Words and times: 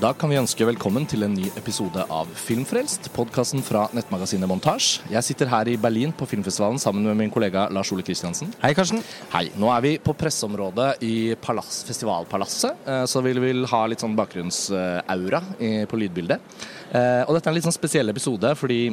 Da 0.00 0.14
kan 0.16 0.30
vi 0.32 0.38
ønske 0.40 0.64
velkommen 0.64 1.04
til 1.04 1.26
en 1.26 1.34
ny 1.36 1.50
episode 1.60 2.06
av 2.08 2.28
Filmfrelst, 2.40 3.10
podkasten 3.12 3.60
fra 3.60 3.82
nettmagasinet 3.92 4.48
Montasj. 4.48 5.02
Jeg 5.12 5.26
sitter 5.26 5.50
her 5.52 5.68
i 5.68 5.74
Berlin 5.76 6.14
på 6.16 6.24
filmfestivalen 6.30 6.80
sammen 6.80 7.04
med 7.04 7.18
min 7.18 7.32
kollega 7.34 7.66
Lars 7.68 7.90
Ole 7.92 8.00
Kristiansen. 8.06 8.48
Hei, 8.62 8.70
Karsten. 8.78 9.02
Hei. 9.34 9.50
Nå 9.60 9.68
er 9.74 9.84
vi 9.84 9.92
på 10.00 10.14
presseområdet 10.16 11.04
i 11.04 11.34
palass, 11.44 11.82
Festivalpalasset, 11.84 12.80
eh, 12.88 13.02
så 13.12 13.20
vi 13.26 13.34
vil 13.44 13.68
ha 13.68 13.82
litt 13.92 14.00
sånn 14.00 14.16
bakgrunnsaura 14.16 15.42
på 15.60 16.00
lydbildet. 16.00 16.48
Eh, 16.96 17.20
og 17.26 17.36
dette 17.36 17.44
er 17.44 17.52
en 17.52 17.60
litt 17.60 17.68
sånn 17.68 17.76
spesiell 17.76 18.08
episode 18.08 18.56
fordi 18.56 18.86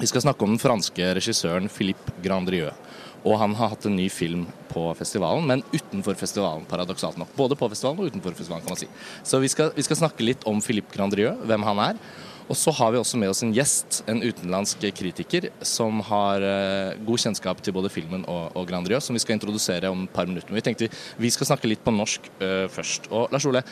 vi 0.00 0.08
skal 0.08 0.24
snakke 0.24 0.44
om 0.44 0.54
den 0.54 0.62
franske 0.62 1.12
regissøren 1.18 1.68
Philippe 1.72 2.14
Grandrieux. 2.24 2.74
Og 3.22 3.36
han 3.38 3.54
har 3.54 3.70
hatt 3.70 3.84
en 3.86 3.94
ny 3.94 4.08
film 4.10 4.48
på 4.72 4.88
festivalen, 4.98 5.46
men 5.46 5.62
utenfor 5.70 6.16
festivalen, 6.18 6.64
paradoksalt 6.66 7.20
nok. 7.20 7.30
Både 7.38 7.54
på 7.58 7.68
festivalen 7.70 8.02
og 8.02 8.10
utenfor 8.10 8.34
festivalen, 8.34 8.64
kan 8.64 8.74
man 8.74 8.80
si. 8.80 8.88
Så 9.22 9.38
vi 9.42 9.50
skal, 9.52 9.70
vi 9.76 9.84
skal 9.86 10.00
snakke 10.00 10.26
litt 10.26 10.46
om 10.48 10.58
Philippe 10.64 10.96
Grandrieux, 10.96 11.38
hvem 11.46 11.66
han 11.68 11.82
er. 11.84 12.00
Og 12.50 12.58
så 12.58 12.72
har 12.74 12.90
vi 12.92 12.98
også 12.98 13.20
med 13.20 13.30
oss 13.30 13.44
en 13.46 13.52
gjest, 13.54 14.00
en 14.10 14.18
utenlandsk 14.24 14.82
kritiker, 14.98 15.46
som 15.64 16.02
har 16.08 16.42
uh, 16.42 16.98
god 17.06 17.22
kjennskap 17.22 17.62
til 17.62 17.76
både 17.76 17.92
filmen 17.94 18.26
og, 18.26 18.56
og 18.58 18.66
Grandrieux, 18.68 19.06
som 19.06 19.14
vi 19.14 19.22
skal 19.22 19.38
introdusere 19.38 19.92
om 19.92 20.02
et 20.08 20.14
par 20.16 20.26
minutter. 20.26 20.50
Men 20.50 20.58
vi 20.58 20.66
tenkte 20.66 20.90
vi 21.22 21.30
skal 21.30 21.52
snakke 21.52 21.70
litt 21.70 21.84
på 21.84 21.94
norsk 21.94 22.26
uh, 22.42 22.66
først. 22.72 23.06
Og 23.14 23.30
Lars 23.32 23.46
Ole, 23.46 23.62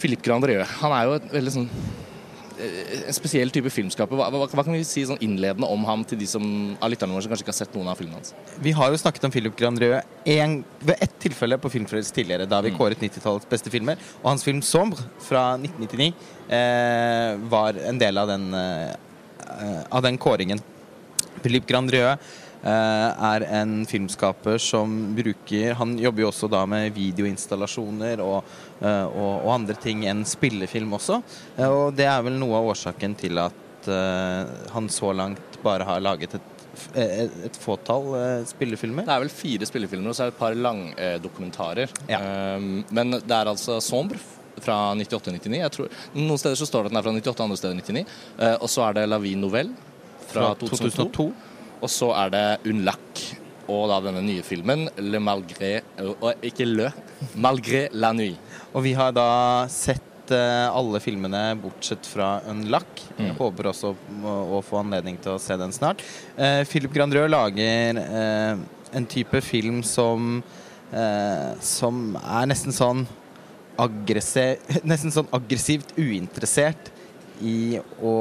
Philippe 0.00 0.24
Grandrieux, 0.24 0.78
han 0.80 0.96
er 0.96 1.04
jo 1.10 1.18
et 1.18 1.28
veldig 1.36 1.54
sånn 1.58 1.68
en 2.58 3.16
spesiell 3.16 3.52
type 3.54 3.70
filmskaper. 3.72 4.18
Hva, 4.18 4.28
hva, 4.32 4.46
hva, 4.46 4.64
kan 4.64 4.74
vi 4.74 4.82
si 4.86 5.04
sånn 5.08 5.20
innledende 5.24 5.68
om 5.70 5.86
ham 5.88 6.04
til 6.08 6.20
de 6.20 6.28
som, 6.30 6.44
av 6.78 6.92
lytterne 6.92 7.16
våre 7.16 7.24
som 7.24 7.32
kanskje 7.32 7.46
ikke 7.46 7.54
har 7.54 7.58
sett 7.60 7.78
noen 7.78 7.90
av 7.92 8.00
filmene 8.00 8.20
hans? 8.20 8.34
Vi 8.62 8.74
har 8.76 8.92
jo 8.92 9.00
snakket 9.00 9.28
om 9.28 9.34
Philip 9.34 9.56
Grandrieux 9.58 10.04
ved 10.22 10.94
ett 10.98 11.16
tilfelle 11.22 11.58
på 11.60 11.70
Filmfrelst 11.72 12.14
tidligere, 12.16 12.48
da 12.50 12.60
vi 12.64 12.72
mm. 12.72 12.78
kåret 12.78 13.02
90-tallets 13.02 13.48
beste 13.50 13.72
filmer. 13.72 14.00
Og 14.22 14.30
hans 14.32 14.44
film 14.46 14.60
'Sombre' 14.60 15.06
fra 15.22 15.54
1999 15.56 16.12
eh, 16.48 17.40
var 17.52 17.78
en 17.78 17.98
del 17.98 18.18
av 18.18 18.30
den, 18.30 18.52
eh, 18.54 19.82
av 19.90 20.02
den 20.02 20.18
kåringen. 20.18 20.60
Philip 21.42 21.66
Grandrieux 21.66 22.18
Eh, 22.18 22.41
er 22.70 23.44
en 23.58 23.82
filmskaper 23.90 24.58
som 24.62 24.92
bruker 25.16 25.74
Han 25.74 25.96
jobber 25.98 26.22
jo 26.22 26.28
også 26.30 26.48
da 26.50 26.62
med 26.70 26.92
videoinstallasjoner 26.94 28.22
og, 28.22 28.44
eh, 28.80 29.06
og, 29.08 29.32
og 29.42 29.50
andre 29.56 29.74
ting 29.82 30.04
enn 30.06 30.22
spillefilm 30.28 30.94
også. 30.94 31.18
Eh, 31.56 31.66
og 31.66 31.96
det 31.98 32.06
er 32.06 32.22
vel 32.22 32.38
noe 32.38 32.60
av 32.60 32.72
årsaken 32.74 33.18
til 33.18 33.42
at 33.42 33.58
han 33.82 34.86
så 34.94 35.08
langt 35.10 35.56
bare 35.64 35.82
har 35.82 36.02
laget 36.04 36.36
et 36.38 36.50
et, 36.96 37.56
fåtall 37.60 38.06
spillefilmer. 38.46 39.04
Det 39.04 39.12
er 39.12 39.24
vel 39.24 39.32
fire 39.34 39.66
spillefilmer, 39.68 40.08
og 40.08 40.16
så 40.16 40.22
er 40.22 40.30
det 40.30 40.36
et 40.36 40.38
par 40.38 40.54
langdokumentarer. 40.54 41.90
Ja. 42.08 42.20
um, 42.56 42.84
men 42.94 43.18
det 43.18 43.34
er 43.36 43.50
altså 43.50 43.80
Sombre 43.82 44.20
fra 44.62 44.94
98-99. 44.94 45.90
Noen 46.14 46.40
steder 46.40 46.56
så 46.56 46.68
står 46.70 46.86
det 46.86 46.92
at 46.92 46.94
den 46.94 47.00
er 47.02 47.06
fra 47.08 47.14
98, 47.18 47.44
andre 47.44 47.58
steder 47.60 47.76
99. 47.82 48.06
Uh, 48.38 48.54
og 48.54 48.70
så 48.70 48.86
er 48.86 49.00
det 49.00 49.08
La 49.10 49.18
Vie 49.20 49.36
Nouvelle 49.36 49.74
fra, 50.28 50.52
fra 50.52 50.54
2002. 50.62 51.10
2002. 51.10 51.51
Og 51.82 51.90
så 51.90 52.12
er 52.14 52.32
det 52.32 52.46
Unlac 52.70 53.22
og 53.70 53.88
da 53.90 53.98
denne 54.02 54.22
nye 54.24 54.42
filmen 54.44 54.88
Le 54.98 55.20
Malgré 55.22 55.76
Og 56.02 56.44
ikke 56.44 56.66
Le, 56.66 56.88
Malgré 57.38 57.86
la 57.94 58.12
Nuit. 58.16 58.38
Og 58.72 58.84
vi 58.86 58.94
har 58.96 59.12
da 59.14 59.68
sett 59.70 60.32
uh, 60.32 60.72
alle 60.72 61.00
filmene 61.02 61.42
bortsett 61.60 62.06
fra 62.08 62.40
Unluck. 62.50 63.02
Mm. 63.18 63.34
Håper 63.38 63.70
også 63.70 63.92
å, 63.92 64.34
å, 64.56 64.60
få 64.64 64.80
anledning 64.80 65.18
til 65.22 65.34
å 65.34 65.40
se 65.42 65.56
den 65.60 65.74
snart. 65.74 66.02
Uh, 66.38 66.62
Philip 66.68 66.94
Grandrød 66.94 67.30
lager 67.32 68.00
uh, 68.00 68.62
en 68.92 69.08
type 69.08 69.44
film 69.44 69.82
som 69.86 70.42
som 71.64 72.18
er 72.20 72.50
nesten 72.50 72.74
sånn 72.76 73.06
Nesten 74.90 75.14
sånn 75.14 75.30
aggressivt 75.32 75.94
uinteressert 75.96 76.90
i 77.40 77.78
å 78.04 78.12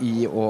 I 0.00 0.24
å 0.24 0.46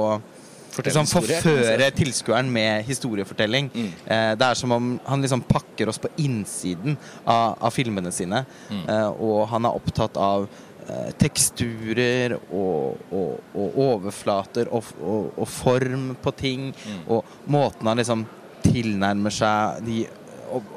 liksom 0.82 1.06
forføre 1.06 1.90
tilskueren 1.94 2.50
med 2.52 2.84
historiefortelling. 2.88 3.70
Mm. 3.74 3.90
Eh, 4.06 4.30
det 4.38 4.46
er 4.48 4.58
som 4.58 4.72
om 4.74 4.92
han 5.04 5.22
liksom 5.22 5.44
pakker 5.46 5.88
oss 5.88 6.00
på 6.02 6.10
innsiden 6.16 6.96
av, 7.24 7.56
av 7.60 7.74
filmene 7.74 8.12
sine. 8.12 8.44
Mm. 8.70 8.84
Eh, 8.88 9.10
og 9.22 9.46
han 9.52 9.68
er 9.68 9.78
opptatt 9.78 10.18
av 10.20 10.48
eh, 10.88 11.12
teksturer 11.20 12.36
og, 12.38 13.06
og, 13.10 13.54
og 13.54 13.78
overflater 13.88 14.72
og, 14.74 14.90
og, 15.04 15.46
form 15.48 16.14
på 16.22 16.34
ting. 16.38 16.68
Mm. 16.74 17.00
Og 17.14 17.50
måten 17.50 17.90
han 17.90 18.02
liksom 18.02 18.26
tilnærmer 18.64 19.34
seg 19.34 19.82
de 19.84 20.04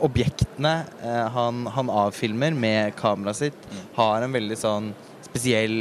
objektene 0.01 0.73
eh, 1.03 1.27
han, 1.33 1.65
han, 1.73 1.91
avfilmer 1.91 2.55
med 2.57 2.95
kameraet 2.97 3.41
sitt, 3.41 3.69
mm. 3.69 3.85
har 3.99 4.25
en 4.25 4.35
veldig 4.35 4.57
sånn 4.59 4.91
spesiell 5.27 5.79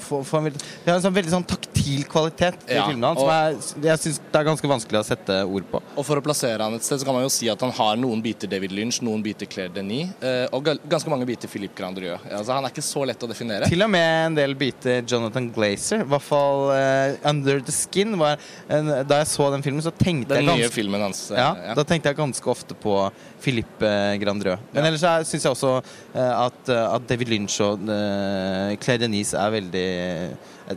for, 0.00 0.24
for 0.26 0.40
en 0.40 0.48
veldig, 0.48 0.62
en 0.90 1.02
sånn 1.04 1.14
veldig 1.14 1.34
sånn 1.36 1.46
taktil 1.84 2.04
kvalitet 2.04 2.64
i 2.68 2.76
ja, 2.76 2.86
filmene 2.88 3.10
hans 3.10 3.20
som 3.20 3.30
er, 3.30 3.56
jeg 3.90 4.00
syns 4.00 4.20
det 4.24 4.40
er 4.40 4.46
ganske 4.48 4.68
vanskelig 4.70 5.00
å 5.00 5.04
sette 5.06 5.36
ord 5.44 5.66
på. 5.70 5.80
Og 5.94 6.06
For 6.06 6.20
å 6.20 6.24
plassere 6.24 6.64
han 6.64 6.76
et 6.76 6.84
sted, 6.86 7.00
så 7.00 7.08
kan 7.08 7.16
man 7.16 7.24
jo 7.26 7.32
si 7.32 7.48
at 7.52 7.60
han 7.64 7.72
har 7.76 7.98
noen 8.00 8.22
biter 8.24 8.50
David 8.50 8.74
Lynch, 8.74 9.00
noen 9.04 9.22
biter 9.24 9.48
Claire 9.50 9.72
Denis, 9.74 10.14
eh, 10.24 10.46
og 10.54 10.68
ganske 10.90 11.12
mange 11.12 11.28
biter 11.28 11.50
Philippe 11.50 11.76
Grandrieux. 11.78 12.20
Altså, 12.30 12.54
han 12.56 12.64
er 12.64 12.74
ikke 12.74 12.84
så 12.84 13.04
lett 13.08 13.24
å 13.24 13.30
definere. 13.30 13.68
Til 13.70 13.84
og 13.84 13.92
med 13.92 14.10
en 14.30 14.38
del 14.38 14.56
biter 14.58 15.02
Jonathan 15.02 15.50
Glazer. 15.54 16.04
I 16.04 16.08
hvert 16.14 16.26
fall 16.26 16.70
uh, 16.72 17.30
Under 17.30 17.60
the 17.64 17.74
Skin. 17.74 18.16
Var, 18.20 18.40
en, 18.72 18.92
da 19.08 19.20
jeg 19.22 19.30
så 19.32 19.50
den 19.54 19.64
filmen, 19.66 19.84
så 19.84 19.92
tenkte 19.94 20.34
den 20.34 20.44
jeg 20.44 20.50
ganske, 20.50 20.68
nye 20.68 20.74
filmen 20.74 21.04
hans. 21.04 21.26
Uh, 21.32 21.38
ja, 21.38 21.50
ja, 21.70 21.76
Da 21.78 21.86
tenkte 21.88 22.12
jeg 22.12 22.20
ganske 22.20 22.52
ofte 22.52 22.76
på 22.78 22.96
Philippe 23.44 23.90
Grandrieux. 24.22 24.62
Men 24.74 24.88
ellers 24.88 25.04
syns 25.28 25.44
jeg 25.44 25.52
også 25.52 25.76
at, 26.14 26.70
at, 26.70 27.04
David 27.08 27.28
Lynch 27.28 27.58
og 27.64 27.82
Claire 27.84 29.02
Denis 29.02 29.34
er 29.36 29.52
veldig 29.52 29.88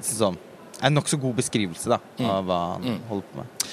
sånn, 0.03 0.35
en 0.81 0.97
nokså 0.97 1.19
god 1.21 1.37
beskrivelse 1.41 1.89
da, 1.89 1.99
mm. 2.19 2.29
av 2.29 2.47
hva 2.47 2.63
han 2.75 2.87
mm. 2.87 3.03
holder 3.09 3.29
på 3.31 3.41
med. 3.41 3.67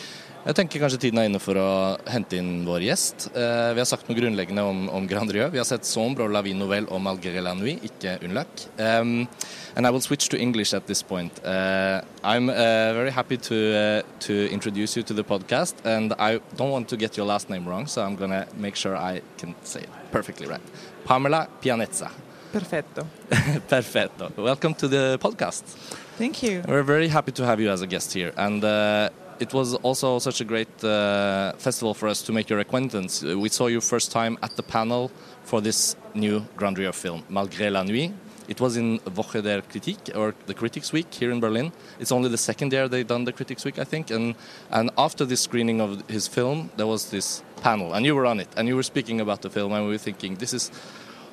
Jeg 0.45 0.59
tenker 0.59 0.83
kanskje 0.83 0.99
tiden 1.07 1.19
er 1.23 1.29
inne 1.31 1.41
for 1.41 1.57
å 1.57 1.69
hente 2.13 2.37
inn 2.37 2.67
vår 2.69 2.83
gjest. 2.85 3.31
Eh, 3.33 3.71
vi 3.73 3.81
har 3.81 3.87
sagt 3.89 4.11
noe 4.11 4.17
grunnleggende 4.19 4.61
om, 4.69 4.83
om 4.93 5.07
Grandrieux. 5.09 5.49
Vi 5.55 5.57
har 5.57 5.65
sett 5.65 5.89
Sombre 5.89 6.27
og 6.27 6.35
La 6.37 6.43
Vie 6.45 6.57
Nouvelle 6.59 6.91
og 6.93 7.01
Malgré 7.01 7.41
la 7.41 7.55
Nuit, 7.57 7.81
ikke 7.89 8.19
Unlac. 8.27 8.67
Um, 8.77 9.25
and 9.73 9.89
I 9.89 9.91
will 9.91 10.05
switch 10.05 10.29
to 10.29 10.37
English 10.37 10.77
at 10.77 10.85
this 10.87 11.01
point. 11.01 11.41
Uh, 11.41 12.05
I'm 12.23 12.53
uh, 12.53 12.93
very 12.93 13.11
happy 13.11 13.39
to, 13.49 13.57
uh, 13.73 14.03
to 14.29 14.53
introduce 14.53 14.99
you 14.99 15.03
to 15.09 15.17
the 15.17 15.25
podcast, 15.25 15.81
and 15.87 16.13
I 16.19 16.43
don't 16.59 16.71
want 16.71 16.93
to 16.93 16.99
get 16.99 17.17
your 17.17 17.25
last 17.25 17.49
name 17.49 17.65
wrong, 17.67 17.87
so 17.87 18.05
I'm 18.05 18.17
gonna 18.17 18.45
make 18.55 18.77
sure 18.77 18.99
I 18.99 19.23
can 19.39 19.55
say 19.63 19.81
it 19.81 19.91
perfectly 20.13 20.47
right. 20.47 20.61
Pamela 21.07 21.49
Pianezza. 21.63 22.11
Perfetto. 22.53 23.07
Perfetto. 23.69 24.31
Welcome 24.37 24.75
to 24.75 24.89
the 24.89 25.19
podcast. 25.19 26.04
Thank 26.17 26.45
you. 26.45 26.63
We're 26.69 26.85
very 26.85 27.09
happy 27.09 27.33
to 27.33 27.45
have 27.45 27.59
you 27.61 27.71
as 27.71 27.83
a 27.83 27.89
guest 27.89 28.13
here. 28.13 28.33
And 28.37 28.63
uh, 28.63 29.11
it 29.41 29.53
was 29.53 29.75
also 29.75 30.21
such 30.21 30.41
a 30.41 30.45
great 30.45 30.85
uh, 30.85 31.55
festival 31.59 31.93
for 31.93 32.07
us 32.07 32.23
to 32.23 32.33
make 32.33 32.49
your 32.49 32.61
acquaintance. 32.61 33.23
We 33.23 33.49
saw 33.49 33.67
you 33.67 33.81
first 33.81 34.13
time 34.13 34.39
at 34.41 34.55
the 34.55 34.63
panel 34.63 35.11
for 35.43 35.61
this 35.61 35.97
new 36.15 36.47
Grandrieux 36.57 36.95
film, 36.95 37.25
Malgré 37.29 37.73
la 37.73 37.83
Nuit. 37.83 38.13
It 38.47 38.61
was 38.61 38.77
in 38.77 39.01
Woche 39.01 39.43
der 39.43 39.63
Kritik, 39.63 40.15
or 40.15 40.35
the 40.47 40.55
Critics 40.55 40.93
Week 40.93 41.13
here 41.13 41.33
in 41.33 41.41
Berlin. 41.41 41.73
It's 41.99 42.13
only 42.13 42.29
the 42.29 42.39
second 42.39 42.73
year 42.73 42.87
they've 42.89 43.07
done 43.07 43.25
the 43.25 43.33
Critics 43.33 43.65
Week, 43.65 43.81
I 43.81 43.85
think. 43.85 44.11
And, 44.13 44.37
and 44.71 44.91
after 44.97 45.25
this 45.25 45.41
screening 45.41 45.81
of 45.81 46.09
his 46.09 46.29
film, 46.29 46.71
there 46.77 46.87
was 46.87 47.11
this 47.11 47.43
panel, 47.63 47.95
and 47.95 48.07
you 48.07 48.15
were 48.15 48.27
on 48.27 48.39
it, 48.39 48.49
and 48.57 48.69
you 48.69 48.77
were 48.77 48.83
speaking 48.85 49.21
about 49.21 49.43
the 49.43 49.51
film, 49.51 49.73
and 49.73 49.85
we 49.87 49.93
were 49.93 49.99
thinking, 49.99 50.37
this 50.37 50.53
is 50.53 50.71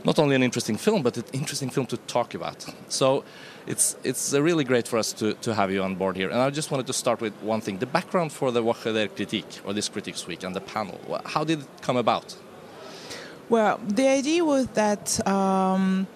not 0.05 0.17
only 0.17 0.35
an 0.35 0.41
interesting 0.41 0.77
film, 0.77 1.03
but 1.03 1.17
an 1.17 1.25
interesting 1.33 1.69
film 1.69 1.85
to 1.87 1.97
talk 1.97 2.33
about. 2.33 2.65
So 2.87 3.23
it's 3.67 3.95
it's 4.03 4.33
really 4.33 4.63
great 4.63 4.87
for 4.87 4.97
us 4.97 5.13
to, 5.13 5.33
to 5.35 5.53
have 5.53 5.71
you 5.71 5.83
on 5.83 5.95
board 5.95 6.15
here. 6.17 6.29
And 6.29 6.39
I 6.39 6.49
just 6.49 6.71
wanted 6.71 6.87
to 6.87 6.93
start 6.93 7.21
with 7.21 7.33
one 7.41 7.61
thing: 7.61 7.77
the 7.79 7.85
background 7.85 8.31
for 8.31 8.51
the 8.51 8.63
Woche 8.63 8.93
der 8.93 9.07
Kritik 9.07 9.65
or 9.65 9.73
this 9.73 9.89
Critics 9.89 10.27
Week 10.27 10.43
and 10.43 10.55
the 10.55 10.61
panel. 10.61 10.99
How 11.25 11.43
did 11.43 11.59
it 11.61 11.67
come 11.81 11.97
about? 11.97 12.35
Well, 13.49 13.79
the 13.85 14.07
idea 14.07 14.43
was 14.43 14.67
that. 14.67 15.25
Um, 15.27 16.07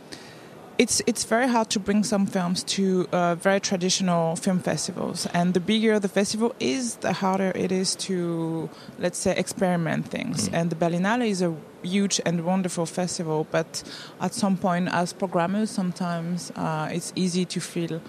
it's 0.78 1.02
it's 1.08 1.24
very 1.24 1.48
hard 1.48 1.70
to 1.70 1.80
bring 1.80 2.04
some 2.04 2.26
films 2.26 2.64
to 2.64 3.08
uh, 3.12 3.36
very 3.36 3.60
traditional 3.60 4.36
film 4.36 4.60
festivals, 4.60 5.26
and 5.34 5.54
the 5.54 5.60
bigger 5.60 6.00
the 6.00 6.10
festival 6.10 6.54
is, 6.60 6.96
the 6.98 7.14
harder 7.14 7.52
it 7.56 7.72
is 7.72 7.96
to 7.96 8.70
let's 9.00 9.18
say 9.18 9.36
experiment 9.38 10.08
things. 10.08 10.50
Mm. 10.50 10.54
And 10.54 10.70
the 10.70 10.76
Berlinale 10.76 11.30
is 11.30 11.42
a 11.42 11.56
huge 11.82 12.20
and 12.26 12.44
wonderful 12.44 12.86
festival, 12.86 13.48
but 13.52 13.84
at 14.20 14.34
some 14.34 14.58
point, 14.58 14.90
as 14.92 15.14
programmers, 15.14 15.70
sometimes 15.70 16.52
uh, 16.56 16.90
it's 16.92 17.14
easy 17.16 17.46
to 17.46 17.60
feel 17.60 18.02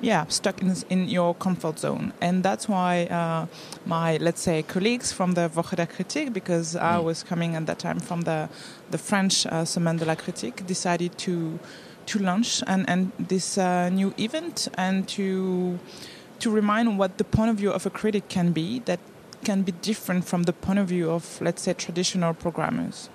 yeah 0.00 0.26
stuck 0.28 0.60
in, 0.60 0.74
in 0.90 1.08
your 1.08 1.34
comfort 1.36 1.78
zone 1.78 2.12
and 2.20 2.42
that's 2.42 2.68
why 2.68 3.04
uh, 3.04 3.46
my 3.86 4.16
let's 4.18 4.42
say 4.42 4.62
colleagues 4.62 5.12
from 5.12 5.32
the 5.32 5.48
Woche 5.54 5.76
der 5.76 5.86
Kritik 5.86 6.32
because 6.32 6.74
mm. 6.74 6.82
I 6.82 6.98
was 6.98 7.22
coming 7.22 7.54
at 7.54 7.66
that 7.66 7.78
time 7.78 8.00
from 8.00 8.22
the 8.22 8.48
the 8.90 8.98
French 8.98 9.46
uh, 9.46 9.64
Semaine 9.64 9.96
de 9.96 10.04
la 10.04 10.16
Critique 10.16 10.66
decided 10.66 11.16
to 11.18 11.58
to 12.06 12.18
launch 12.18 12.62
and, 12.66 12.88
and 12.88 13.12
this 13.18 13.58
uh, 13.58 13.88
new 13.88 14.12
event 14.18 14.68
and 14.76 15.08
to 15.08 15.78
to 16.40 16.50
remind 16.50 16.98
what 16.98 17.18
the 17.18 17.24
point 17.24 17.50
of 17.50 17.56
view 17.56 17.70
of 17.70 17.86
a 17.86 17.90
critic 17.90 18.28
can 18.28 18.52
be 18.52 18.80
that 18.80 19.00
can 19.44 19.62
be 19.62 19.72
different 19.82 20.24
from 20.24 20.44
the 20.44 20.52
point 20.52 20.78
of 20.78 20.86
view 20.86 21.10
of 21.10 21.40
let's 21.40 21.62
say 21.62 21.72
traditional 21.74 22.34
programmers 22.34 23.08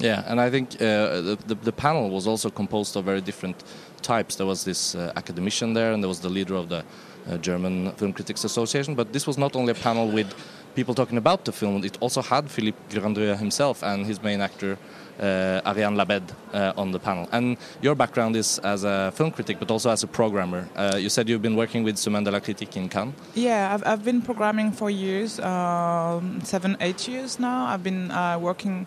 Yeah, 0.00 0.24
and 0.26 0.40
I 0.40 0.48
think 0.50 0.74
uh, 0.76 1.20
the, 1.20 1.38
the, 1.46 1.54
the 1.54 1.72
panel 1.72 2.08
was 2.08 2.26
also 2.26 2.48
composed 2.48 2.96
of 2.96 3.04
very 3.04 3.20
different 3.20 3.62
types. 4.00 4.36
There 4.36 4.46
was 4.46 4.64
this 4.64 4.94
uh, 4.94 5.12
academician 5.14 5.74
there, 5.74 5.92
and 5.92 6.02
there 6.02 6.08
was 6.08 6.20
the 6.20 6.30
leader 6.30 6.54
of 6.54 6.70
the 6.70 6.82
uh, 7.28 7.36
German 7.36 7.92
Film 7.92 8.12
Critics 8.14 8.44
Association. 8.44 8.94
But 8.94 9.12
this 9.12 9.26
was 9.26 9.36
not 9.36 9.54
only 9.54 9.72
a 9.72 9.74
panel 9.74 10.08
with 10.08 10.34
people 10.74 10.94
talking 10.94 11.18
about 11.18 11.44
the 11.44 11.52
film; 11.52 11.84
it 11.84 11.98
also 12.00 12.22
had 12.22 12.50
Philippe 12.50 12.78
Grandrieux 12.88 13.36
himself 13.36 13.82
and 13.82 14.06
his 14.06 14.22
main 14.22 14.40
actor 14.40 14.78
uh, 15.18 15.60
Ariane 15.66 15.96
Labed 15.96 16.32
uh, 16.52 16.72
on 16.76 16.92
the 16.92 16.98
panel. 16.98 17.28
And 17.32 17.56
your 17.82 17.94
background 17.94 18.36
is 18.36 18.58
as 18.60 18.84
a 18.84 19.12
film 19.14 19.30
critic, 19.30 19.58
but 19.58 19.70
also 19.70 19.90
as 19.90 20.02
a 20.02 20.06
programmer. 20.06 20.68
Uh, 20.76 20.96
you 20.96 21.08
said 21.08 21.28
you've 21.28 21.42
been 21.42 21.56
working 21.56 21.84
with 21.84 21.96
Semaine 21.96 22.24
de 22.24 22.30
la 22.30 22.40
Critique 22.40 22.76
in 22.76 22.88
Cannes. 22.88 23.14
Yeah, 23.34 23.74
I've, 23.74 23.86
I've 23.86 24.04
been 24.04 24.22
programming 24.22 24.72
for 24.72 24.90
years, 24.90 25.40
um, 25.40 26.40
seven, 26.44 26.76
eight 26.80 27.08
years 27.08 27.38
now. 27.38 27.66
I've 27.66 27.82
been 27.82 28.10
uh, 28.10 28.38
working. 28.38 28.86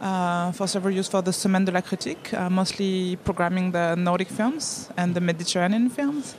Uh, 0.00 0.50
for 0.52 0.66
several 0.66 0.94
years 0.94 1.08
for 1.08 1.20
the 1.20 1.30
Semaine 1.30 1.66
de 1.66 1.72
la 1.72 1.82
Critique, 1.82 2.32
uh, 2.32 2.48
mostly 2.48 3.16
programming 3.16 3.70
the 3.70 3.94
Nordic 3.96 4.28
films 4.28 4.88
and 4.96 5.14
the 5.14 5.20
Mediterranean 5.20 5.90
films. 5.90 6.36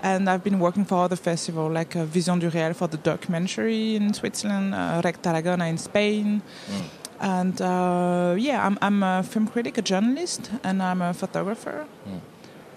And 0.00 0.30
I've 0.30 0.44
been 0.44 0.60
working 0.60 0.84
for 0.84 1.02
other 1.02 1.16
festivals 1.16 1.72
like 1.72 1.94
Vision 1.94 2.38
du 2.38 2.50
Réel 2.50 2.72
for 2.72 2.86
the 2.86 2.98
documentary 2.98 3.96
in 3.96 4.14
Switzerland, 4.14 4.74
uh, 4.74 5.00
Rec 5.02 5.20
Tarragona 5.20 5.66
in 5.66 5.78
Spain. 5.78 6.40
Mm. 6.68 7.03
And 7.20 7.60
uh, 7.60 8.34
yeah, 8.38 8.66
I'm, 8.66 8.78
I'm 8.82 9.02
a 9.02 9.22
film 9.22 9.46
critic, 9.46 9.78
a 9.78 9.82
journalist, 9.82 10.50
and 10.62 10.82
I'm 10.82 11.00
a 11.02 11.14
photographer. 11.14 11.86
Mm. 12.08 12.20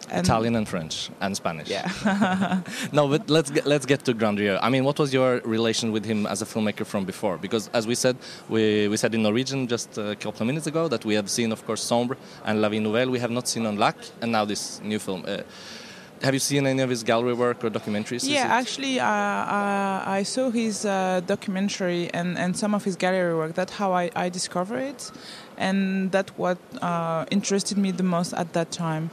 And 0.10 0.26
Italian 0.26 0.56
and 0.56 0.68
French 0.68 1.10
and 1.20 1.36
Spanish. 1.36 1.70
Yeah. 1.70 2.62
no, 2.94 3.10
but 3.10 3.30
let's 3.30 3.52
get 3.52 3.66
let's 3.66 3.86
get 3.86 4.06
to 4.06 4.14
Grandrieux. 4.14 4.58
I 4.62 4.70
mean, 4.70 4.86
what 4.86 4.98
was 5.00 5.14
your 5.14 5.42
relation 5.44 5.92
with 5.92 6.06
him 6.06 6.26
as 6.26 6.42
a 6.42 6.46
filmmaker 6.46 6.86
from 6.86 7.04
before? 7.04 7.38
Because 7.38 7.70
as 7.74 7.86
we 7.86 7.96
said, 7.96 8.16
we, 8.48 8.88
we 8.88 8.96
said 8.96 9.14
in 9.14 9.24
Norwegian 9.24 9.68
just 9.68 9.98
a 9.98 10.16
couple 10.16 10.42
of 10.42 10.48
minutes 10.48 10.66
ago 10.66 10.88
that 10.88 11.04
we 11.04 11.16
have 11.16 11.30
seen, 11.30 11.52
of 11.52 11.66
course, 11.66 11.84
Sombre 11.84 12.16
and 12.46 12.62
La 12.62 12.70
Vie 12.70 12.80
Nouvelle. 12.80 13.10
We 13.10 13.20
have 13.20 13.32
not 13.32 13.50
seen 13.50 13.66
Un 13.66 13.76
Lac, 13.76 13.98
and 14.22 14.32
now 14.32 14.46
this 14.46 14.80
new 14.82 15.00
film. 15.00 15.26
Uh, 15.28 15.42
have 16.22 16.34
you 16.34 16.40
seen 16.40 16.66
any 16.66 16.82
of 16.82 16.90
his 16.90 17.04
gallery 17.04 17.34
work 17.34 17.64
or 17.64 17.70
documentaries? 17.70 18.28
Yeah, 18.28 18.48
actually, 18.48 19.00
uh, 19.00 19.06
uh, 19.06 20.04
I 20.06 20.24
saw 20.24 20.50
his 20.50 20.86
uh, 20.86 21.22
documentary 21.26 22.10
and, 22.14 22.38
and 22.38 22.58
some 22.58 22.74
of 22.74 22.84
his 22.84 22.96
gallery 22.96 23.36
work. 23.36 23.54
That's 23.54 23.74
how 23.74 23.94
I, 23.94 24.10
I 24.16 24.30
discovered 24.30 24.80
it, 24.80 25.12
and 25.58 26.12
that's 26.12 26.32
what 26.38 26.58
uh, 26.82 27.26
interested 27.32 27.78
me 27.78 27.92
the 27.92 28.04
most 28.04 28.34
at 28.34 28.54
that 28.54 28.72
time. 28.72 29.10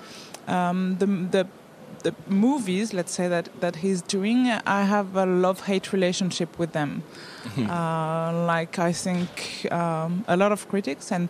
Um, 0.47 0.97
the, 0.99 1.07
the 1.07 1.47
the 2.05 2.15
movies, 2.29 2.93
let's 2.93 3.13
say 3.13 3.29
that 3.29 3.49
that 3.61 3.77
he's 3.77 4.03
doing, 4.03 4.51
I 4.51 4.85
have 4.85 5.17
a 5.17 5.25
love-hate 5.25 5.93
relationship 5.93 6.59
with 6.59 6.73
them. 6.73 7.03
uh, 7.59 8.45
like 8.47 8.79
I 8.79 8.93
think 8.93 9.67
um, 9.71 10.25
a 10.29 10.37
lot 10.37 10.53
of 10.53 10.69
critics, 10.69 11.11
and 11.11 11.29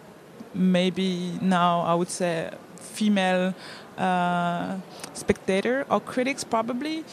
maybe 0.53 1.39
now 1.41 1.81
I 1.83 1.95
would 1.95 2.11
say 2.11 2.51
female 2.77 3.55
uh, 3.99 4.77
spectator 5.15 5.87
or 5.91 6.01
critics 6.01 6.45
probably 6.45 7.05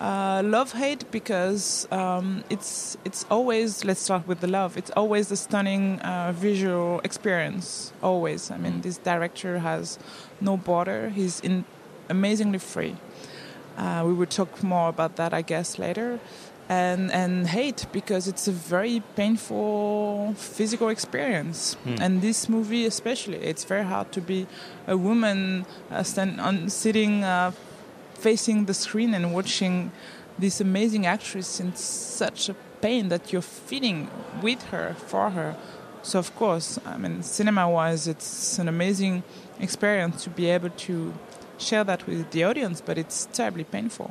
uh, 0.00 0.42
love 0.44 0.72
hate 0.72 1.10
because 1.10 1.88
um, 1.90 2.44
it's 2.48 2.96
it's 3.04 3.26
always 3.30 3.84
let's 3.84 4.00
start 4.00 4.26
with 4.26 4.40
the 4.40 4.46
love 4.46 4.76
it's 4.76 4.90
always 4.92 5.30
a 5.30 5.36
stunning 5.36 5.98
uh, 6.00 6.32
visual 6.34 7.00
experience 7.02 7.92
always 8.02 8.50
i 8.50 8.56
mean 8.56 8.74
mm. 8.74 8.82
this 8.82 8.98
director 8.98 9.58
has 9.58 9.98
no 10.40 10.56
border 10.56 11.10
he's 11.10 11.40
in 11.40 11.64
amazingly 12.08 12.58
free 12.58 12.96
uh, 13.78 14.02
we 14.06 14.12
will 14.12 14.26
talk 14.26 14.62
more 14.62 14.88
about 14.88 15.16
that 15.16 15.32
i 15.32 15.42
guess 15.42 15.78
later 15.78 16.20
and 16.68 17.10
and 17.12 17.48
hate 17.48 17.86
because 17.92 18.28
it's 18.28 18.46
a 18.46 18.52
very 18.52 19.02
painful 19.16 20.34
physical 20.36 20.88
experience. 20.88 21.76
Mm. 21.84 22.00
And 22.00 22.22
this 22.22 22.48
movie, 22.48 22.84
especially, 22.84 23.38
it's 23.38 23.64
very 23.64 23.84
hard 23.84 24.12
to 24.12 24.20
be 24.20 24.46
a 24.86 24.96
woman 24.96 25.64
uh, 25.90 26.02
stand 26.02 26.40
on, 26.40 26.68
sitting 26.68 27.24
uh, 27.24 27.52
facing 28.14 28.66
the 28.66 28.74
screen 28.74 29.14
and 29.14 29.32
watching 29.32 29.90
this 30.38 30.60
amazing 30.60 31.06
actress 31.06 31.60
in 31.60 31.74
such 31.74 32.48
a 32.48 32.54
pain 32.80 33.08
that 33.08 33.32
you're 33.32 33.42
feeling 33.42 34.08
with 34.42 34.62
her 34.64 34.94
for 35.06 35.30
her. 35.30 35.56
So 36.02 36.18
of 36.18 36.34
course, 36.36 36.78
I 36.86 36.96
mean, 36.96 37.22
cinema-wise, 37.22 38.06
it's 38.06 38.58
an 38.58 38.68
amazing 38.68 39.24
experience 39.58 40.22
to 40.24 40.30
be 40.30 40.46
able 40.46 40.70
to 40.70 41.12
share 41.58 41.84
that 41.84 42.06
with 42.06 42.30
the 42.30 42.44
audience, 42.44 42.80
but 42.80 42.98
it's 42.98 43.28
terribly 43.32 43.64
painful. 43.64 44.10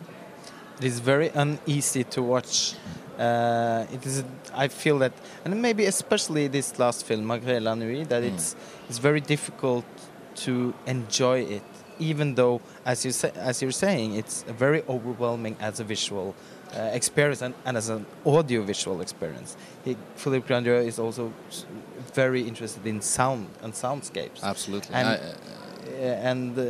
It 0.79 0.85
is 0.85 0.99
very 0.99 1.29
uneasy 1.29 2.03
to 2.03 2.21
watch. 2.21 2.75
Uh, 3.17 3.85
it 3.91 4.05
is. 4.05 4.23
I 4.53 4.67
feel 4.67 4.99
that, 4.99 5.13
and 5.43 5.59
maybe 5.59 5.85
especially 5.85 6.47
this 6.47 6.77
last 6.77 7.05
film, 7.05 7.25
Malgré 7.25 7.61
la 7.61 7.73
nuit, 7.73 8.07
that 8.09 8.21
mm. 8.21 8.33
it's 8.33 8.55
it's 8.87 8.99
very 8.99 9.21
difficult 9.21 9.85
to 10.45 10.73
enjoy 10.85 11.39
it, 11.39 11.63
even 11.97 12.35
though, 12.35 12.61
as 12.85 13.03
you 13.05 13.11
say, 13.11 13.31
as 13.35 13.61
you're 13.61 13.71
saying, 13.71 14.13
it's 14.13 14.43
very 14.43 14.83
overwhelming 14.87 15.55
as 15.59 15.79
a 15.79 15.83
visual 15.83 16.35
uh, 16.75 16.91
experience 16.93 17.41
and, 17.41 17.55
and, 17.65 17.75
as 17.75 17.89
an 17.89 18.05
audio-visual 18.25 19.01
experience. 19.01 19.57
He, 19.83 19.97
Philippe 20.15 20.47
Grandrieux 20.47 20.85
is 20.85 20.99
also 20.99 21.33
very 22.13 22.41
interested 22.41 22.85
in 22.85 23.01
sound 23.01 23.47
and 23.63 23.73
soundscapes. 23.73 24.43
Absolutely, 24.43 24.93
and, 24.93 25.07
I, 25.07 25.19
and 25.99 26.57
uh, 26.57 26.65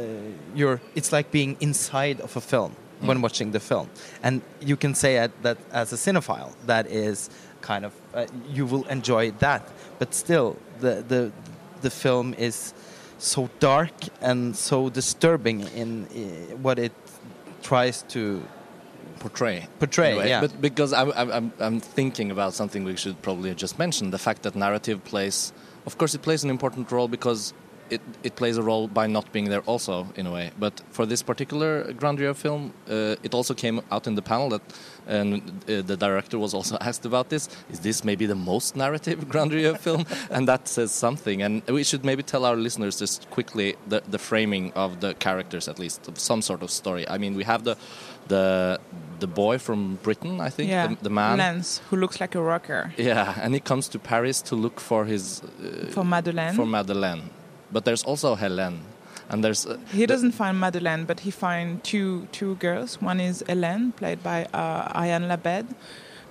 you're. 0.56 0.82
It's 0.96 1.12
like 1.12 1.32
being 1.32 1.58
inside 1.60 2.22
of 2.22 2.36
a 2.36 2.42
film 2.42 2.76
mm. 3.02 3.08
when 3.08 3.22
watching 3.22 3.52
the 3.52 3.60
film. 3.60 3.90
And 4.24 4.42
you 4.62 4.78
can 4.78 4.96
say 4.96 5.28
that 5.42 5.58
as 5.72 5.94
a 5.94 5.96
cinephile, 5.96 6.54
that 6.66 6.88
is 6.88 7.30
kind 7.62 7.86
of 7.86 7.94
uh, 8.14 8.26
you 8.50 8.66
will 8.66 8.86
enjoy 8.88 9.32
that. 9.40 9.68
But 10.00 10.14
still, 10.14 10.58
the 10.80 11.04
the 11.08 11.32
the 11.82 11.90
film 11.90 12.34
is 12.34 12.74
so 13.18 13.50
dark 13.60 13.94
and 14.22 14.56
so 14.56 14.90
disturbing 14.90 15.62
in, 15.76 16.06
what 16.62 16.80
it 16.80 16.92
tries 17.64 18.04
to 18.04 18.44
portray. 19.20 19.68
Portray, 19.80 20.30
yeah. 20.30 20.42
But 20.42 20.62
because 20.62 20.94
I'm, 20.94 21.12
I'm, 21.16 21.52
I'm 21.60 21.80
thinking 21.80 22.32
about 22.32 22.54
something 22.54 22.84
we 22.84 22.96
should 22.96 23.20
probably 23.22 23.54
just 23.56 23.80
mention 23.80 24.12
the 24.12 24.20
fact 24.20 24.44
that 24.44 24.56
narrative 24.56 25.04
plays, 25.04 25.52
of 25.86 25.98
course, 25.98 26.14
it 26.14 26.22
plays 26.22 26.44
an 26.44 26.50
important 26.50 26.92
role 26.92 27.08
because 27.08 27.54
it, 27.90 28.02
it 28.24 28.36
plays 28.36 28.58
a 28.58 28.62
role 28.62 28.88
by 28.88 29.08
not 29.08 29.32
being 29.32 29.50
there 29.50 29.62
also 29.62 30.08
in 30.16 30.28
a 30.28 30.32
way. 30.32 30.52
But 30.60 30.82
for 30.92 31.06
this 31.06 31.24
particular 31.24 31.94
Grandrieux 31.94 32.36
film, 32.36 32.74
uh, 32.90 33.16
it 33.24 33.34
also 33.34 33.54
came 33.54 33.82
out 33.92 34.08
in 34.08 34.16
the 34.16 34.22
panel 34.22 34.50
that 34.50 34.62
and 35.08 35.42
uh, 35.70 35.82
the 35.82 35.96
director 35.96 36.38
was 36.38 36.54
also 36.54 36.78
asked 36.82 37.06
about 37.06 37.30
this. 37.30 37.50
Is 37.70 37.80
this 37.80 38.04
maybe 38.04 38.26
the 38.26 38.36
most 38.36 38.76
narrative 38.76 39.20
Grandrieux 39.30 39.78
film? 39.78 40.06
and 40.30 40.48
that 40.48 40.68
says 40.68 40.92
something. 40.92 41.42
And 41.42 41.66
we 41.68 41.84
should 41.84 42.04
maybe 42.04 42.24
tell 42.24 42.46
our 42.46 42.56
listeners 42.56 43.00
just 43.00 43.30
quickly 43.30 43.76
the, 43.88 44.04
the 44.08 44.20
framing 44.20 44.74
of 44.74 45.00
the 45.00 45.14
characters, 45.16 45.68
at 45.68 45.80
least 45.80 46.08
of 46.08 46.20
some 46.20 46.42
sort 46.42 46.62
of 46.62 46.72
story. 46.72 47.08
I 47.08 47.18
mean, 47.18 47.36
we 47.36 47.44
have 47.44 47.64
the 47.64 47.78
the 48.28 48.80
the 49.20 49.28
boy 49.28 49.58
from 49.58 49.96
Britain, 50.04 50.42
I 50.42 50.50
think, 50.50 50.70
yeah, 50.70 50.88
the, 50.88 50.98
the 51.04 51.10
man 51.10 51.38
Lance, 51.38 51.82
who 51.90 51.96
looks 51.96 52.20
like 52.20 52.36
a 52.36 52.42
rocker. 52.42 52.94
Yeah, 52.98 53.40
and 53.42 53.54
he 53.54 53.60
comes 53.60 53.88
to 53.90 54.00
Paris 54.00 54.42
to 54.44 54.56
look 54.56 54.80
for 54.80 55.06
his 55.06 55.42
uh, 55.42 55.88
for 55.92 56.04
Madeleine. 56.04 56.54
For 56.54 56.66
Madeleine, 56.66 57.30
but 57.72 57.86
there's 57.86 58.04
also 58.04 58.36
Helene. 58.36 58.82
And 59.30 59.44
there's 59.44 59.66
uh, 59.66 59.78
he 59.92 60.06
doesn't 60.06 60.32
find 60.32 60.60
Madeleine, 60.60 61.06
but 61.06 61.22
he 61.22 61.32
finds 61.32 61.84
two 61.84 62.28
two 62.32 62.56
girls. 62.56 63.02
One 63.02 63.20
is 63.20 63.44
Helene, 63.48 63.92
played 63.92 64.24
by 64.24 64.46
uh, 64.54 64.92
Ariane 64.96 65.28
Labed, 65.28 65.76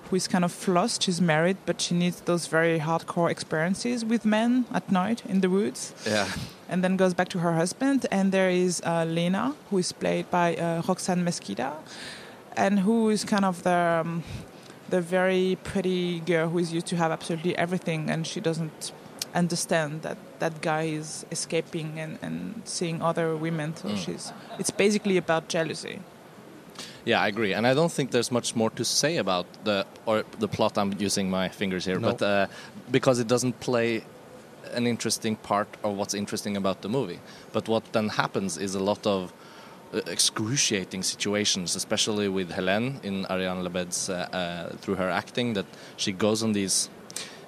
who 0.08 0.16
is 0.16 0.26
kind 0.26 0.44
of 0.44 0.68
lost. 0.68 1.02
She's 1.02 1.20
married, 1.20 1.58
but 1.66 1.80
she 1.80 1.94
needs 1.94 2.20
those 2.22 2.46
very 2.46 2.78
hardcore 2.78 3.30
experiences 3.30 4.04
with 4.04 4.24
men 4.24 4.64
at 4.72 4.90
night 4.90 5.22
in 5.26 5.40
the 5.40 5.50
woods. 5.50 5.92
Yeah. 6.06 6.26
And 6.68 6.82
then 6.82 6.96
goes 6.96 7.12
back 7.12 7.28
to 7.28 7.38
her 7.40 7.54
husband. 7.54 8.06
And 8.10 8.32
there 8.32 8.50
is 8.50 8.80
uh, 8.84 9.04
Lena, 9.04 9.54
who 9.70 9.78
is 9.78 9.92
played 9.92 10.30
by 10.30 10.56
uh, 10.56 10.82
Roxane 10.88 11.22
Mesquida, 11.22 11.74
and 12.56 12.80
who 12.80 13.10
is 13.10 13.24
kind 13.24 13.44
of 13.44 13.62
the 13.62 14.02
um, 14.04 14.24
the 14.88 15.00
very 15.00 15.58
pretty 15.64 16.20
girl 16.20 16.48
who 16.48 16.58
is 16.58 16.72
used 16.72 16.86
to 16.86 16.96
have 16.96 17.12
absolutely 17.12 17.58
everything, 17.58 18.08
and 18.08 18.26
she 18.26 18.40
doesn't 18.40 18.92
understand 19.35 20.02
that 20.02 20.18
that 20.38 20.61
guy 20.61 20.83
is 20.83 21.26
escaping 21.30 21.99
and, 21.99 22.18
and 22.23 22.62
seeing 22.64 23.02
other 23.02 23.37
women. 23.37 23.75
So 23.76 23.88
mm. 23.88 23.97
she's 23.97 24.33
it's 24.59 24.71
basically 24.71 25.16
about 25.16 25.49
jealousy. 25.49 26.00
Yeah, 27.04 27.21
I 27.21 27.28
agree, 27.28 27.54
and 27.54 27.66
I 27.66 27.75
don't 27.75 27.92
think 27.92 28.11
there's 28.11 28.33
much 28.33 28.56
more 28.56 28.71
to 28.71 28.85
say 28.85 29.16
about 29.18 29.47
the 29.64 29.87
or 30.06 30.25
the 30.40 30.49
plot. 30.49 30.76
I'm 30.76 30.92
using 30.99 31.30
my 31.30 31.49
fingers 31.49 31.85
here, 31.85 32.00
no. 32.00 32.11
but 32.11 32.23
uh, 32.23 32.47
because 32.90 33.21
it 33.21 33.28
doesn't 33.28 33.61
play 33.61 34.02
an 34.75 34.87
interesting 34.87 35.37
part 35.37 35.68
of 35.85 35.97
what's 35.97 36.14
interesting 36.14 36.56
about 36.56 36.83
the 36.83 36.88
movie. 36.88 37.21
But 37.52 37.68
what 37.68 37.92
then 37.92 38.09
happens 38.09 38.59
is 38.59 38.75
a 38.75 38.80
lot 38.80 39.06
of 39.06 39.33
uh, 39.95 40.00
excruciating 40.06 41.04
situations, 41.04 41.76
especially 41.76 42.28
with 42.28 42.50
Helene 42.50 43.00
in 43.02 43.26
Ariane 43.30 43.62
Labed's 43.62 44.11
uh, 44.11 44.14
uh, 44.33 44.76
through 44.78 44.97
her 44.97 45.09
acting, 45.09 45.54
that 45.54 45.66
she 45.97 46.12
goes 46.12 46.42
on 46.42 46.52
these 46.52 46.90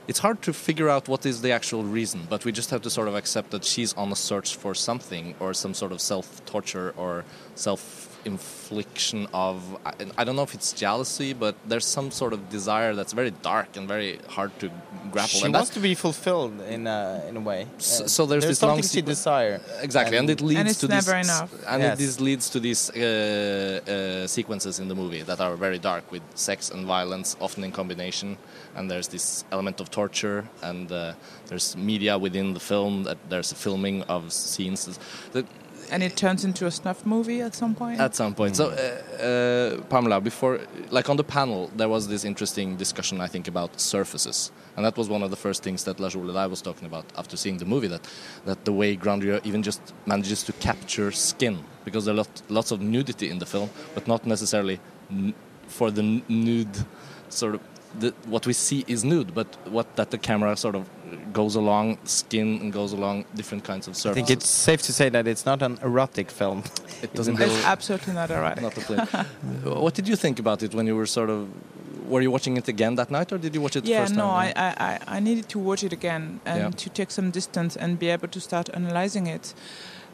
it's 0.09 0.21
hard 0.21 0.41
to 0.43 0.55
figure 0.55 0.88
out 0.88 1.07
what 1.07 1.27
is 1.27 1.43
the 1.43 1.53
actual 1.53 1.85
reason, 1.85 2.27
but 2.31 2.45
we 2.47 2.50
just 2.50 2.71
have 2.71 2.81
to 2.83 2.91
sort 2.91 3.09
of 3.09 3.15
accept 3.15 3.50
that 3.50 3.62
she's 3.62 3.93
on 3.93 4.11
a 4.11 4.17
search 4.17 4.57
for 4.57 4.75
something 4.75 5.35
or 5.38 5.53
some 5.53 5.75
sort 5.75 5.93
of 5.93 6.00
self 6.00 6.45
torture 6.47 6.95
or 6.97 7.25
self 7.55 8.08
infliction 8.35 9.21
of 9.47 9.57
I, 9.91 9.93
I 10.21 10.23
don't 10.25 10.37
know 10.39 10.47
if 10.51 10.55
it's 10.59 10.71
jealousy, 10.85 11.31
but 11.45 11.55
there's 11.71 11.89
some 11.99 12.09
sort 12.21 12.33
of 12.37 12.41
desire 12.57 12.93
that's 12.99 13.15
very 13.21 13.33
dark 13.53 13.71
and 13.77 13.85
very 13.95 14.13
hard 14.37 14.53
to 14.61 14.67
grapple. 15.13 15.39
She 15.41 15.45
and 15.47 15.55
wants 15.55 15.71
to 15.79 15.81
be 15.91 15.95
fulfilled 16.07 16.55
in 16.75 16.83
a, 16.87 17.01
in 17.29 17.35
a 17.37 17.41
way. 17.51 17.61
So, 17.79 18.05
Uh, 18.05 18.09
so 18.17 18.21
there's, 18.31 18.47
this 18.47 18.59
something 18.59 18.85
long 18.85 18.95
she 18.97 19.03
desire. 19.15 19.57
Exactly, 19.87 20.17
and, 20.21 20.29
it 20.35 20.41
leads 20.49 20.61
And 20.61 20.69
it's 20.73 20.81
to 20.85 20.89
never 20.89 21.15
these, 21.17 21.29
enough. 21.29 21.51
And 21.73 21.79
Yes. 21.83 21.93
it, 21.95 21.97
this 22.05 22.15
leads 22.29 22.45
to 22.55 22.59
these 22.67 22.83
uh, 22.91 22.99
uh, 23.01 24.27
sequences 24.37 24.75
in 24.83 24.87
the 24.93 24.95
movie 25.03 25.23
that 25.31 25.39
are 25.41 25.57
very 25.67 25.81
dark, 25.91 26.05
with 26.15 26.23
sex 26.35 26.71
and 26.75 26.83
violence 26.97 27.29
often 27.41 27.61
in 27.65 27.73
combination. 27.81 28.29
And 28.77 28.85
there's 28.91 29.09
this 29.09 29.27
element 29.51 29.77
of 29.83 29.87
torture, 30.01 30.41
and 30.69 30.87
uh, 30.93 31.01
there's 31.49 31.77
media 31.91 32.15
within 32.27 32.47
the 32.57 32.61
film. 32.73 33.05
That 33.09 33.19
there's 33.31 33.51
a 33.57 33.59
filming 33.67 33.99
of 34.15 34.21
scenes. 34.33 34.81
That 35.35 35.47
And 35.90 36.02
it 36.02 36.16
turns 36.16 36.45
into 36.45 36.66
a 36.66 36.71
snuff 36.71 37.07
movie 37.07 37.40
at 37.40 37.54
some 37.54 37.75
point. 37.75 37.99
at 38.00 38.14
some 38.14 38.35
point. 38.35 38.57
So, 38.57 38.71
uh, 38.71 39.23
uh, 39.23 39.83
Pamela, 39.88 40.21
before, 40.21 40.61
like 40.90 41.09
on 41.09 41.16
the 41.16 41.25
panel, 41.25 41.71
there 41.76 41.88
was 41.88 42.09
this 42.09 42.25
interesting 42.25 42.76
discussion, 42.76 43.21
I 43.21 43.26
think, 43.26 43.49
about 43.49 43.80
surfaces, 43.80 44.52
and 44.76 44.85
that 44.85 44.97
was 44.99 45.09
one 45.09 45.23
of 45.23 45.30
the 45.30 45.37
first 45.37 45.62
things 45.62 45.85
that 45.85 45.99
Lars 45.99 46.14
Ole 46.14 46.28
and 46.28 46.38
I 46.38 46.47
was 46.47 46.61
talking 46.62 46.87
about 46.87 47.04
after 47.16 47.37
seeing 47.37 47.59
the 47.59 47.64
movie. 47.64 47.88
That 47.88 48.07
that 48.45 48.64
the 48.64 48.73
way 48.73 48.97
Grandrieux 48.97 49.40
even 49.45 49.62
just 49.62 49.80
manages 50.07 50.42
to 50.45 50.52
capture 50.52 51.11
skin, 51.12 51.59
because 51.85 52.04
there 52.04 52.14
are 52.14 52.18
lot, 52.18 52.42
lots 52.49 52.71
of 52.71 52.80
nudity 52.80 53.30
in 53.30 53.38
the 53.38 53.47
film, 53.47 53.71
but 53.95 54.07
not 54.07 54.26
necessarily 54.26 54.78
n- 55.11 55.35
for 55.68 55.90
the 55.90 56.02
nude 56.28 56.76
sort 57.30 57.54
of. 57.54 57.61
The, 57.99 58.12
what 58.26 58.47
we 58.47 58.52
see 58.52 58.85
is 58.87 59.04
nude, 59.04 59.35
but 59.35 59.47
what 59.66 59.97
that 59.97 60.11
the 60.11 60.18
camera 60.18 60.57
sort 60.57 60.75
of 60.75 60.88
goes 61.33 61.54
along 61.57 61.99
skin 62.04 62.61
and 62.61 62.73
goes 62.73 62.92
along 62.92 63.25
different 63.35 63.64
kinds 63.64 63.88
of 63.88 63.97
surfaces. 63.97 64.11
I 64.11 64.14
think 64.26 64.30
it's 64.30 64.47
safe 64.49 64.83
to 64.83 64.92
say 64.92 65.09
that 65.09 65.26
it's 65.26 65.47
not 65.47 65.62
an 65.62 65.78
erotic 65.83 66.30
film. 66.30 66.64
it 67.02 67.14
doesn't 67.14 67.40
it's 67.40 67.64
absolutely 67.64 68.12
not 68.12 68.30
erotic. 68.30 68.62
not 68.62 68.75
the 68.75 68.80
play. 68.83 68.99
what 69.83 69.95
did 69.95 70.07
you 70.07 70.16
think 70.16 70.38
about 70.38 70.62
it 70.62 70.75
when 70.75 70.87
you 70.87 70.97
were 70.97 71.07
sort 71.07 71.30
of? 71.30 71.49
Were 72.07 72.23
you 72.23 72.30
watching 72.30 72.57
it 72.57 72.68
again 72.68 72.95
that 72.97 73.11
night, 73.11 73.33
or 73.33 73.38
did 73.38 73.54
you 73.54 73.61
watch 73.61 73.76
it 73.76 73.85
the 73.85 73.90
yeah, 73.90 74.00
first 74.04 74.14
no, 74.14 74.23
time? 74.23 74.52
I, 74.57 74.62
I, 74.62 74.75
I- 74.92 75.16
I 75.16 75.21
needed 75.21 75.49
to 75.50 75.59
watch 75.59 75.83
it 75.83 75.92
again 75.92 76.40
and 76.47 76.59
Yeah. 76.59 76.71
to 76.71 76.88
take 76.90 77.11
some 77.11 77.30
distance 77.30 77.76
and 77.76 77.99
be 77.99 78.09
able 78.09 78.28
to 78.28 78.40
start 78.40 78.71
analyzing 78.73 79.26
it. 79.26 79.52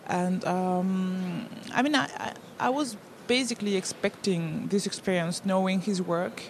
And 0.09 0.45
um, 0.45 1.47
I 1.73 1.83
mean, 1.83 1.95
I, 1.95 2.07
I, 2.19 2.33
I 2.59 2.69
was 2.71 2.97
basically 3.27 3.77
expecting 3.77 4.69
this 4.69 4.87
experience, 4.87 5.45
knowing 5.45 5.81
his 5.83 6.03
work. 6.03 6.43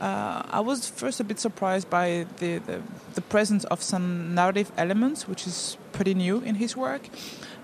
Uh, 0.00 0.42
I 0.50 0.60
was 0.60 0.88
first 0.88 1.20
a 1.20 1.24
bit 1.24 1.38
surprised 1.40 1.88
by 1.88 2.26
the, 2.38 2.58
the, 2.58 2.82
the 3.14 3.22
presence 3.22 3.64
of 3.64 3.82
some 3.82 4.34
narrative 4.34 4.70
elements, 4.76 5.26
which 5.26 5.46
is 5.46 5.78
pretty 5.92 6.12
new 6.12 6.40
in 6.40 6.56
his 6.56 6.76
work. 6.76 7.08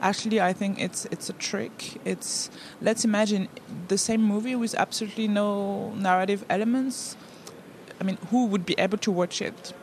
Actually, 0.00 0.40
I 0.40 0.52
think 0.52 0.80
it's 0.80 1.04
it's 1.06 1.28
a 1.28 1.34
trick. 1.34 2.00
It's 2.04 2.50
let's 2.80 3.04
imagine 3.04 3.48
the 3.88 3.98
same 3.98 4.22
movie 4.22 4.56
with 4.56 4.74
absolutely 4.74 5.28
no 5.28 5.92
narrative 5.94 6.44
elements. 6.48 7.16
I 8.00 8.04
mean, 8.04 8.18
who 8.30 8.46
would 8.46 8.66
be 8.66 8.74
able 8.78 8.98
to 8.98 9.12
watch 9.12 9.40
it? 9.42 9.74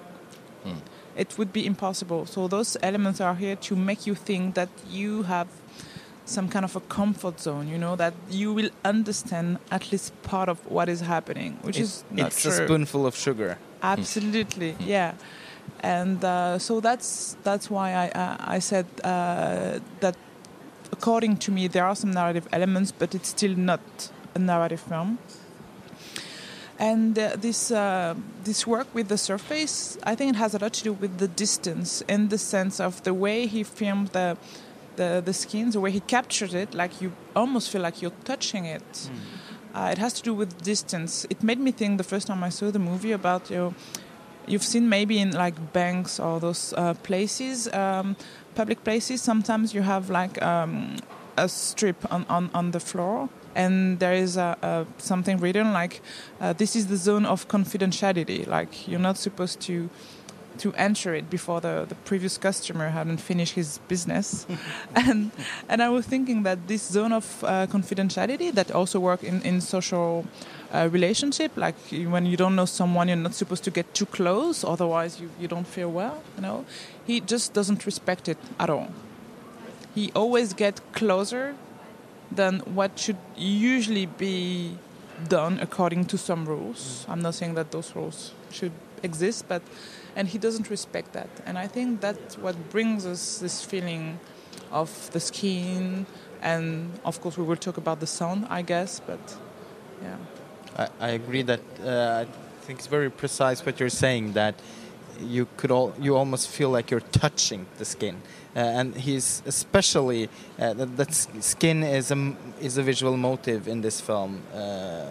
Hmm. 0.63 0.79
It 1.15 1.37
would 1.37 1.53
be 1.53 1.65
impossible. 1.65 2.25
So 2.25 2.47
those 2.47 2.75
elements 2.81 3.21
are 3.21 3.35
here 3.35 3.55
to 3.57 3.75
make 3.75 4.07
you 4.07 4.15
think 4.15 4.55
that 4.55 4.69
you 4.89 5.23
have 5.23 5.47
some 6.29 6.47
kind 6.49 6.63
of 6.65 6.75
a 6.75 6.79
comfort 6.81 7.39
zone. 7.39 7.67
You 7.67 7.77
know 7.77 7.95
that 7.95 8.13
you 8.29 8.53
will 8.53 8.69
understand 8.85 9.57
at 9.71 9.91
least 9.91 10.13
part 10.23 10.49
of 10.49 10.57
what 10.71 10.87
is 10.89 11.01
happening, 11.01 11.57
which 11.63 11.77
It- 11.77 11.83
is 11.83 12.03
not 12.11 12.27
it's 12.27 12.41
true. 12.41 12.51
a 12.51 12.65
spoonful 12.65 13.05
of 13.05 13.15
sugar. 13.15 13.57
Absolutely, 13.81 14.75
yeah. 14.79 15.13
And 15.83 16.23
uh, 16.23 16.59
so 16.59 16.79
that's 16.81 17.35
that's 17.43 17.69
why 17.69 17.87
I 17.93 18.07
uh, 18.23 18.55
I 18.57 18.59
said 18.59 18.85
uh, 19.03 19.79
that 19.99 20.15
according 20.91 21.37
to 21.45 21.51
me 21.51 21.67
there 21.69 21.85
are 21.85 21.95
some 21.95 22.11
narrative 22.11 22.47
elements, 22.51 22.91
but 22.99 23.13
it's 23.15 23.29
still 23.29 23.55
not 23.57 23.79
a 24.35 24.39
narrative 24.39 24.81
film. 24.89 25.17
And 26.79 27.17
uh, 27.19 27.35
this 27.41 27.71
uh, 27.71 28.15
this 28.43 28.65
work 28.65 28.87
with 28.93 29.07
the 29.09 29.17
surface, 29.17 29.97
I 30.03 30.15
think 30.15 30.29
it 30.35 30.37
has 30.37 30.55
a 30.55 30.59
lot 30.59 30.73
to 30.73 30.83
do 30.83 30.93
with 30.93 31.17
the 31.17 31.27
distance, 31.27 32.01
in 32.07 32.29
the 32.29 32.37
sense 32.37 32.79
of 32.79 33.01
the 33.03 33.13
way 33.13 33.47
he 33.47 33.63
filmed 33.63 34.07
the 34.09 34.37
the, 34.99 35.21
the 35.23 35.33
skins, 35.33 35.73
the 35.73 35.79
way 35.79 35.91
he 35.91 36.01
captured 36.01 36.53
it, 36.53 36.73
like 36.73 37.01
you 37.01 37.11
almost 37.35 37.69
feel 37.71 37.81
like 37.81 38.01
you're 38.01 38.19
touching 38.25 38.65
it. 38.65 39.09
Uh, 39.73 39.89
it 39.93 39.97
has 39.97 40.13
to 40.13 40.21
do 40.29 40.33
with 40.33 40.61
distance. 40.61 41.25
It 41.29 41.41
made 41.41 41.59
me 41.59 41.71
think 41.71 41.97
the 41.97 42.09
first 42.13 42.27
time 42.27 42.43
I 42.43 42.49
saw 42.49 42.71
the 42.71 42.83
movie 42.91 43.13
about 43.13 43.49
you. 43.49 43.57
Know, 43.57 43.73
you've 44.47 44.67
seen 44.73 44.89
maybe 44.89 45.19
in 45.19 45.31
like 45.31 45.55
banks 45.73 46.19
or 46.19 46.39
those 46.39 46.73
uh, 46.73 46.95
places, 47.09 47.67
um, 47.73 48.15
public 48.55 48.83
places. 48.83 49.21
Sometimes 49.21 49.73
you 49.73 49.83
have 49.83 50.09
like 50.09 50.41
um, 50.41 50.97
a 51.37 51.47
strip 51.47 51.99
on, 52.11 52.25
on, 52.27 52.49
on 52.53 52.71
the 52.71 52.79
floor, 52.79 53.29
and 53.55 53.99
there 53.99 54.15
is 54.15 54.37
a, 54.37 54.57
a 54.61 54.85
something 54.97 55.37
written 55.39 55.71
like, 55.71 56.01
uh, 56.41 56.53
"This 56.53 56.75
is 56.75 56.87
the 56.87 56.97
zone 56.97 57.25
of 57.25 57.47
confidentiality." 57.47 58.47
Like 58.47 58.87
you're 58.87 59.05
not 59.09 59.17
supposed 59.17 59.59
to 59.67 59.89
to 60.59 60.73
enter 60.73 61.13
it 61.15 61.29
before 61.29 61.61
the, 61.61 61.85
the 61.87 61.95
previous 61.95 62.37
customer 62.37 62.89
hadn't 62.89 63.17
finished 63.17 63.55
his 63.55 63.79
business. 63.87 64.45
and 64.95 65.31
and 65.67 65.81
I 65.81 65.89
was 65.89 66.05
thinking 66.05 66.43
that 66.43 66.67
this 66.67 66.83
zone 66.83 67.13
of 67.13 67.43
uh, 67.43 67.67
confidentiality 67.67 68.53
that 68.53 68.71
also 68.71 68.99
work 68.99 69.23
in, 69.23 69.41
in 69.41 69.61
social 69.61 70.25
uh, 70.73 70.87
relationship, 70.91 71.55
like 71.57 71.75
when 71.91 72.25
you 72.25 72.37
don't 72.37 72.55
know 72.55 72.65
someone, 72.65 73.07
you're 73.07 73.17
not 73.17 73.33
supposed 73.33 73.63
to 73.63 73.71
get 73.71 73.93
too 73.93 74.05
close, 74.05 74.63
otherwise 74.63 75.19
you, 75.19 75.29
you 75.39 75.47
don't 75.47 75.67
feel 75.67 75.91
well, 75.91 76.21
you 76.35 76.41
know. 76.41 76.65
He 77.05 77.19
just 77.19 77.53
doesn't 77.53 77.85
respect 77.85 78.27
it 78.27 78.37
at 78.59 78.69
all. 78.69 78.89
He 79.95 80.11
always 80.13 80.53
get 80.53 80.81
closer 80.93 81.55
than 82.31 82.59
what 82.59 82.99
should 82.99 83.17
usually 83.35 84.05
be 84.05 84.77
done 85.27 85.59
according 85.59 86.05
to 86.05 86.17
some 86.17 86.45
rules. 86.45 87.05
I'm 87.09 87.21
not 87.21 87.35
saying 87.35 87.55
that 87.55 87.71
those 87.71 87.95
rules 87.95 88.33
should 88.51 88.71
exist, 89.03 89.45
but 89.47 89.61
and 90.15 90.27
he 90.27 90.37
doesn't 90.37 90.69
respect 90.69 91.13
that. 91.13 91.29
And 91.45 91.57
I 91.57 91.67
think 91.67 92.01
that's 92.01 92.37
what 92.37 92.55
brings 92.69 93.05
us 93.05 93.39
this 93.39 93.63
feeling 93.63 94.19
of 94.71 95.09
the 95.11 95.19
skin, 95.19 96.05
and 96.41 96.91
of 97.05 97.21
course 97.21 97.37
we 97.37 97.43
will 97.43 97.57
talk 97.57 97.77
about 97.77 97.99
the 97.99 98.07
sound, 98.07 98.45
I 98.49 98.61
guess. 98.61 98.99
But 98.99 99.19
yeah, 100.01 100.17
I, 100.77 100.87
I 100.99 101.09
agree 101.09 101.43
that 101.43 101.61
uh, 101.83 102.25
I 102.25 102.65
think 102.65 102.79
it's 102.79 102.87
very 102.87 103.09
precise 103.09 103.65
what 103.65 103.79
you're 103.79 103.89
saying 103.89 104.33
that 104.33 104.55
you 105.21 105.47
could 105.57 105.71
all 105.71 105.93
you 105.99 106.15
almost 106.15 106.47
feel 106.47 106.69
like 106.69 106.91
you're 106.91 107.09
touching 107.11 107.65
the 107.77 107.85
skin, 107.85 108.15
uh, 108.55 108.59
and 108.59 108.95
he's 108.95 109.41
especially 109.45 110.29
uh, 110.59 110.73
that, 110.73 110.97
that 110.97 111.13
skin 111.13 111.83
is 111.83 112.11
a 112.11 112.35
is 112.61 112.77
a 112.77 112.83
visual 112.83 113.17
motive 113.17 113.67
in 113.67 113.81
this 113.81 114.01
film, 114.01 114.41
uh, 114.53 115.05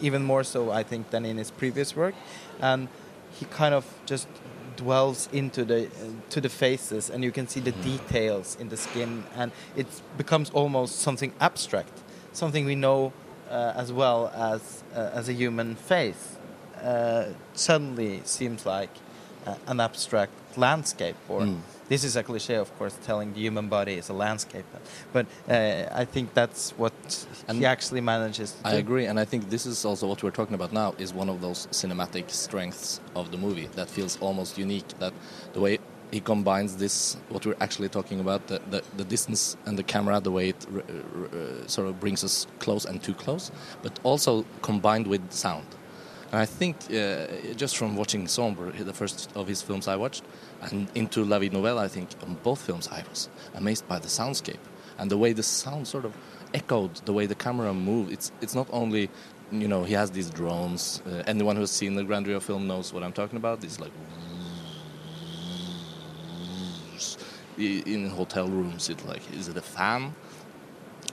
even 0.00 0.22
more 0.22 0.44
so 0.44 0.70
I 0.70 0.82
think 0.82 1.10
than 1.10 1.24
in 1.24 1.36
his 1.38 1.50
previous 1.50 1.96
work, 1.96 2.14
and 2.60 2.88
he 3.38 3.44
kind 3.46 3.74
of 3.74 3.84
just 4.06 4.28
dwells 4.76 5.28
into 5.32 5.64
the 5.64 5.86
uh, 5.86 5.90
to 6.30 6.40
the 6.40 6.48
faces 6.48 7.10
and 7.10 7.22
you 7.22 7.30
can 7.32 7.46
see 7.46 7.60
the 7.60 7.72
details 7.72 8.56
in 8.60 8.68
the 8.68 8.76
skin 8.76 9.24
and 9.36 9.52
it 9.76 9.86
becomes 10.16 10.50
almost 10.50 10.98
something 11.00 11.32
abstract 11.40 11.92
something 12.32 12.64
we 12.64 12.74
know 12.74 13.12
uh, 13.50 13.72
as 13.76 13.92
well 13.92 14.28
as 14.34 14.82
uh, 14.94 15.10
as 15.18 15.28
a 15.28 15.32
human 15.32 15.74
face 15.76 16.36
uh, 16.82 17.24
suddenly 17.54 18.20
seems 18.24 18.64
like 18.66 18.90
uh, 19.46 19.54
an 19.66 19.80
abstract 19.80 20.32
landscape 20.56 21.16
or 21.28 21.42
Mm. 21.42 21.60
This 21.88 22.04
is 22.04 22.16
a 22.16 22.22
cliche 22.22 22.54
of 22.56 22.70
course 22.78 22.94
telling 23.04 23.32
the 23.34 23.40
human 23.40 23.68
body 23.68 23.94
is 23.94 24.08
a 24.08 24.12
landscape 24.12 24.64
but 25.12 25.26
uh, 25.48 26.02
i 26.02 26.04
think 26.04 26.32
that's 26.34 26.70
what 26.78 26.92
And 27.48 27.58
he 27.58 27.66
actually 27.66 28.00
manages 28.00 28.52
to 28.52 28.68
I 28.68 28.72
do. 28.72 28.78
agree, 28.78 29.06
and 29.10 29.18
I 29.18 29.24
think 29.30 29.50
this 29.50 29.66
is 29.66 29.84
also 29.84 30.06
what 30.06 30.22
we're 30.22 30.36
talking 30.40 30.54
about 30.54 30.72
now 30.72 30.94
is 30.98 31.12
one 31.12 31.28
of 31.32 31.40
those 31.40 31.66
cinematic 31.70 32.30
strengths 32.30 33.00
of 33.14 33.24
the 33.32 33.36
movie 33.38 33.68
that 33.78 33.88
feels 33.90 34.16
almost 34.20 34.58
unique. 34.58 34.88
That 35.00 35.12
the 35.52 35.60
way 35.60 35.78
he 36.12 36.20
combines 36.20 36.76
this, 36.76 37.16
what 37.32 37.44
we're 37.46 37.60
actually 37.60 37.88
talking 37.88 38.20
about, 38.20 38.40
the, 38.46 38.58
the, 38.70 38.80
the 38.96 39.04
distance 39.04 39.56
and 39.66 39.76
the 39.76 39.82
camera, 39.82 40.20
the 40.20 40.30
way 40.30 40.48
it 40.50 40.66
r- 40.74 40.82
r- 40.82 41.68
sort 41.68 41.88
of 41.88 41.94
brings 42.00 42.22
us 42.24 42.46
close 42.64 42.84
and 42.88 43.02
too 43.02 43.14
close, 43.14 43.50
but 43.82 43.92
also 44.04 44.44
combined 44.62 45.06
with 45.06 45.22
sound. 45.32 45.66
And 46.32 46.40
I 46.40 46.46
think 46.46 46.76
uh, 46.90 47.26
just 47.62 47.76
from 47.76 47.96
watching 47.96 48.28
Sombre, 48.28 48.72
the 48.84 48.92
first 48.94 49.30
of 49.34 49.48
his 49.48 49.60
films 49.62 49.86
I 49.88 49.96
watched, 49.96 50.24
and 50.70 50.88
into 50.94 51.24
La 51.24 51.38
Vie 51.38 51.48
Nouvelle, 51.48 51.78
I 51.78 51.88
think 51.88 52.08
on 52.22 52.36
both 52.42 52.60
films 52.62 52.88
I 52.88 53.04
was 53.08 53.28
amazed 53.54 53.86
by 53.88 53.98
the 53.98 54.08
soundscape 54.08 54.60
and 54.98 55.10
the 55.10 55.18
way 55.18 55.32
the 55.32 55.42
sound 55.42 55.88
sort 55.88 56.04
of 56.04 56.14
echoed, 56.54 56.94
the 57.04 57.12
way 57.12 57.26
the 57.26 57.34
camera 57.34 57.72
moved. 57.74 58.12
It's 58.12 58.32
it's 58.40 58.54
not 58.54 58.68
only, 58.72 59.10
you 59.50 59.68
know, 59.68 59.84
he 59.84 59.94
has 59.94 60.10
these 60.10 60.30
drones. 60.30 61.02
Uh, 61.06 61.22
anyone 61.26 61.56
who's 61.56 61.70
seen 61.70 61.94
the 61.94 62.04
Grandrieux 62.04 62.40
film 62.40 62.66
knows 62.66 62.92
what 62.92 63.02
I'm 63.02 63.12
talking 63.12 63.36
about. 63.36 63.60
These 63.60 63.80
like 63.80 63.92
in 67.58 68.08
hotel 68.08 68.48
rooms. 68.48 68.88
It 68.88 69.04
like 69.06 69.22
is 69.32 69.48
it 69.48 69.56
a 69.56 69.62
fan? 69.62 70.14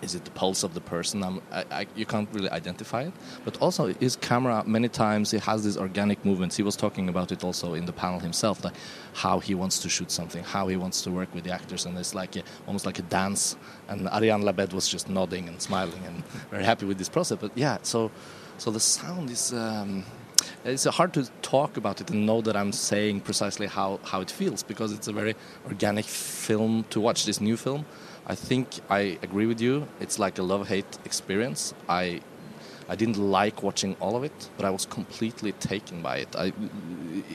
Is 0.02 0.16
it 0.16 0.26
the 0.26 0.32
pulse 0.32 0.64
of 0.64 0.74
the 0.74 0.82
person? 0.82 1.24
I, 1.24 1.66
I, 1.72 1.88
you 1.96 2.06
can't 2.06 2.30
really 2.32 2.50
identify 2.50 3.04
it. 3.04 3.14
But 3.46 3.62
also, 3.62 3.94
his 3.94 4.16
camera, 4.16 4.64
many 4.66 4.90
times, 4.90 5.32
he 5.32 5.40
has 5.40 5.64
these 5.64 5.78
organic 5.78 6.24
movements. 6.26 6.56
He 6.56 6.64
was 6.64 6.76
talking 6.76 7.10
about 7.10 7.32
it 7.32 7.44
also 7.44 7.74
in 7.74 7.86
the 7.86 7.94
panel 7.94 8.20
himself, 8.20 8.64
like 8.64 8.74
how 9.14 9.40
he 9.40 9.56
wants 9.56 9.80
to 9.80 9.90
shoot 9.90 10.12
something, 10.12 10.44
how 10.44 10.68
he 10.68 10.76
wants 10.76 11.02
to 11.04 11.12
work 11.12 11.34
with 11.34 11.44
the 11.44 11.52
actors, 11.52 11.86
and 11.86 11.98
it's 11.98 12.16
like 12.16 12.36
a, 12.36 12.44
almost 12.68 12.86
like 12.86 13.00
a 13.00 13.04
dance. 13.04 13.56
And 13.88 14.08
Ariane 14.10 14.42
Labed 14.42 14.74
was 14.74 14.88
just 14.88 15.10
nodding 15.10 15.48
and 15.48 15.62
smiling 15.62 16.04
and 16.06 16.26
very 16.50 16.64
happy 16.64 16.86
with 16.86 16.98
this 16.98 17.10
process. 17.10 17.38
But 17.40 17.52
yeah, 17.56 17.78
so 17.84 18.12
so 18.58 18.72
the 18.72 18.80
sound 18.80 19.30
is. 19.30 19.54
Um, 19.54 20.06
it's 20.66 20.86
hard 20.86 21.14
to 21.14 21.30
talk 21.42 21.78
about 21.78 22.02
it 22.02 22.10
and 22.10 22.26
know 22.26 22.42
that 22.42 22.56
I'm 22.56 22.72
saying 22.72 23.22
precisely 23.22 23.68
how, 23.68 24.00
how 24.04 24.22
it 24.22 24.32
feels 24.32 24.64
because 24.64 24.92
it's 24.92 25.08
a 25.08 25.14
very 25.14 25.36
organic 25.66 26.06
film 26.06 26.86
to 26.90 27.00
watch 27.00 27.26
this 27.26 27.40
new 27.40 27.56
film 27.56 27.86
I 28.30 28.36
think 28.36 28.68
I 28.90 29.18
agree 29.24 29.48
with 29.48 29.60
you. 29.60 29.88
It's 30.00 30.20
like 30.20 30.38
a 30.38 30.44
love-hate 30.44 31.00
experience. 31.04 31.74
I 31.90 32.22
I 32.88 32.96
didn't 32.96 33.18
like 33.18 33.62
watching 33.62 33.96
all 34.00 34.16
of 34.16 34.24
it, 34.24 34.50
but 34.56 34.66
I 34.66 34.70
was 34.70 34.86
completely 34.86 35.52
taken 35.54 36.02
by 36.02 36.18
it. 36.18 36.36
I 36.36 36.54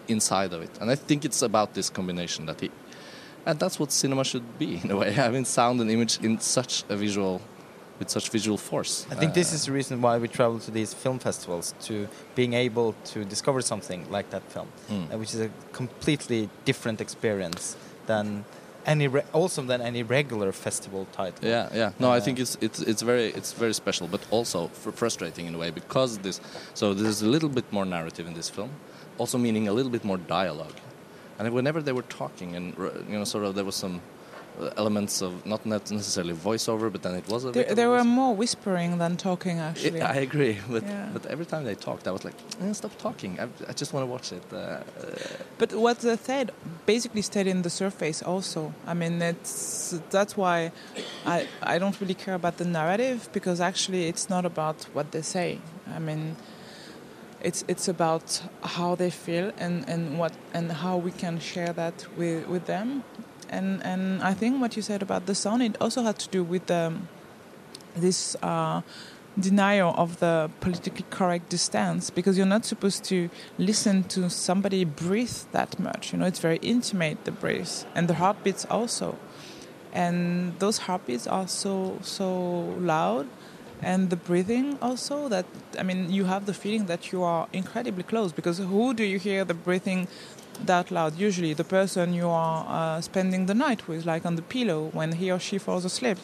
inside 0.09 0.53
of 0.53 0.63
it, 0.63 0.71
and 0.81 0.91
I 0.91 0.95
think 0.95 1.25
it's 1.25 1.43
about 1.43 1.75
this 1.75 1.91
combination 1.91 2.47
that 2.47 2.61
he, 2.61 2.71
and 3.45 3.59
that's 3.59 3.79
what 3.81 3.93
cinema 3.93 4.25
should 4.25 4.59
be 4.59 4.81
in 4.85 4.91
a 4.91 4.97
way. 4.97 5.13
Having 5.27 5.45
sound 5.47 5.81
and 5.81 5.91
image 5.91 6.19
in 6.23 6.41
such 6.41 6.85
a 6.89 6.97
visual, 6.97 7.41
with 7.99 8.09
such 8.09 8.31
visual 8.31 8.59
force. 8.59 9.07
I 9.11 9.17
think 9.17 9.33
uh, 9.33 9.35
this 9.35 9.53
is 9.53 9.67
the 9.67 9.73
reason 9.73 10.01
why 10.01 10.19
we 10.19 10.29
travel 10.29 10.59
to 10.61 10.71
these 10.71 10.95
film 10.95 11.19
festivals 11.19 11.75
to 11.83 12.09
being 12.35 12.55
able 12.55 12.95
to 13.13 13.25
discover 13.25 13.63
something 13.63 14.11
like 14.11 14.31
that 14.31 14.43
film, 14.51 14.69
mm. 14.89 15.19
which 15.19 15.35
is 15.35 15.41
a 15.41 15.51
completely 15.73 16.49
different 16.65 17.01
experience 17.01 17.77
than 18.07 18.45
any 18.87 19.09
also 19.33 19.63
than 19.63 19.81
any 19.81 20.03
regular 20.03 20.53
festival 20.53 21.07
title. 21.13 21.49
Yeah, 21.49 21.69
yeah. 21.73 21.93
No, 21.99 22.11
uh, 22.11 22.17
I 22.17 22.21
think 22.21 22.39
it's 22.39 22.57
it's 22.61 22.81
it's 22.81 23.03
very 23.03 23.27
it's 23.29 23.53
very 23.53 23.75
special, 23.75 24.07
but 24.09 24.21
also 24.31 24.69
frustrating 24.69 25.47
in 25.47 25.55
a 25.55 25.59
way 25.59 25.71
because 25.71 26.19
this. 26.19 26.41
So 26.75 26.95
there's 26.95 27.23
a 27.23 27.29
little 27.29 27.49
bit 27.49 27.65
more 27.73 27.85
narrative 27.85 28.27
in 28.27 28.35
this 28.35 28.51
film, 28.51 28.71
also 29.19 29.39
meaning 29.39 29.69
a 29.69 29.73
little 29.73 29.91
bit 29.93 30.05
more 30.05 30.19
dialogue, 30.19 30.79
and 31.39 31.53
whenever 31.53 31.83
they 31.83 31.93
were 31.93 32.03
talking 32.03 32.57
and 32.57 32.77
you 33.09 33.19
know 33.19 33.25
sort 33.25 33.45
of 33.45 33.55
there 33.55 33.65
was 33.65 33.77
some 33.77 33.97
uh, 33.97 34.01
elements 34.77 35.21
of 35.23 35.45
not 35.47 35.67
necessarily 35.67 36.35
voiceover, 36.35 36.91
but 36.91 37.03
then 37.03 37.15
it 37.15 37.29
was 37.29 37.45
a. 37.45 37.51
There, 37.51 37.75
there 37.75 37.91
were 37.91 38.05
more 38.05 38.35
whispering 38.35 38.99
than 38.99 39.17
talking, 39.17 39.59
actually. 39.59 40.01
I 40.01 40.17
agree, 40.17 40.59
but 40.71 40.83
yeah. 40.85 41.09
but 41.13 41.27
every 41.27 41.47
time 41.47 41.65
they 41.65 41.75
talked, 41.75 42.07
I 42.07 42.13
was 42.13 42.25
like, 42.25 42.35
eh, 42.63 42.73
"Stop 42.73 42.97
talking! 42.99 43.39
I, 43.41 43.49
I 43.69 43.73
just 43.73 43.93
want 43.93 44.03
to 44.07 44.11
watch 44.11 44.33
it." 44.33 44.43
Uh, 44.53 44.57
uh, 44.57 44.81
but 45.59 45.73
what 45.73 45.99
they 46.01 46.17
said 46.17 46.53
basically 46.87 47.23
stayed 47.23 47.47
in 47.47 47.63
the 47.63 47.71
surface. 47.71 48.23
Also, 48.23 48.73
I 48.87 48.95
mean, 48.95 49.21
it's 49.23 49.99
that's 50.11 50.37
why 50.37 50.73
I 51.27 51.47
I 51.63 51.79
don't 51.79 52.01
really 52.01 52.15
care 52.15 52.35
about 52.35 52.57
the 52.59 52.65
narrative 52.65 53.29
because 53.33 53.61
actually 53.61 54.07
it's 54.09 54.29
not 54.29 54.45
about 54.45 54.85
what 54.93 55.11
they 55.13 55.23
say. 55.23 55.59
I 55.93 55.99
mean 55.99 56.37
it's 57.45 57.63
it's 57.69 57.89
about 57.89 58.43
how 58.63 58.95
they 58.95 59.11
feel 59.11 59.53
and, 59.59 59.87
and 59.87 60.19
what 60.19 60.33
and 60.55 60.73
how 60.73 60.97
we 60.97 61.13
can 61.13 61.39
share 61.39 61.73
that 61.75 62.07
with, 62.17 62.49
with 62.49 62.65
them 62.65 63.05
and 63.55 63.83
and 63.85 64.23
I 64.23 64.35
think 64.35 64.61
what 64.61 64.77
you 64.77 64.83
said 64.83 65.03
about 65.03 65.27
the 65.27 65.35
sound 65.35 65.63
it 65.63 65.77
also 65.81 66.03
had 66.03 66.19
to 66.19 66.29
do 66.29 66.43
with 66.43 66.71
um, 66.71 67.09
this 67.97 68.37
uh, 68.43 68.83
denial 69.39 69.95
of 69.97 70.21
the 70.21 70.51
politically 70.61 71.05
correct 71.11 71.49
distance 71.49 72.11
because 72.11 72.37
you're 72.37 72.55
not 72.57 72.65
supposed 72.65 73.05
to 73.05 73.31
listen 73.59 74.05
to 74.05 74.31
somebody 74.31 74.85
breathe 74.85 75.39
that 75.53 75.79
much. 75.79 76.13
You 76.13 76.19
know, 76.19 76.27
it's 76.27 76.39
very 76.39 76.59
intimate 76.59 77.25
the 77.25 77.33
breath 77.33 77.87
and 77.95 78.09
the 78.09 78.15
heartbeats 78.15 78.65
also, 78.71 79.19
and 79.93 80.59
those 80.59 80.79
heartbeats 80.87 81.27
are 81.27 81.49
so 81.49 81.99
so 82.03 82.29
loud. 82.79 83.27
And 83.83 84.09
the 84.09 84.17
breathing 84.17 84.79
also 84.81 85.29
that 85.29 85.47
I 85.79 85.83
mean 85.83 86.11
you 86.11 86.25
have 86.25 86.47
the 86.47 86.55
feeling 86.55 86.87
that 86.87 87.13
you 87.13 87.23
are 87.23 87.49
incredibly 87.53 88.03
close 88.03 88.33
because 88.33 88.59
who 88.59 88.95
do 88.95 89.05
you 89.05 89.19
hear 89.19 89.45
the 89.45 89.59
breathing 89.67 90.09
that 90.67 90.91
loud. 90.91 91.19
Usually, 91.19 91.55
the 91.55 91.65
person 91.65 92.15
you 92.15 92.29
are 92.29 92.67
uh, 92.69 93.01
spending 93.01 93.47
the 93.47 93.55
night 93.55 93.89
with, 93.89 94.07
like 94.07 94.27
on 94.27 94.37
the 94.37 94.43
pillow, 94.43 94.91
when 94.93 95.13
he 95.13 95.31
or 95.31 95.39
she 95.39 95.59
falls 95.59 95.85
asleep. 95.85 96.19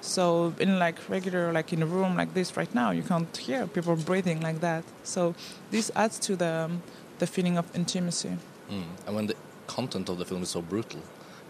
So, 0.00 0.54
in 0.58 0.78
like 0.78 0.96
regular, 1.08 1.52
like 1.52 1.72
in 1.72 1.82
a 1.82 1.86
room 1.86 2.16
like 2.16 2.34
this 2.34 2.56
right 2.56 2.72
now, 2.74 2.90
you 2.90 3.02
can't 3.02 3.36
hear 3.36 3.66
people 3.66 3.96
breathing 3.96 4.40
like 4.40 4.60
that. 4.60 4.84
So, 5.02 5.34
this 5.70 5.90
adds 5.96 6.18
to 6.20 6.36
the 6.36 6.66
um, 6.66 6.82
the 7.18 7.26
feeling 7.26 7.58
of 7.58 7.64
intimacy. 7.74 8.36
Mm. 8.70 8.84
And 9.06 9.16
when 9.16 9.26
the 9.26 9.36
content 9.66 10.08
of 10.08 10.18
the 10.18 10.24
film 10.24 10.42
is 10.42 10.50
so 10.50 10.62
brutal, 10.62 11.02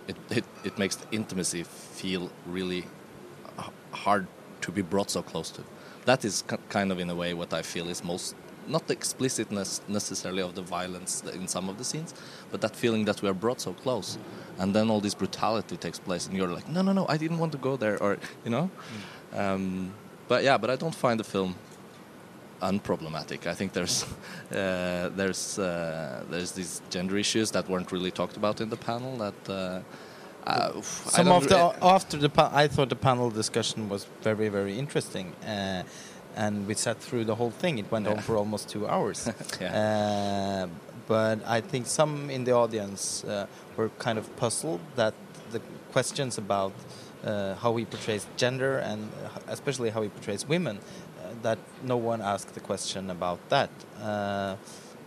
it 0.07 0.17
it, 0.31 0.45
it 0.65 0.79
makes 0.79 0.97
the 0.97 1.07
intimacy 1.11 1.63
feel 1.63 2.31
really 2.47 2.85
hard 3.93 4.27
to 4.61 4.73
be 4.73 4.83
brought 4.83 5.11
so 5.11 5.23
close 5.23 5.51
to. 5.51 5.63
That 6.05 6.25
is 6.25 6.43
kind 6.69 6.91
of 6.93 6.99
in 6.99 7.11
a 7.11 7.15
way 7.15 7.35
what 7.35 7.53
I 7.53 7.63
feel 7.63 7.89
is 7.89 8.03
most 8.03 8.35
not 8.69 8.87
the 8.87 8.95
explicitness 8.95 9.81
necessarily 9.89 10.43
of 10.43 10.55
the 10.55 10.63
violence 10.63 11.23
in 11.23 11.49
some 11.49 11.69
of 11.69 11.79
the 11.79 11.85
scenes, 11.85 12.15
but 12.51 12.61
that 12.61 12.77
feeling 12.77 13.05
that 13.07 13.23
we 13.23 13.29
are 13.29 13.35
brought 13.35 13.61
so 13.61 13.73
close, 13.73 14.19
and 14.59 14.75
then 14.75 14.91
all 14.91 15.01
this 15.01 15.15
brutality 15.15 15.77
takes 15.77 15.99
place, 15.99 16.27
and 16.27 16.37
you're 16.37 16.49
like, 16.49 16.69
no, 16.69 16.83
no, 16.83 16.93
no, 16.93 17.07
I 17.09 17.17
didn't 17.17 17.39
want 17.39 17.53
to 17.53 17.59
go 17.59 17.77
there, 17.77 18.01
or 18.03 18.19
you 18.45 18.51
know. 18.51 18.71
Mm. 19.33 19.39
Um, 19.39 19.93
but 20.29 20.45
yeah, 20.45 20.59
but 20.59 20.71
I 20.71 20.77
don't 20.77 20.95
find 20.95 21.19
the 21.19 21.25
film 21.25 21.55
unproblematic. 22.61 23.47
I 23.47 23.55
think 23.55 23.73
there's 23.73 24.05
uh, 24.53 25.11
there's 25.15 25.59
uh, 25.59 26.25
there's 26.31 26.53
these 26.53 26.83
gender 26.91 27.17
issues 27.17 27.51
that 27.53 27.69
weren't 27.69 27.93
really 27.93 28.11
talked 28.11 28.37
about 28.37 28.61
in 28.61 28.69
the 28.69 28.77
panel 28.77 29.17
that. 29.19 29.49
Uh, 29.49 29.81
uh, 30.47 30.81
Some 30.81 31.29
of 31.29 31.47
the 31.49 31.75
after 31.83 32.17
the 32.17 32.31
I 32.53 32.69
thought 32.69 32.89
the 32.89 32.97
panel 32.97 33.29
discussion 33.29 33.89
was 33.91 34.07
very 34.23 34.49
very 34.49 34.79
interesting, 34.79 35.35
uh, 35.47 35.83
and 36.39 36.69
we 36.69 36.75
sat 36.75 36.99
through 36.99 37.25
the 37.25 37.35
whole 37.35 37.51
thing. 37.51 37.79
It 37.79 37.91
went 37.91 38.07
yeah. 38.07 38.13
on 38.13 38.19
for 38.19 38.37
almost 38.37 38.69
two 38.69 38.87
hours. 38.87 39.29
yeah. 39.61 40.67
uh, 40.67 40.67
but 41.09 41.41
I 41.45 41.61
think 41.61 41.87
some 41.87 42.31
in 42.31 42.45
the 42.45 42.53
audience 42.53 43.25
uh, 43.25 43.47
were 43.77 43.91
kind 43.99 44.19
of 44.19 44.25
puzzled 44.37 44.81
that 44.95 45.15
the 45.51 45.61
questions 45.91 46.39
about 46.39 46.73
uh, 47.25 47.55
how 47.57 47.75
he 47.77 47.85
portrays 47.85 48.27
gender 48.37 48.79
and 48.79 49.11
especially 49.49 49.91
how 49.91 50.03
he 50.03 50.09
portrays 50.09 50.47
women, 50.47 50.79
uh, 50.79 51.35
that 51.43 51.59
no 51.83 51.97
one 51.97 52.23
asked 52.23 52.55
the 52.55 52.61
question 52.61 53.11
about 53.11 53.41
that. 53.49 53.71
Uh, 54.01 54.55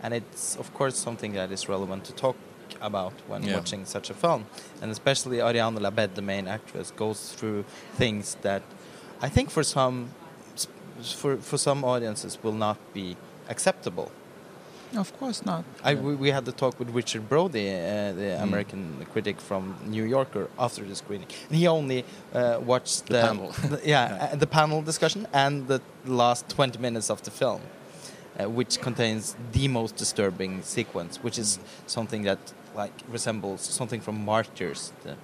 and 0.02 0.12
it's 0.12 0.56
of 0.56 0.74
course 0.74 0.98
something 0.98 1.32
that 1.32 1.50
is 1.50 1.66
relevant 1.66 2.04
to 2.04 2.12
talk 2.12 2.36
about 2.82 3.14
when 3.26 3.42
yeah. 3.42 3.54
watching 3.54 3.86
such 3.86 4.10
a 4.10 4.14
film. 4.14 4.44
And 4.82 4.90
especially 4.90 5.40
Ariane 5.40 5.76
Labed, 5.76 6.14
the 6.14 6.22
main 6.22 6.46
actress, 6.46 6.90
goes 6.90 7.32
through 7.32 7.64
things 7.94 8.36
that 8.42 8.62
I 9.22 9.30
think 9.30 9.50
for 9.50 9.62
some 9.62 10.10
for 11.00 11.36
for 11.36 11.58
some 11.58 11.84
audiences 11.84 12.38
will 12.42 12.58
not 12.66 12.78
be 12.92 13.16
acceptable. 13.48 14.10
Of 14.96 15.18
course 15.18 15.44
not. 15.46 15.64
I, 15.82 15.94
we, 15.94 16.14
we, 16.14 16.30
had 16.30 16.44
the 16.44 16.52
talk 16.52 16.78
with 16.78 16.90
Richard 16.90 17.26
Brody, 17.26 17.68
uh, 17.70 18.12
the 18.12 18.36
mm. 18.36 18.42
American 18.42 19.06
critic 19.10 19.40
from 19.40 19.74
New 19.86 20.04
Yorker, 20.04 20.50
after 20.58 20.84
the 20.84 20.94
screening, 20.94 21.28
and 21.48 21.56
he 21.56 21.66
only 21.66 22.04
uh, 22.34 22.60
watched 22.62 23.06
the, 23.06 23.14
the 23.14 23.20
panel, 23.22 23.48
the, 23.70 23.80
yeah, 23.84 24.28
uh, 24.32 24.36
the 24.36 24.46
panel 24.46 24.82
discussion 24.82 25.26
and 25.32 25.66
the 25.66 25.80
last 26.04 26.46
20 26.50 26.78
minutes 26.78 27.08
of 27.08 27.22
the 27.22 27.30
film, 27.30 27.62
uh, 28.38 28.50
which 28.50 28.80
contains 28.82 29.34
the 29.52 29.66
most 29.66 29.96
disturbing 29.96 30.62
sequence, 30.62 31.16
which 31.22 31.38
is 31.38 31.58
something 31.86 32.22
that 32.24 32.38
like 32.74 32.92
resembles 33.08 33.62
something 33.62 34.00
from 34.00 34.22
Martyrs, 34.24 34.92
the 35.04 35.16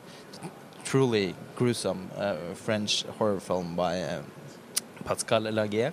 truly 0.85 1.35
gruesome 1.57 2.11
uh, 2.17 2.37
French 2.55 3.03
horror 3.19 3.41
film 3.41 3.77
by 3.77 4.01
uh, 4.01 4.23
Pascal 5.05 5.43
Laugier. 5.43 5.93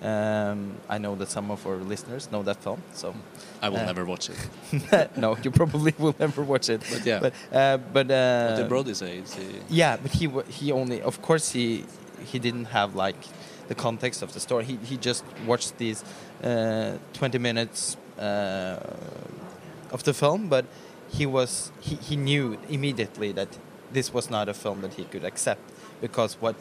Um, 0.00 0.76
I 0.88 0.98
know 0.98 1.16
that 1.16 1.28
some 1.28 1.50
of 1.50 1.66
our 1.66 1.76
listeners 1.76 2.30
know 2.30 2.44
that 2.44 2.62
film, 2.62 2.82
so 2.94 3.14
I 3.60 3.68
will 3.68 3.78
uh, 3.78 3.86
never 3.86 4.04
watch 4.04 4.30
it. 4.30 5.16
no, 5.16 5.36
you 5.42 5.50
probably 5.50 5.92
will 5.98 6.14
never 6.20 6.42
watch 6.42 6.68
it. 6.68 6.82
But 6.92 7.04
yeah, 7.04 7.18
but 7.18 7.32
uh, 7.52 7.78
but 7.92 8.08
uh, 8.08 8.46
what 8.48 8.56
did 8.56 8.68
Brody 8.68 8.94
say? 8.94 9.22
Yeah, 9.68 9.96
but 9.96 10.12
he 10.12 10.30
he 10.48 10.70
only, 10.70 11.02
of 11.02 11.20
course, 11.20 11.50
he 11.50 11.84
he 12.24 12.38
didn't 12.38 12.66
have 12.66 12.94
like 12.94 13.16
the 13.66 13.74
context 13.74 14.22
of 14.22 14.32
the 14.34 14.40
story. 14.40 14.64
He 14.64 14.76
he 14.84 14.96
just 14.96 15.24
watched 15.44 15.78
these 15.78 16.04
uh, 16.44 16.98
twenty 17.12 17.38
minutes 17.38 17.96
uh, 18.20 18.78
of 19.90 20.04
the 20.04 20.14
film, 20.14 20.48
but 20.48 20.64
he 21.08 21.26
was 21.26 21.72
he, 21.80 21.96
he 21.96 22.16
knew 22.16 22.56
immediately 22.68 23.32
that 23.32 23.48
this 23.92 24.12
was 24.14 24.30
not 24.30 24.48
a 24.48 24.54
film 24.54 24.80
that 24.82 24.94
he 24.94 25.04
could 25.04 25.24
accept 25.24 25.62
because 26.00 26.36
what 26.40 26.54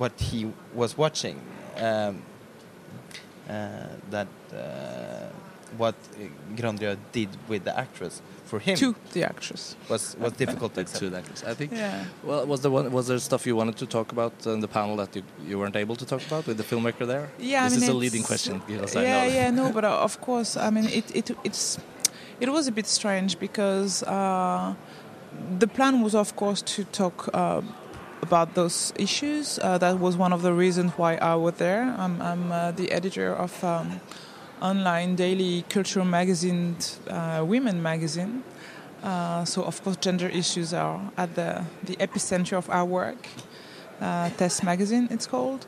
what 0.00 0.14
he 0.30 0.40
was 0.74 0.96
watching. 0.96 1.36
Um, 1.76 2.22
uh, 3.48 3.86
that 4.10 4.28
uh, 4.52 4.56
what 5.76 5.94
Grandrieux 6.56 6.96
did 7.12 7.28
with 7.48 7.64
the 7.64 7.74
actress 7.84 8.22
for 8.44 8.58
him 8.58 8.76
to 8.76 8.94
the 9.12 9.22
actress 9.32 9.76
was 9.88 10.16
was 10.24 10.32
difficult 10.42 10.70
to 10.74 10.80
accept. 10.84 11.00
to 11.02 11.10
the 11.10 11.18
actress. 11.18 11.42
I 11.52 11.54
think. 11.54 11.70
Yeah. 11.72 12.04
Well, 12.28 12.46
was 12.46 12.60
there 12.62 12.70
one, 12.70 12.90
was 12.98 13.06
there 13.08 13.18
stuff 13.18 13.46
you 13.46 13.56
wanted 13.56 13.76
to 13.76 13.86
talk 13.86 14.12
about 14.12 14.34
in 14.46 14.60
the 14.60 14.68
panel 14.68 14.96
that 15.02 15.10
you, 15.16 15.22
you 15.48 15.58
weren't 15.60 15.76
able 15.84 15.96
to 15.96 16.06
talk 16.12 16.22
about 16.30 16.46
with 16.46 16.56
the 16.62 16.66
filmmaker 16.70 17.06
there? 17.06 17.26
Yeah, 17.38 17.64
this 17.64 17.72
I 17.72 17.76
mean, 17.76 17.82
is 17.84 17.88
a 17.88 17.98
leading 18.04 18.22
question. 18.22 18.54
yeah, 18.68 19.26
yeah, 19.38 19.50
no, 19.50 19.72
but 19.72 19.84
uh, 19.84 20.04
of 20.08 20.20
course, 20.20 20.56
I 20.56 20.70
mean, 20.70 20.86
it, 21.00 21.06
it 21.14 21.26
it's 21.44 21.78
it 22.40 22.48
was 22.48 22.68
a 22.68 22.72
bit 22.72 22.86
strange 22.86 23.38
because 23.38 24.02
uh, 24.04 24.74
the 25.58 25.66
plan 25.66 26.02
was, 26.02 26.14
of 26.14 26.34
course, 26.36 26.62
to 26.62 26.84
talk 26.84 27.28
uh, 27.34 27.62
about 28.22 28.54
those 28.54 28.92
issues. 28.96 29.58
Uh, 29.62 29.78
that 29.78 29.98
was 29.98 30.16
one 30.16 30.32
of 30.32 30.42
the 30.42 30.52
reasons 30.52 30.92
why 30.96 31.16
I 31.16 31.34
was 31.34 31.54
there. 31.54 31.82
I'm, 31.98 32.20
I'm 32.20 32.52
uh, 32.52 32.70
the 32.72 32.92
editor 32.92 33.34
of 33.34 33.62
um, 33.64 34.00
online 34.60 35.16
daily 35.16 35.64
cultural 35.68 36.04
magazine, 36.04 36.76
uh, 37.08 37.44
Women 37.46 37.82
Magazine. 37.82 38.42
Uh, 39.02 39.44
so 39.44 39.62
of 39.62 39.82
course, 39.82 39.96
gender 39.96 40.28
issues 40.28 40.74
are 40.74 41.00
at 41.16 41.34
the 41.34 41.64
the 41.84 41.96
epicenter 41.96 42.58
of 42.58 42.68
our 42.68 42.84
work. 42.84 43.26
Uh, 44.00 44.30
Test 44.30 44.62
Magazine, 44.64 45.08
it's 45.10 45.26
called. 45.26 45.66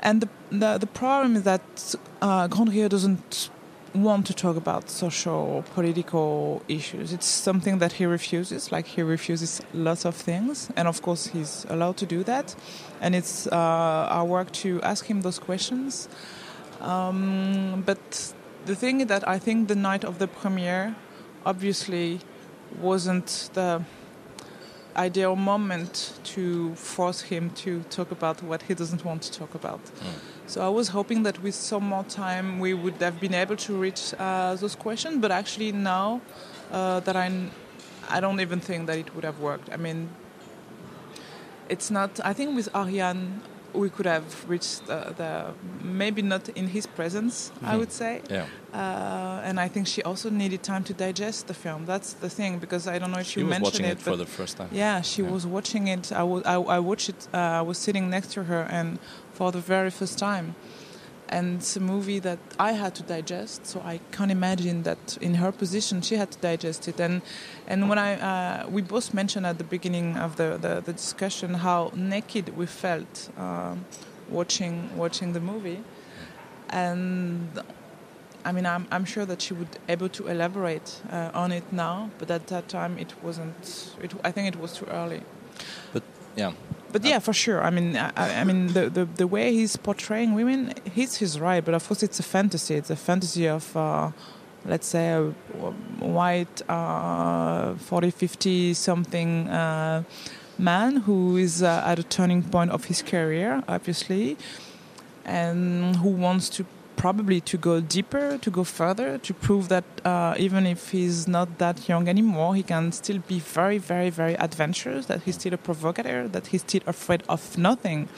And 0.00 0.20
the, 0.20 0.28
the, 0.50 0.78
the 0.78 0.86
problem 0.86 1.34
is 1.34 1.42
that 1.44 1.96
uh, 2.20 2.46
Grandrieux 2.46 2.88
doesn't 2.88 3.50
want 3.94 4.26
to 4.26 4.34
talk 4.34 4.56
about 4.56 4.90
social, 4.90 5.64
political 5.74 6.62
issues. 6.68 7.12
It's 7.12 7.26
something 7.26 7.78
that 7.78 7.92
he 7.92 8.06
refuses, 8.06 8.72
like 8.72 8.86
he 8.86 9.02
refuses 9.02 9.62
lots 9.72 10.04
of 10.04 10.16
things. 10.16 10.68
And 10.76 10.88
of 10.88 11.00
course, 11.00 11.28
he's 11.28 11.64
allowed 11.68 11.96
to 11.98 12.06
do 12.06 12.24
that. 12.24 12.54
And 13.00 13.14
it's 13.14 13.46
uh, 13.46 13.50
our 13.52 14.24
work 14.24 14.50
to 14.52 14.82
ask 14.82 15.06
him 15.06 15.22
those 15.22 15.38
questions. 15.38 16.08
Um, 16.80 17.82
but 17.86 18.34
the 18.66 18.74
thing 18.74 19.00
is 19.00 19.06
that 19.06 19.26
I 19.28 19.38
think 19.38 19.68
the 19.68 19.76
night 19.76 20.04
of 20.04 20.18
the 20.18 20.26
premiere 20.26 20.96
obviously 21.46 22.20
wasn't 22.80 23.50
the 23.54 23.84
ideal 24.96 25.36
moment 25.36 26.18
to 26.24 26.74
force 26.74 27.22
him 27.22 27.50
to 27.50 27.82
talk 27.90 28.10
about 28.10 28.42
what 28.42 28.62
he 28.62 28.74
doesn't 28.74 29.04
want 29.04 29.22
to 29.22 29.32
talk 29.32 29.54
about. 29.54 29.84
Mm. 29.84 30.33
So 30.46 30.64
I 30.64 30.68
was 30.68 30.88
hoping 30.88 31.22
that 31.22 31.42
with 31.42 31.54
some 31.54 31.84
more 31.84 32.04
time 32.04 32.58
we 32.58 32.74
would 32.74 33.00
have 33.00 33.18
been 33.18 33.34
able 33.34 33.56
to 33.56 33.74
reach 33.74 34.14
uh, 34.18 34.54
those 34.56 34.76
questions, 34.76 35.18
but 35.20 35.30
actually 35.30 35.72
now 35.72 36.20
uh, 36.70 37.00
that 37.00 37.16
I, 37.16 37.48
I 38.10 38.20
don't 38.20 38.40
even 38.40 38.60
think 38.60 38.86
that 38.86 38.98
it 38.98 39.14
would 39.14 39.24
have 39.24 39.40
worked. 39.40 39.72
I 39.72 39.76
mean, 39.76 40.10
it's 41.68 41.90
not. 41.90 42.20
I 42.24 42.32
think 42.34 42.54
with 42.56 42.68
Ariane 42.74 43.40
we 43.74 43.90
could 43.90 44.06
have 44.06 44.48
reached 44.48 44.86
the, 44.86 45.12
the, 45.16 45.52
maybe 45.84 46.22
not 46.22 46.48
in 46.50 46.68
his 46.68 46.86
presence 46.86 47.50
mm-hmm. 47.50 47.66
i 47.66 47.76
would 47.76 47.92
say 47.92 48.22
yeah. 48.30 48.46
Uh, 48.72 49.40
and 49.44 49.60
i 49.60 49.68
think 49.68 49.86
she 49.86 50.02
also 50.02 50.30
needed 50.30 50.62
time 50.62 50.84
to 50.84 50.94
digest 50.94 51.46
the 51.48 51.54
film 51.54 51.84
that's 51.84 52.14
the 52.14 52.30
thing 52.30 52.58
because 52.58 52.86
i 52.86 52.98
don't 52.98 53.10
know 53.10 53.18
if 53.18 53.26
she 53.26 53.40
you 53.40 53.46
was 53.46 53.50
mentioned 53.50 53.72
watching 53.72 53.86
it, 53.86 53.98
it 53.98 54.00
for 54.00 54.16
the 54.16 54.26
first 54.26 54.56
time 54.56 54.68
yeah 54.72 55.00
she 55.00 55.22
yeah. 55.22 55.30
was 55.30 55.46
watching 55.46 55.88
it 55.88 56.12
I, 56.12 56.22
was, 56.22 56.42
I, 56.44 56.54
I 56.54 56.78
watched 56.78 57.08
it 57.08 57.28
uh, 57.34 57.38
i 57.38 57.62
was 57.62 57.78
sitting 57.78 58.08
next 58.08 58.32
to 58.32 58.44
her 58.44 58.62
and 58.70 58.98
for 59.34 59.52
the 59.52 59.60
very 59.60 59.90
first 59.90 60.18
time 60.18 60.54
and 61.28 61.58
it's 61.58 61.76
a 61.76 61.80
movie 61.80 62.18
that 62.20 62.38
I 62.58 62.72
had 62.72 62.94
to 62.96 63.02
digest. 63.02 63.66
So 63.66 63.80
I 63.80 64.00
can't 64.12 64.30
imagine 64.30 64.82
that 64.82 65.18
in 65.20 65.34
her 65.34 65.52
position 65.52 66.02
she 66.02 66.16
had 66.16 66.30
to 66.30 66.38
digest 66.38 66.88
it. 66.88 67.00
And 67.00 67.22
and 67.66 67.88
when 67.88 67.98
I 67.98 68.10
uh, 68.14 68.68
we 68.68 68.82
both 68.82 69.14
mentioned 69.14 69.46
at 69.46 69.58
the 69.58 69.64
beginning 69.64 70.16
of 70.16 70.36
the, 70.36 70.58
the, 70.60 70.80
the 70.80 70.92
discussion 70.92 71.54
how 71.54 71.90
naked 71.94 72.56
we 72.56 72.66
felt 72.66 73.30
uh, 73.38 73.74
watching 74.28 74.96
watching 74.96 75.32
the 75.32 75.40
movie, 75.40 75.82
and 76.70 77.48
I 78.44 78.52
mean 78.52 78.66
I'm 78.66 78.86
I'm 78.90 79.04
sure 79.04 79.26
that 79.26 79.42
she 79.42 79.54
would 79.54 79.78
able 79.88 80.08
to 80.10 80.28
elaborate 80.28 81.00
uh, 81.10 81.30
on 81.34 81.52
it 81.52 81.64
now, 81.72 82.10
but 82.18 82.30
at 82.30 82.46
that 82.48 82.68
time 82.68 82.98
it 82.98 83.14
wasn't. 83.22 83.56
It, 84.02 84.12
I 84.22 84.30
think 84.30 84.54
it 84.54 84.60
was 84.60 84.74
too 84.74 84.86
early. 84.86 85.22
But 85.92 86.02
yeah, 86.36 86.52
but 86.94 87.04
yeah, 87.04 87.18
for 87.18 87.32
sure. 87.32 87.60
I 87.60 87.70
mean, 87.70 87.96
I, 87.96 88.40
I 88.40 88.44
mean, 88.44 88.68
the, 88.68 88.88
the, 88.88 89.04
the 89.04 89.26
way 89.26 89.52
he's 89.52 89.76
portraying 89.76 90.34
women, 90.34 90.74
he's 90.92 91.16
he's 91.16 91.40
right. 91.40 91.64
But 91.64 91.74
of 91.74 91.86
course, 91.86 92.04
it's 92.04 92.20
a 92.20 92.22
fantasy. 92.22 92.76
It's 92.76 92.90
a 92.90 92.94
fantasy 92.94 93.48
of, 93.48 93.76
uh, 93.76 94.12
let's 94.64 94.86
say, 94.86 95.08
a 95.08 95.22
white, 95.98 96.62
uh, 96.68 97.74
40, 97.74 98.10
50 98.10 98.74
something 98.74 99.48
uh, 99.48 100.04
man 100.56 100.98
who 100.98 101.36
is 101.36 101.64
uh, 101.64 101.82
at 101.84 101.98
a 101.98 102.04
turning 102.04 102.42
point 102.42 102.70
of 102.70 102.84
his 102.84 103.02
career, 103.02 103.62
obviously, 103.66 104.36
and 105.24 105.96
who 105.96 106.10
wants 106.10 106.48
to 106.50 106.64
probably 106.96 107.40
to 107.40 107.56
go 107.56 107.80
deeper, 107.80 108.38
to 108.38 108.50
go 108.50 108.64
further, 108.64 109.18
to 109.18 109.34
prove 109.34 109.68
that 109.68 109.84
uh, 110.04 110.34
even 110.38 110.66
if 110.66 110.90
he's 110.90 111.28
not 111.28 111.58
that 111.58 111.88
young 111.88 112.08
anymore, 112.08 112.54
he 112.54 112.62
can 112.62 112.92
still 112.92 113.18
be 113.18 113.38
very, 113.38 113.78
very, 113.78 114.10
very 114.10 114.34
adventurous. 114.38 115.06
That 115.06 115.22
he's 115.22 115.34
still 115.36 115.54
a 115.54 115.58
provocateur. 115.58 116.28
That 116.28 116.48
he's 116.48 116.62
still 116.62 116.82
afraid 116.86 117.22
of 117.28 117.58
nothing, 117.58 118.08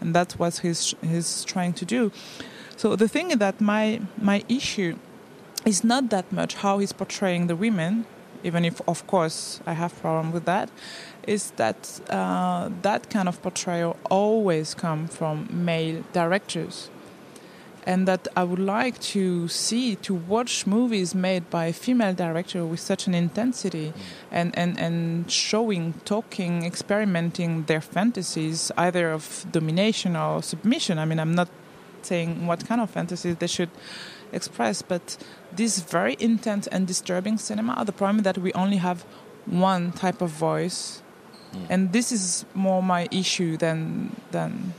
and 0.00 0.14
that's 0.14 0.38
what 0.38 0.58
he's 0.58 0.94
he's 1.02 1.44
trying 1.44 1.72
to 1.74 1.84
do. 1.84 2.12
So 2.76 2.96
the 2.96 3.08
thing 3.08 3.30
is 3.30 3.38
that 3.38 3.60
my 3.60 4.00
my 4.20 4.44
issue 4.48 4.96
is 5.64 5.82
not 5.82 6.10
that 6.10 6.30
much 6.32 6.54
how 6.56 6.78
he's 6.78 6.92
portraying 6.92 7.46
the 7.46 7.56
women, 7.56 8.06
even 8.44 8.64
if 8.64 8.80
of 8.86 9.06
course 9.06 9.60
I 9.66 9.72
have 9.72 9.98
problem 10.00 10.32
with 10.32 10.44
that. 10.44 10.70
Is 11.26 11.50
that 11.56 12.00
uh, 12.08 12.70
that 12.82 13.10
kind 13.10 13.28
of 13.28 13.42
portrayal 13.42 13.96
always 14.10 14.74
come 14.74 15.08
from 15.08 15.48
male 15.50 16.04
directors? 16.12 16.88
And 17.86 18.08
that 18.08 18.26
I 18.36 18.42
would 18.42 18.58
like 18.58 18.98
to 19.14 19.46
see 19.46 19.94
to 19.96 20.12
watch 20.12 20.66
movies 20.66 21.14
made 21.14 21.48
by 21.48 21.66
a 21.66 21.72
female 21.72 22.12
director 22.12 22.66
with 22.66 22.80
such 22.80 23.06
an 23.06 23.14
intensity 23.14 23.92
mm. 23.96 24.00
and, 24.32 24.58
and, 24.58 24.78
and 24.78 25.30
showing, 25.30 25.94
talking, 26.04 26.64
experimenting 26.64 27.62
their 27.64 27.80
fantasies 27.80 28.72
either 28.76 29.12
of 29.12 29.46
domination 29.52 30.16
or 30.16 30.42
submission. 30.42 30.98
I 30.98 31.04
mean, 31.04 31.20
I'm 31.20 31.36
not 31.36 31.48
saying 32.02 32.46
what 32.46 32.66
kind 32.66 32.80
of 32.80 32.90
fantasies 32.90 33.36
they 33.36 33.46
should 33.46 33.70
express, 34.32 34.82
but 34.82 35.16
this 35.52 35.78
very 35.78 36.16
intense 36.18 36.66
and 36.66 36.88
disturbing 36.88 37.38
cinema. 37.38 37.84
The 37.84 37.92
problem 37.92 38.18
is 38.18 38.24
that 38.24 38.38
we 38.38 38.52
only 38.54 38.78
have 38.78 39.02
one 39.46 39.92
type 39.92 40.20
of 40.20 40.30
voice, 40.30 41.02
mm. 41.52 41.66
and 41.70 41.92
this 41.92 42.10
is 42.10 42.44
more 42.52 42.82
my 42.82 43.06
issue 43.12 43.56
than 43.56 44.16
than 44.32 44.74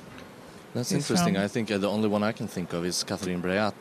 that's 0.77 0.91
interesting. 0.91 1.33
Film. 1.33 1.45
I 1.45 1.47
think 1.47 1.71
uh, 1.71 1.77
the 1.77 1.89
only 1.89 2.07
one 2.07 2.23
I 2.23 2.31
can 2.31 2.47
think 2.47 2.73
of 2.73 2.85
is 2.85 3.03
Catherine 3.03 3.41
Breillat, 3.41 3.79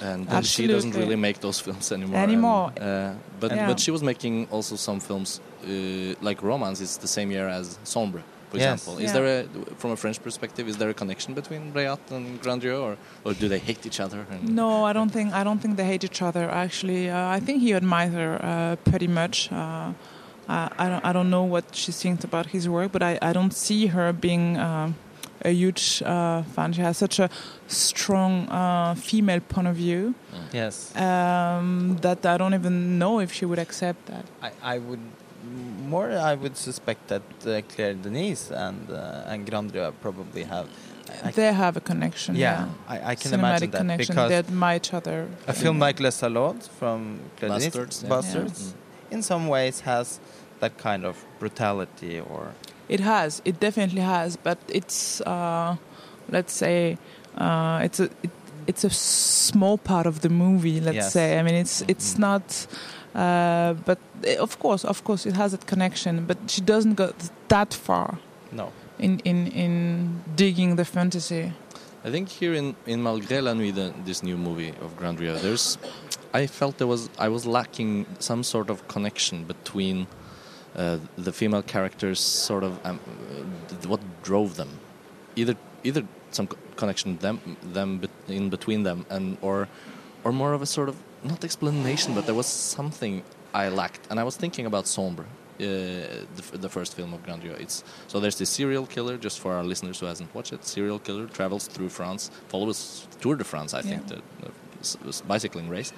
and 0.00 0.46
she 0.46 0.66
doesn't 0.66 0.94
really 0.94 1.16
make 1.16 1.40
those 1.40 1.60
films 1.66 1.92
anymore. 1.92 2.20
Anymore. 2.20 2.72
And, 2.76 2.84
uh, 2.84 3.14
but 3.40 3.50
yeah. 3.54 3.66
but 3.68 3.78
she 3.80 3.90
was 3.90 4.02
making 4.02 4.48
also 4.50 4.76
some 4.76 5.00
films 5.00 5.40
uh, 5.64 6.14
like 6.20 6.42
Romance. 6.42 6.80
It's 6.80 6.96
the 6.96 7.08
same 7.08 7.30
year 7.30 7.48
as 7.48 7.78
Sombre, 7.84 8.22
for 8.50 8.56
yes. 8.56 8.80
example. 8.80 8.94
Is 8.98 9.06
yeah. 9.06 9.12
there 9.16 9.26
a 9.40 9.74
from 9.76 9.90
a 9.92 9.96
French 9.96 10.22
perspective? 10.22 10.68
Is 10.68 10.76
there 10.76 10.90
a 10.90 10.94
connection 10.94 11.34
between 11.34 11.72
Breillat 11.72 12.10
and 12.10 12.40
Grandrieux, 12.42 12.80
or 12.80 12.96
or 13.24 13.34
do 13.34 13.48
they 13.48 13.58
hate 13.58 13.86
each 13.86 14.00
other? 14.00 14.26
no, 14.42 14.84
I 14.84 14.92
don't 14.92 15.12
think 15.12 15.32
I 15.32 15.44
don't 15.44 15.60
think 15.62 15.76
they 15.76 15.86
hate 15.92 16.04
each 16.04 16.22
other. 16.22 16.44
Actually, 16.50 17.10
uh, 17.10 17.36
I 17.36 17.40
think 17.40 17.60
he 17.60 17.74
admires 17.74 18.12
her 18.14 18.32
uh, 18.42 18.76
pretty 18.90 19.08
much. 19.08 19.52
Uh, 19.52 19.92
I, 20.48 20.88
don't, 20.88 21.04
I 21.04 21.12
don't 21.12 21.30
know 21.30 21.44
what 21.44 21.74
she 21.74 21.92
thinks 21.92 22.24
about 22.24 22.46
his 22.46 22.68
work, 22.68 22.92
but 22.92 23.02
I, 23.02 23.18
I 23.22 23.32
don't 23.32 23.54
see 23.54 23.86
her 23.86 24.12
being 24.12 24.58
a 25.44 25.50
huge 25.50 26.02
uh, 26.04 26.42
fan. 26.42 26.72
She 26.72 26.80
has 26.80 26.96
such 26.96 27.18
a 27.18 27.28
strong 27.68 28.48
uh, 28.48 28.94
female 28.94 29.40
point 29.40 29.68
of 29.68 29.76
view. 29.76 30.14
Mm. 30.32 30.54
Yes. 30.54 30.96
Um, 30.96 31.98
that 32.00 32.24
I 32.26 32.36
don't 32.36 32.54
even 32.54 32.98
know 32.98 33.20
if 33.20 33.32
she 33.32 33.44
would 33.44 33.58
accept 33.58 34.06
that. 34.06 34.24
I, 34.42 34.50
I 34.74 34.78
would 34.78 35.00
more. 35.88 36.10
I 36.10 36.34
would 36.34 36.56
suspect 36.56 37.08
that 37.08 37.22
uh, 37.46 37.60
Claire 37.68 37.94
Denis 37.94 38.50
and 38.50 38.90
uh, 38.90 39.30
and 39.30 39.46
Grandrieux 39.46 39.92
probably 40.00 40.44
have. 40.44 40.68
I 41.24 41.30
they 41.30 41.52
have 41.52 41.76
a 41.76 41.80
connection. 41.80 42.36
Yeah, 42.36 42.42
yeah. 42.42 42.68
I, 42.88 43.10
I, 43.10 43.14
can 43.14 43.32
Cinematic 43.32 43.38
imagine 43.38 43.70
that 43.70 43.78
connection. 43.78 44.14
because 44.14 44.28
they 44.30 44.38
admire 44.38 44.76
each 44.76 44.94
other. 44.94 45.28
A 45.46 45.52
film 45.52 45.78
like 45.78 46.00
Les 46.00 46.16
Salauds 46.22 46.68
from 46.68 47.20
Claire 47.36 47.52
Bastards, 47.52 47.98
Denis, 47.98 48.02
yeah. 48.02 48.08
Bastards, 48.08 48.74
yeah. 48.74 49.14
in 49.16 49.22
some 49.22 49.48
ways 49.48 49.80
has 49.80 50.20
that 50.60 50.78
kind 50.78 51.04
of 51.04 51.14
brutality 51.38 52.20
or 52.20 52.54
it 52.92 53.00
has. 53.00 53.40
It 53.44 53.58
definitely 53.58 54.02
has. 54.02 54.36
But 54.36 54.58
it's 54.68 55.20
uh, 55.22 55.76
let's 56.28 56.52
say 56.52 56.98
uh, 57.36 57.80
it's 57.82 58.00
a 58.00 58.04
it, 58.22 58.30
it's 58.66 58.84
a 58.84 58.90
small 58.90 59.78
part 59.78 60.06
of 60.06 60.20
the 60.20 60.28
movie. 60.28 60.80
Let's 60.80 60.96
yes. 60.96 61.12
say. 61.12 61.38
I 61.38 61.42
mean, 61.42 61.54
it's 61.54 61.80
mm-hmm. 61.80 61.90
it's 61.90 62.18
not. 62.18 62.66
Uh, 63.14 63.74
but 63.84 63.98
eh, 64.24 64.36
of 64.36 64.58
course, 64.58 64.84
of 64.84 65.04
course, 65.04 65.26
it 65.26 65.36
has 65.36 65.50
that 65.52 65.66
connection. 65.66 66.24
But 66.26 66.38
she 66.46 66.60
doesn't 66.60 66.94
go 66.94 67.12
that 67.48 67.74
far. 67.74 68.18
No. 68.50 68.72
In 68.98 69.20
in 69.24 69.46
in 69.46 70.22
digging 70.36 70.76
the 70.76 70.84
fantasy. 70.84 71.52
I 72.04 72.10
think 72.10 72.28
here 72.28 72.52
in 72.52 72.74
in 72.86 73.02
Malgré 73.02 73.40
la 73.42 73.54
nuit, 73.54 73.74
the, 73.74 73.92
this 74.04 74.22
new 74.22 74.36
movie 74.36 74.74
of 74.84 74.96
Grandrieux, 74.96 75.40
there's. 75.40 75.78
I 76.34 76.46
felt 76.46 76.78
there 76.78 76.88
was 76.88 77.10
I 77.18 77.28
was 77.28 77.44
lacking 77.46 78.06
some 78.18 78.42
sort 78.42 78.70
of 78.70 78.88
connection 78.88 79.44
between 79.44 80.06
uh, 80.76 80.98
the 81.16 81.32
female 81.32 81.62
characters 81.62 82.20
sort 82.20 82.64
of 82.64 82.78
um, 82.86 82.98
uh, 83.30 83.88
what 83.88 84.00
drove 84.22 84.56
them 84.56 84.70
either 85.36 85.54
either 85.84 86.04
some 86.30 86.48
connection 86.76 87.16
them 87.18 87.40
them 87.62 88.00
in 88.28 88.48
between 88.48 88.82
them 88.82 89.04
and 89.10 89.36
or 89.42 89.68
or 90.24 90.32
more 90.32 90.52
of 90.54 90.62
a 90.62 90.66
sort 90.66 90.88
of 90.88 90.96
not 91.22 91.44
explanation 91.44 92.14
but 92.14 92.26
there 92.26 92.34
was 92.34 92.46
something 92.46 93.22
I 93.54 93.68
lacked 93.68 94.06
and 94.10 94.18
I 94.18 94.24
was 94.24 94.36
thinking 94.36 94.66
about 94.66 94.86
Sombre 94.86 95.26
uh, 95.60 96.24
the, 96.36 96.58
the, 96.58 96.68
first 96.68 96.94
film 96.94 97.12
of 97.12 97.22
Grandrieux. 97.24 97.54
It's 97.60 97.84
so 98.08 98.18
there's 98.18 98.38
this 98.38 98.50
serial 98.50 98.86
killer. 98.86 99.16
Just 99.16 99.38
for 99.38 99.52
our 99.52 99.62
listeners 99.62 100.00
who 100.00 100.06
hasn't 100.06 100.34
watched 100.34 100.52
it, 100.52 100.64
serial 100.64 100.98
killer 100.98 101.26
travels 101.26 101.68
through 101.68 101.90
France, 101.90 102.30
follows 102.48 103.06
Tour 103.20 103.36
de 103.36 103.44
France, 103.44 103.74
I 103.74 103.82
think, 103.82 104.06
the, 104.08 104.22
the 104.80 105.22
bicycling 105.28 105.68
race, 105.68 105.92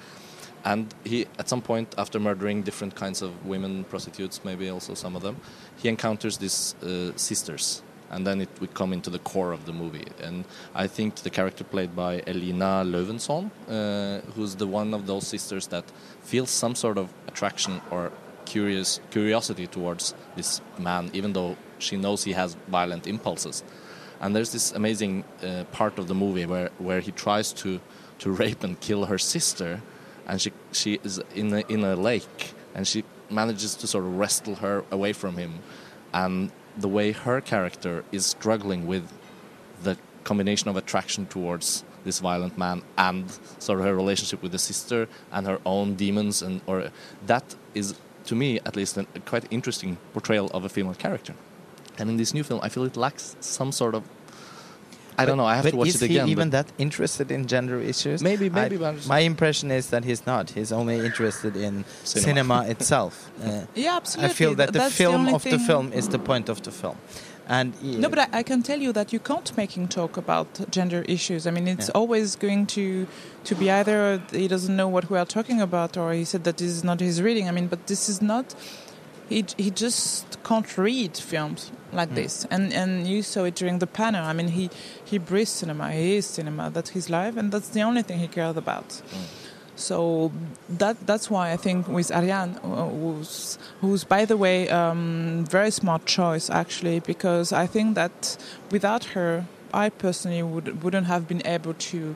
and 0.65 0.93
he, 1.03 1.27
at 1.37 1.47
some 1.47 1.61
point, 1.61 1.93
after 1.95 2.19
murdering 2.19 2.63
different 2.63 2.95
kinds 2.95 3.21
of 3.21 3.45
women 3.45 3.83
prostitutes, 3.83 4.43
maybe 4.43 4.67
also 4.69 4.95
some 4.95 5.15
of 5.15 5.21
them, 5.21 5.37
he 5.77 5.87
encounters 5.87 6.39
these 6.39 6.73
uh, 6.81 7.15
sisters, 7.15 7.83
and 8.09 8.25
then 8.25 8.41
it 8.41 8.49
would 8.59 8.73
come 8.73 8.91
into 8.91 9.11
the 9.11 9.19
core 9.19 9.51
of 9.51 9.67
the 9.67 9.73
movie. 9.73 10.07
And 10.23 10.43
I 10.73 10.87
think 10.87 11.17
the 11.17 11.29
character 11.29 11.63
played 11.63 11.95
by 11.95 12.23
Elina 12.25 12.83
Löwensohn, 12.83 13.51
uh, 13.69 14.21
who's 14.31 14.55
the 14.55 14.65
one 14.65 14.95
of 14.95 15.05
those 15.05 15.27
sisters 15.27 15.67
that 15.67 15.85
feels 16.21 16.49
some 16.49 16.73
sort 16.73 16.97
of 16.97 17.13
attraction 17.27 17.79
or 17.91 18.11
curious 18.45 18.99
curiosity 19.11 19.67
towards 19.67 20.15
this 20.35 20.61
man, 20.79 21.11
even 21.13 21.33
though 21.33 21.57
she 21.77 21.95
knows 21.95 22.23
he 22.23 22.33
has 22.33 22.57
violent 22.67 23.05
impulses. 23.05 23.63
And 24.19 24.35
there's 24.35 24.51
this 24.51 24.71
amazing 24.71 25.25
uh, 25.43 25.65
part 25.71 25.99
of 25.99 26.07
the 26.07 26.15
movie 26.15 26.47
where, 26.47 26.71
where 26.79 27.01
he 27.01 27.11
tries 27.11 27.53
to, 27.53 27.79
to 28.19 28.31
rape 28.31 28.63
and 28.63 28.79
kill 28.79 29.05
her 29.05 29.19
sister 29.19 29.81
and 30.27 30.41
she 30.41 30.51
she 30.71 30.99
is 31.03 31.21
in 31.33 31.53
a, 31.53 31.63
in 31.69 31.83
a 31.83 31.95
lake 31.95 32.53
and 32.73 32.87
she 32.87 33.03
manages 33.29 33.75
to 33.75 33.87
sort 33.87 34.03
of 34.03 34.17
wrestle 34.17 34.55
her 34.55 34.83
away 34.91 35.13
from 35.13 35.37
him. 35.37 35.59
And 36.13 36.51
the 36.77 36.87
way 36.87 37.11
her 37.11 37.41
character 37.41 38.03
is 38.11 38.25
struggling 38.25 38.85
with 38.85 39.11
the 39.83 39.97
combination 40.23 40.69
of 40.69 40.75
attraction 40.75 41.25
towards 41.25 41.83
this 42.03 42.19
violent 42.19 42.57
man 42.57 42.83
and 42.97 43.25
sort 43.59 43.79
of 43.79 43.85
her 43.85 43.95
relationship 43.95 44.41
with 44.41 44.51
the 44.51 44.59
sister 44.59 45.07
and 45.31 45.47
her 45.47 45.59
own 45.65 45.95
demons 45.95 46.41
and 46.41 46.61
or 46.67 46.91
that 47.25 47.55
is 47.73 47.95
to 48.25 48.35
me 48.35 48.59
at 48.65 48.75
least 48.75 48.97
a 48.97 49.05
quite 49.25 49.45
interesting 49.51 49.97
portrayal 50.13 50.47
of 50.47 50.65
a 50.65 50.69
female 50.69 50.93
character. 50.93 51.33
And 51.97 52.09
in 52.09 52.17
this 52.17 52.33
new 52.33 52.43
film 52.43 52.59
i 52.61 52.69
feel 52.69 52.83
it 52.83 52.97
lacks 52.97 53.35
some 53.39 53.71
sort 53.71 53.95
of 53.95 54.03
I 55.17 55.25
don't 55.25 55.37
know. 55.37 55.45
I 55.45 55.55
have 55.55 55.69
to 55.69 55.75
watch 55.75 55.89
it 55.89 56.01
again. 56.01 56.17
Is 56.17 56.25
he 56.25 56.31
even 56.31 56.49
that 56.51 56.71
interested 56.77 57.31
in 57.31 57.47
gender 57.47 57.79
issues? 57.79 58.21
Maybe, 58.21 58.49
maybe. 58.49 58.83
I, 58.83 58.95
my 59.07 59.19
impression 59.19 59.71
is 59.71 59.89
that 59.89 60.03
he's 60.03 60.25
not. 60.25 60.51
He's 60.51 60.71
only 60.71 60.97
interested 61.05 61.55
in 61.55 61.85
cinema, 62.03 62.27
cinema 62.27 62.65
itself. 62.73 63.31
Uh, 63.41 63.65
yeah, 63.75 63.97
absolutely. 63.97 64.29
I 64.29 64.33
feel 64.33 64.55
that 64.55 64.73
the 64.73 64.79
That's 64.79 64.95
film 64.95 65.25
the 65.25 65.35
of 65.35 65.43
the 65.43 65.59
film 65.59 65.93
is 65.93 66.09
the 66.09 66.19
point 66.19 66.49
of 66.49 66.61
the 66.63 66.71
film. 66.71 66.97
And 67.47 67.79
no, 67.83 68.09
but 68.09 68.19
I, 68.19 68.27
I, 68.39 68.43
can 68.43 68.63
tell 68.63 68.79
you 68.79 68.91
that 68.93 69.13
you 69.13 69.19
can't 69.19 69.55
make 69.55 69.77
him 69.77 69.87
talk 69.87 70.17
about 70.17 70.47
gender 70.71 71.03
issues. 71.07 71.45
I 71.45 71.51
mean, 71.51 71.67
it's 71.67 71.89
yeah. 71.89 71.99
always 71.99 72.35
going 72.35 72.65
to 72.67 73.05
to 73.43 73.55
be 73.55 73.69
either 73.69 74.19
he 74.31 74.47
doesn't 74.47 74.75
know 74.75 74.87
what 74.87 75.11
we 75.11 75.17
are 75.19 75.27
talking 75.27 75.61
about, 75.61 75.95
or 75.95 76.11
he 76.13 76.25
said 76.25 76.43
that 76.45 76.57
this 76.57 76.71
is 76.71 76.83
not 76.83 76.99
his 76.99 77.21
reading. 77.21 77.47
I 77.47 77.51
mean, 77.51 77.67
but 77.67 77.85
this 77.85 78.09
is 78.09 78.19
not 78.19 78.55
he 79.29 79.45
he 79.57 79.71
just 79.71 80.43
can't 80.43 80.77
read 80.77 81.17
films 81.17 81.71
like 81.91 82.09
mm. 82.09 82.15
this. 82.15 82.45
And 82.51 82.73
and 82.73 83.07
you 83.07 83.23
saw 83.23 83.43
it 83.45 83.55
during 83.55 83.79
the 83.79 83.87
panel. 83.87 84.25
I 84.25 84.33
mean 84.33 84.49
he 84.49 84.69
he 85.03 85.17
breathes 85.17 85.51
cinema. 85.51 85.91
He 85.91 86.17
is 86.17 86.25
cinema. 86.25 86.69
That's 86.69 86.91
his 86.91 87.09
life 87.09 87.37
and 87.37 87.51
that's 87.51 87.69
the 87.69 87.81
only 87.81 88.03
thing 88.03 88.19
he 88.19 88.27
cares 88.27 88.57
about. 88.57 88.89
Mm. 88.89 89.01
so 89.75 90.31
that 90.69 90.95
that's 91.05 91.29
why 91.29 91.51
I 91.51 91.57
think 91.57 91.87
with 91.87 92.09
Ariane, 92.11 92.57
uh, 92.63 92.87
who's, 92.87 93.57
who's 93.81 94.03
by 94.05 94.25
the 94.25 94.37
way 94.37 94.69
um, 94.69 95.45
very 95.49 95.71
smart 95.71 96.05
choice 96.05 96.49
actually, 96.49 96.99
because 97.01 97.51
I 97.51 97.67
think 97.67 97.95
that 97.95 98.37
without 98.71 99.03
her, 99.15 99.45
I 99.73 99.89
personally 99.89 100.43
would 100.43 100.81
wouldn't 100.83 101.07
have 101.07 101.27
been 101.27 101.45
able 101.45 101.73
to 101.73 102.15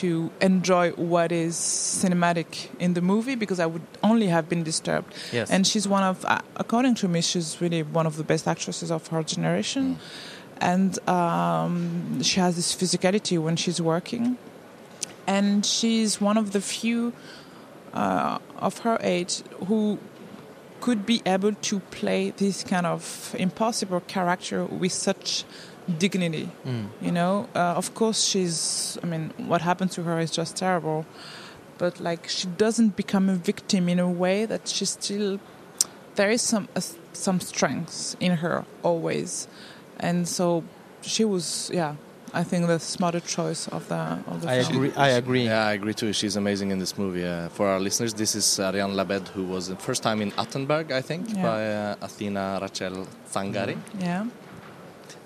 to 0.00 0.30
enjoy 0.40 0.90
what 0.92 1.32
is 1.32 1.54
cinematic 1.56 2.68
in 2.78 2.94
the 2.94 3.00
movie 3.00 3.34
because 3.34 3.60
I 3.60 3.66
would 3.66 3.82
only 4.02 4.28
have 4.28 4.48
been 4.48 4.62
disturbed. 4.62 5.14
Yes. 5.32 5.50
And 5.50 5.66
she's 5.66 5.86
one 5.88 6.02
of, 6.02 6.24
uh, 6.24 6.40
according 6.56 6.94
to 6.96 7.08
me, 7.08 7.20
she's 7.20 7.60
really 7.60 7.82
one 7.82 8.06
of 8.06 8.16
the 8.16 8.24
best 8.24 8.46
actresses 8.46 8.90
of 8.90 9.06
her 9.08 9.22
generation. 9.22 9.94
Mm. 9.94 9.98
And 10.60 11.08
um, 11.08 12.22
she 12.22 12.40
has 12.40 12.56
this 12.56 12.74
physicality 12.74 13.38
when 13.38 13.56
she's 13.56 13.80
working. 13.80 14.38
And 15.26 15.64
she's 15.64 16.20
one 16.20 16.36
of 16.36 16.52
the 16.52 16.60
few 16.60 17.12
uh, 17.92 18.38
of 18.56 18.78
her 18.78 18.98
age 19.02 19.42
who 19.66 19.98
could 20.80 21.04
be 21.04 21.22
able 21.26 21.52
to 21.52 21.80
play 21.90 22.30
this 22.30 22.62
kind 22.62 22.86
of 22.86 23.34
impossible 23.38 24.00
character 24.00 24.64
with 24.64 24.92
such 24.92 25.44
dignity. 25.98 26.50
Mm. 26.66 26.88
You 27.00 27.12
know, 27.12 27.48
uh, 27.54 27.74
of 27.76 27.94
course, 27.94 28.24
she's. 28.24 28.98
I 29.02 29.06
mean, 29.06 29.32
what 29.38 29.62
happened 29.62 29.92
to 29.92 30.02
her 30.02 30.18
is 30.20 30.30
just 30.30 30.56
terrible, 30.56 31.06
but 31.78 32.00
like 32.00 32.28
she 32.28 32.46
doesn't 32.46 32.96
become 32.96 33.28
a 33.28 33.34
victim 33.34 33.88
in 33.88 33.98
a 33.98 34.10
way 34.10 34.46
that 34.46 34.68
she 34.68 34.84
still. 34.84 35.40
There 36.16 36.30
is 36.30 36.42
some 36.42 36.68
uh, 36.76 36.80
some 37.12 37.40
strength 37.40 38.16
in 38.20 38.32
her 38.38 38.64
always, 38.82 39.48
and 39.98 40.28
so 40.28 40.64
she 41.02 41.24
was. 41.24 41.70
Yeah, 41.72 41.94
I 42.34 42.42
think 42.42 42.66
the 42.66 42.78
smarter 42.80 43.20
choice 43.20 43.68
of 43.68 43.88
the 43.88 44.18
of 44.26 44.42
the 44.42 44.50
I 44.50 44.62
film. 44.62 44.74
agree. 44.74 44.92
I 44.96 45.08
agree. 45.10 45.44
Yeah, 45.44 45.66
I 45.66 45.72
agree 45.72 45.94
too. 45.94 46.12
She's 46.12 46.36
amazing 46.36 46.72
in 46.72 46.78
this 46.78 46.98
movie. 46.98 47.24
Uh, 47.24 47.48
for 47.50 47.68
our 47.68 47.80
listeners, 47.80 48.12
this 48.14 48.34
is 48.34 48.58
Ariane 48.58 48.94
Labed, 48.94 49.28
who 49.28 49.44
was 49.44 49.68
the 49.68 49.76
first 49.76 50.02
time 50.02 50.20
in 50.20 50.32
Attenberg, 50.32 50.90
I 50.90 51.00
think, 51.00 51.34
yeah. 51.34 51.42
by 51.42 51.66
uh, 51.66 52.06
Athina 52.06 52.60
Rachel 52.60 53.06
Tsangari. 53.30 53.78
Yeah 54.00 54.26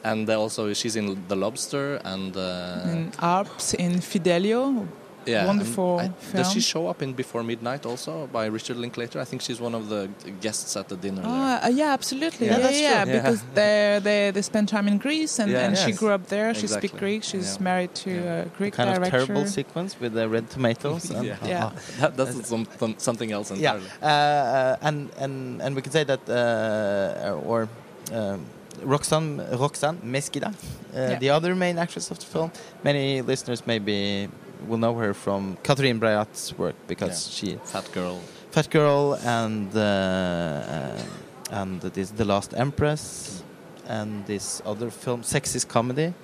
and 0.04 0.28
also 0.30 0.72
she's 0.72 0.96
in 0.96 1.06
The 1.28 1.36
Lobster 1.36 2.00
and 2.04 2.36
uh, 2.36 2.82
in 2.84 3.12
Alps 3.20 3.74
in 3.74 4.00
Fidelio. 4.00 4.86
Yeah, 5.26 5.46
wonderful. 5.46 6.00
I, 6.00 6.10
does 6.34 6.52
she 6.52 6.60
show 6.60 6.88
up 6.88 7.02
in 7.02 7.12
Before 7.12 7.42
Midnight 7.42 7.86
also 7.86 8.26
by 8.32 8.46
Richard 8.46 8.76
Linklater? 8.76 9.20
I 9.20 9.24
think 9.24 9.42
she's 9.42 9.60
one 9.60 9.74
of 9.74 9.88
the 9.88 10.10
guests 10.40 10.76
at 10.76 10.88
the 10.88 10.96
dinner. 10.96 11.22
Uh, 11.24 11.68
yeah, 11.68 11.92
absolutely. 11.92 12.46
Yeah, 12.46 12.58
yeah, 12.58 12.70
yeah, 12.70 12.80
yeah 12.80 13.04
because 13.04 13.42
they 13.54 14.00
they 14.02 14.30
they 14.30 14.42
spend 14.42 14.68
time 14.68 14.88
in 14.88 14.98
Greece 14.98 15.38
and, 15.38 15.52
and 15.52 15.74
yes. 15.74 15.84
she 15.84 15.92
grew 15.92 16.10
up 16.10 16.26
there. 16.26 16.54
She 16.54 16.62
exactly. 16.62 16.88
speaks 16.88 17.00
Greek. 17.00 17.22
She's 17.22 17.60
married 17.60 17.94
to 18.06 18.10
a 18.10 18.44
Greek 18.58 18.74
kind 18.74 18.94
director. 18.94 19.18
of 19.18 19.26
terrible 19.26 19.46
sequence 19.46 19.98
with 20.00 20.14
the 20.14 20.28
red 20.28 20.50
tomatoes. 20.50 21.10
yeah, 21.10 21.36
yeah. 21.44 21.70
that, 22.00 22.16
that's 22.16 22.48
some, 22.48 22.66
something 22.98 23.30
else 23.32 23.50
entirely. 23.50 23.86
Yeah, 24.00 24.08
uh, 24.08 24.76
and 24.86 25.10
and 25.18 25.62
and 25.62 25.76
we 25.76 25.82
can 25.82 25.92
say 25.92 26.04
that 26.04 26.28
uh, 26.28 27.48
or. 27.48 27.68
Um, 28.12 28.44
Roxane, 28.82 29.38
Roxane 29.58 29.98
Mesquida, 30.02 30.48
uh, 30.48 30.52
yeah. 30.94 31.18
the 31.18 31.30
other 31.30 31.54
main 31.54 31.78
actress 31.78 32.10
of 32.10 32.18
the 32.18 32.26
film. 32.26 32.50
Many 32.82 33.22
listeners 33.22 33.66
maybe 33.66 34.28
will 34.66 34.78
know 34.78 34.94
her 34.94 35.14
from 35.14 35.56
Catherine 35.62 35.98
Breillat's 35.98 36.56
work 36.58 36.74
because 36.86 37.42
yeah. 37.42 37.52
she 37.52 37.58
Fat 37.64 37.90
Girl, 37.92 38.20
Fat 38.50 38.70
Girl, 38.70 39.14
and 39.24 39.74
uh, 39.74 39.80
uh, 39.80 41.02
and 41.50 41.80
this 41.80 42.10
The 42.10 42.24
Last 42.24 42.52
Mistress, 42.52 43.42
and 43.86 44.24
this 44.26 44.62
other 44.64 44.90
film, 44.90 45.22
Sex 45.22 45.54
Is 45.54 45.64
Comedy. 45.64 46.14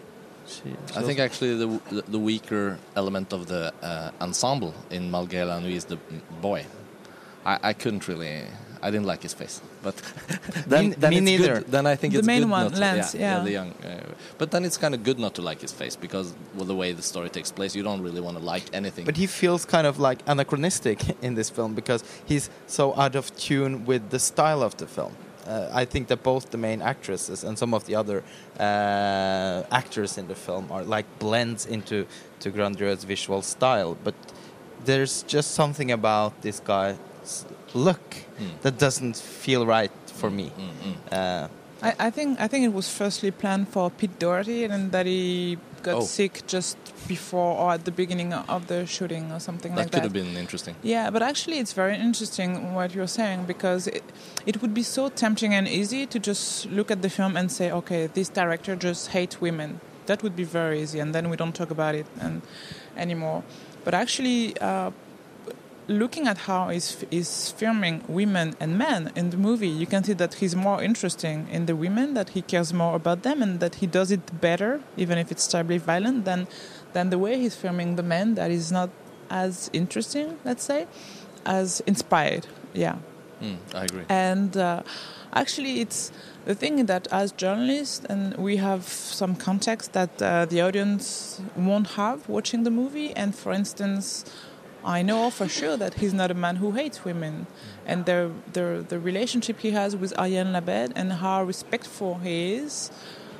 She, 0.46 0.62
she 0.62 0.96
I 0.96 1.02
think 1.02 1.18
actually 1.18 1.56
the 1.56 2.02
the 2.08 2.18
weaker 2.18 2.78
element 2.96 3.32
of 3.32 3.46
the 3.46 3.72
uh, 3.82 4.10
ensemble 4.20 4.74
in 4.90 5.10
Malgré 5.10 5.46
la 5.46 5.60
Nuit 5.60 5.76
is 5.76 5.84
the 5.84 5.98
boy. 6.40 6.64
I, 7.44 7.58
I 7.62 7.72
couldn't 7.72 8.08
really 8.08 8.44
I 8.82 8.90
didn't 8.90 9.06
like 9.06 9.22
his 9.22 9.34
face, 9.34 9.60
but 9.82 9.94
then, 10.66 10.90
me, 10.90 10.94
then 10.94 11.10
me 11.10 11.20
neither. 11.20 11.54
Good. 11.60 11.72
Then 11.72 11.86
I 11.86 11.96
think 11.96 12.12
the 12.12 12.20
it's 12.20 12.26
main 12.26 12.42
good 12.42 12.50
one, 12.50 12.64
not 12.64 12.74
to, 12.74 12.80
Lance, 12.80 13.14
yeah, 13.14 13.20
yeah. 13.20 13.38
yeah, 13.38 13.44
the 13.44 13.50
young. 13.50 13.72
Uh, 13.72 14.04
but 14.38 14.50
then 14.50 14.64
it's 14.64 14.76
kind 14.76 14.94
of 14.94 15.02
good 15.02 15.18
not 15.18 15.34
to 15.34 15.42
like 15.42 15.60
his 15.60 15.72
face 15.72 15.96
because 15.96 16.34
well, 16.54 16.64
the 16.64 16.74
way 16.74 16.92
the 16.92 17.02
story 17.02 17.30
takes 17.30 17.50
place, 17.50 17.74
you 17.74 17.82
don't 17.82 18.02
really 18.02 18.20
want 18.20 18.36
to 18.38 18.42
like 18.42 18.64
anything. 18.72 19.04
But 19.04 19.16
he 19.16 19.26
feels 19.26 19.64
kind 19.64 19.86
of 19.86 19.98
like 19.98 20.20
anachronistic 20.26 20.98
in 21.22 21.34
this 21.34 21.50
film 21.50 21.74
because 21.74 22.04
he's 22.26 22.50
so 22.66 22.94
out 22.96 23.14
of 23.16 23.34
tune 23.36 23.84
with 23.84 24.10
the 24.10 24.18
style 24.18 24.62
of 24.62 24.76
the 24.76 24.86
film. 24.86 25.14
Uh, 25.46 25.70
I 25.72 25.86
think 25.86 26.08
that 26.08 26.22
both 26.22 26.50
the 26.50 26.58
main 26.58 26.82
actresses 26.82 27.42
and 27.42 27.58
some 27.58 27.72
of 27.72 27.86
the 27.86 27.94
other 27.94 28.22
uh, 28.60 29.62
actors 29.70 30.18
in 30.18 30.28
the 30.28 30.34
film 30.34 30.70
are 30.70 30.84
like 30.84 31.06
blends 31.18 31.64
into 31.64 32.06
to 32.40 32.50
Grandrieux's 32.50 33.04
visual 33.04 33.40
style, 33.40 33.96
but 34.04 34.14
there's 34.84 35.22
just 35.22 35.52
something 35.52 35.90
about 35.90 36.42
this 36.42 36.60
guy 36.60 36.96
look 37.74 38.16
mm. 38.38 38.60
that 38.62 38.78
doesn't 38.78 39.16
feel 39.16 39.66
right 39.66 39.92
for 40.06 40.30
me. 40.30 40.50
Mm, 40.58 40.92
mm, 40.92 41.12
uh, 41.12 41.48
I, 41.82 41.94
I, 42.06 42.10
think 42.10 42.40
I 42.40 42.48
think 42.48 42.64
it 42.64 42.72
was 42.72 42.88
firstly 42.88 43.30
planned 43.30 43.68
for 43.68 43.90
Pete 43.90 44.18
Doherty, 44.18 44.64
and 44.64 44.90
that 44.92 45.06
he 45.06 45.58
got 45.82 45.96
oh. 45.96 46.00
sick 46.00 46.42
just 46.46 46.76
before 47.06 47.56
or 47.56 47.72
at 47.72 47.84
the 47.84 47.92
beginning 47.92 48.32
of 48.32 48.66
the 48.66 48.84
shooting 48.86 49.30
or 49.30 49.38
something 49.38 49.74
that 49.74 49.82
like 49.82 49.90
that. 49.90 50.02
That 50.02 50.08
could 50.08 50.16
have 50.16 50.26
been 50.26 50.36
interesting. 50.36 50.74
Yeah, 50.82 51.10
but 51.10 51.22
actually, 51.22 51.58
it's 51.58 51.72
very 51.72 51.94
interesting 51.94 52.74
what 52.74 52.94
you're 52.94 53.06
saying 53.06 53.44
because 53.44 53.86
it, 53.86 54.02
it 54.44 54.60
would 54.60 54.74
be 54.74 54.82
so 54.82 55.08
tempting 55.08 55.54
and 55.54 55.68
easy 55.68 56.06
to 56.06 56.18
just 56.18 56.66
look 56.66 56.90
at 56.90 57.02
the 57.02 57.10
film 57.10 57.36
and 57.36 57.50
say, 57.52 57.70
okay, 57.70 58.06
this 58.06 58.28
director 58.28 58.74
just 58.74 59.08
hates 59.08 59.40
women. 59.40 59.80
That 60.06 60.22
would 60.22 60.34
be 60.34 60.44
very 60.44 60.82
easy, 60.82 60.98
and 60.98 61.14
then 61.14 61.30
we 61.30 61.36
don't 61.36 61.54
talk 61.54 61.70
about 61.70 61.94
it 61.94 62.06
and 62.20 62.42
anymore. 62.96 63.44
But 63.84 63.94
actually. 63.94 64.58
Uh, 64.58 64.90
looking 65.88 66.28
at 66.28 66.38
how 66.38 66.68
he's, 66.68 67.04
he's 67.10 67.50
filming 67.52 68.04
women 68.06 68.54
and 68.60 68.76
men 68.76 69.10
in 69.16 69.30
the 69.30 69.36
movie, 69.36 69.68
you 69.68 69.86
can 69.86 70.04
see 70.04 70.12
that 70.12 70.34
he's 70.34 70.54
more 70.54 70.82
interesting 70.82 71.48
in 71.50 71.66
the 71.66 71.74
women, 71.74 72.14
that 72.14 72.30
he 72.30 72.42
cares 72.42 72.72
more 72.72 72.94
about 72.94 73.22
them, 73.22 73.42
and 73.42 73.58
that 73.60 73.76
he 73.76 73.86
does 73.86 74.10
it 74.10 74.40
better, 74.40 74.80
even 74.96 75.18
if 75.18 75.32
it's 75.32 75.46
terribly 75.46 75.78
violent, 75.78 76.24
than 76.24 76.46
than 76.92 77.10
the 77.10 77.18
way 77.18 77.38
he's 77.38 77.54
filming 77.54 77.96
the 77.96 78.02
men. 78.02 78.34
That 78.34 78.50
is 78.50 78.70
not 78.70 78.90
as 79.30 79.70
interesting, 79.72 80.38
let's 80.44 80.62
say, 80.62 80.86
as 81.44 81.80
inspired. 81.86 82.46
Yeah, 82.74 82.96
mm, 83.42 83.56
I 83.74 83.84
agree. 83.84 84.04
And 84.08 84.56
uh, 84.56 84.82
actually, 85.32 85.80
it's 85.80 86.12
the 86.44 86.54
thing 86.54 86.86
that 86.86 87.08
as 87.10 87.32
journalists, 87.32 88.04
and 88.08 88.36
we 88.36 88.56
have 88.56 88.84
some 88.84 89.34
context 89.34 89.94
that 89.94 90.20
uh, 90.20 90.44
the 90.44 90.60
audience 90.60 91.40
won't 91.56 91.88
have 91.88 92.28
watching 92.28 92.64
the 92.64 92.70
movie, 92.70 93.12
and 93.16 93.34
for 93.34 93.52
instance 93.52 94.24
I 94.84 95.02
know 95.02 95.30
for 95.30 95.48
sure 95.48 95.76
that 95.76 95.94
he's 95.94 96.14
not 96.14 96.30
a 96.30 96.34
man 96.34 96.56
who 96.56 96.72
hates 96.72 97.04
women, 97.04 97.46
and 97.86 98.06
the 98.06 98.30
the 98.52 98.84
the 98.88 98.98
relationship 98.98 99.60
he 99.60 99.72
has 99.72 99.96
with 99.96 100.18
Ariane 100.18 100.52
Labed 100.52 100.92
and 100.96 101.12
how 101.14 101.42
respectful 101.42 102.18
he 102.18 102.54
is. 102.54 102.90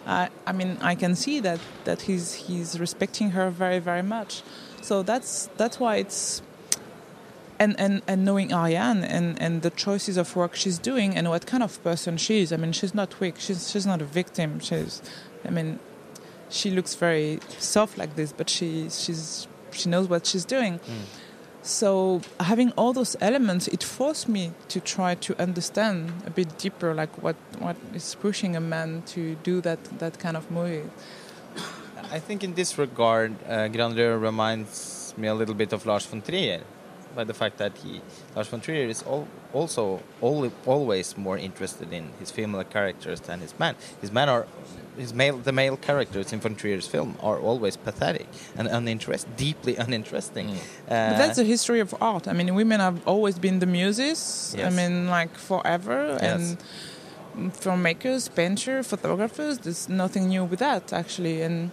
Uh, 0.06 0.28
I 0.46 0.52
mean, 0.52 0.78
I 0.80 0.94
can 0.94 1.14
see 1.14 1.40
that 1.40 1.60
that 1.84 2.02
he's 2.02 2.34
he's 2.34 2.80
respecting 2.80 3.30
her 3.30 3.50
very 3.50 3.78
very 3.78 4.02
much. 4.02 4.42
So 4.82 5.02
that's 5.02 5.48
that's 5.56 5.78
why 5.78 5.96
it's 5.96 6.42
and, 7.58 7.78
and, 7.78 8.02
and 8.06 8.24
knowing 8.24 8.52
Ariane 8.52 9.02
and, 9.02 9.40
and 9.40 9.62
the 9.62 9.70
choices 9.70 10.16
of 10.16 10.34
work 10.36 10.54
she's 10.54 10.78
doing 10.78 11.16
and 11.16 11.28
what 11.28 11.46
kind 11.46 11.62
of 11.62 11.82
person 11.82 12.16
she 12.16 12.42
is. 12.42 12.52
I 12.52 12.56
mean, 12.56 12.72
she's 12.72 12.94
not 12.94 13.18
weak. 13.20 13.36
She's 13.38 13.70
she's 13.70 13.86
not 13.86 14.00
a 14.00 14.04
victim. 14.04 14.60
She's, 14.60 15.02
I 15.44 15.50
mean, 15.50 15.78
she 16.48 16.70
looks 16.70 16.94
very 16.94 17.40
soft 17.58 17.98
like 17.98 18.16
this, 18.16 18.32
but 18.32 18.48
she 18.48 18.88
she's 18.90 19.48
she 19.72 19.88
knows 19.88 20.08
what 20.08 20.26
she's 20.26 20.44
doing. 20.44 20.78
Mm. 20.78 21.04
So 21.62 22.22
having 22.40 22.72
all 22.72 22.92
those 22.92 23.16
elements, 23.20 23.68
it 23.68 23.82
forced 23.82 24.28
me 24.28 24.52
to 24.68 24.80
try 24.80 25.14
to 25.16 25.40
understand 25.40 26.12
a 26.26 26.30
bit 26.30 26.56
deeper, 26.58 26.94
like 26.94 27.22
what 27.22 27.36
what 27.58 27.76
is 27.94 28.14
pushing 28.14 28.56
a 28.56 28.60
man 28.60 29.02
to 29.14 29.36
do 29.42 29.60
that 29.60 29.78
that 29.98 30.18
kind 30.18 30.36
of 30.36 30.50
movie. 30.50 30.88
I 32.10 32.20
think 32.20 32.42
in 32.42 32.54
this 32.54 32.78
regard, 32.78 33.34
uh, 33.46 33.68
Grandrieux 33.68 34.16
reminds 34.16 35.12
me 35.18 35.28
a 35.28 35.34
little 35.34 35.54
bit 35.54 35.72
of 35.72 35.84
Lars 35.84 36.06
von 36.06 36.22
Trier 36.22 36.62
by 37.14 37.24
the 37.24 37.34
fact 37.34 37.58
that 37.58 37.76
he 37.78 38.00
Lars 38.34 38.48
von 38.48 38.60
Trier 38.60 38.88
is 38.88 39.02
all, 39.02 39.28
also 39.52 40.00
all, 40.20 40.50
always 40.64 41.16
more 41.16 41.36
interested 41.36 41.92
in 41.92 42.10
his 42.18 42.30
female 42.30 42.64
characters 42.64 43.20
than 43.20 43.40
his 43.40 43.58
men. 43.58 43.74
His 44.00 44.10
men 44.10 44.28
are 44.28 44.46
his 44.98 45.14
male 45.14 45.38
the 45.38 45.52
male 45.52 45.76
characters 45.76 46.32
in 46.32 46.40
von 46.40 46.54
Trier's 46.54 46.86
film 46.86 47.16
are 47.22 47.38
always 47.38 47.76
pathetic 47.76 48.26
and 48.56 48.68
uninteresting, 48.68 49.32
deeply 49.36 49.76
uninteresting. 49.76 50.48
Mm. 50.48 50.56
Uh, 50.56 51.10
but 51.10 51.18
that's 51.18 51.36
the 51.36 51.44
history 51.44 51.80
of 51.80 51.94
art. 52.00 52.28
I 52.28 52.32
mean, 52.32 52.54
women 52.54 52.80
have 52.80 53.06
always 53.06 53.38
been 53.38 53.58
the 53.58 53.66
muses. 53.66 54.54
Yes. 54.56 54.72
I 54.72 54.76
mean, 54.76 55.08
like 55.08 55.36
forever 55.36 56.18
yes. 56.20 56.56
and 57.36 57.52
filmmakers, 57.52 58.34
painters, 58.34 58.86
photographers. 58.86 59.58
There's 59.58 59.88
nothing 59.88 60.28
new 60.28 60.44
with 60.44 60.58
that 60.58 60.92
actually, 60.92 61.42
and 61.42 61.70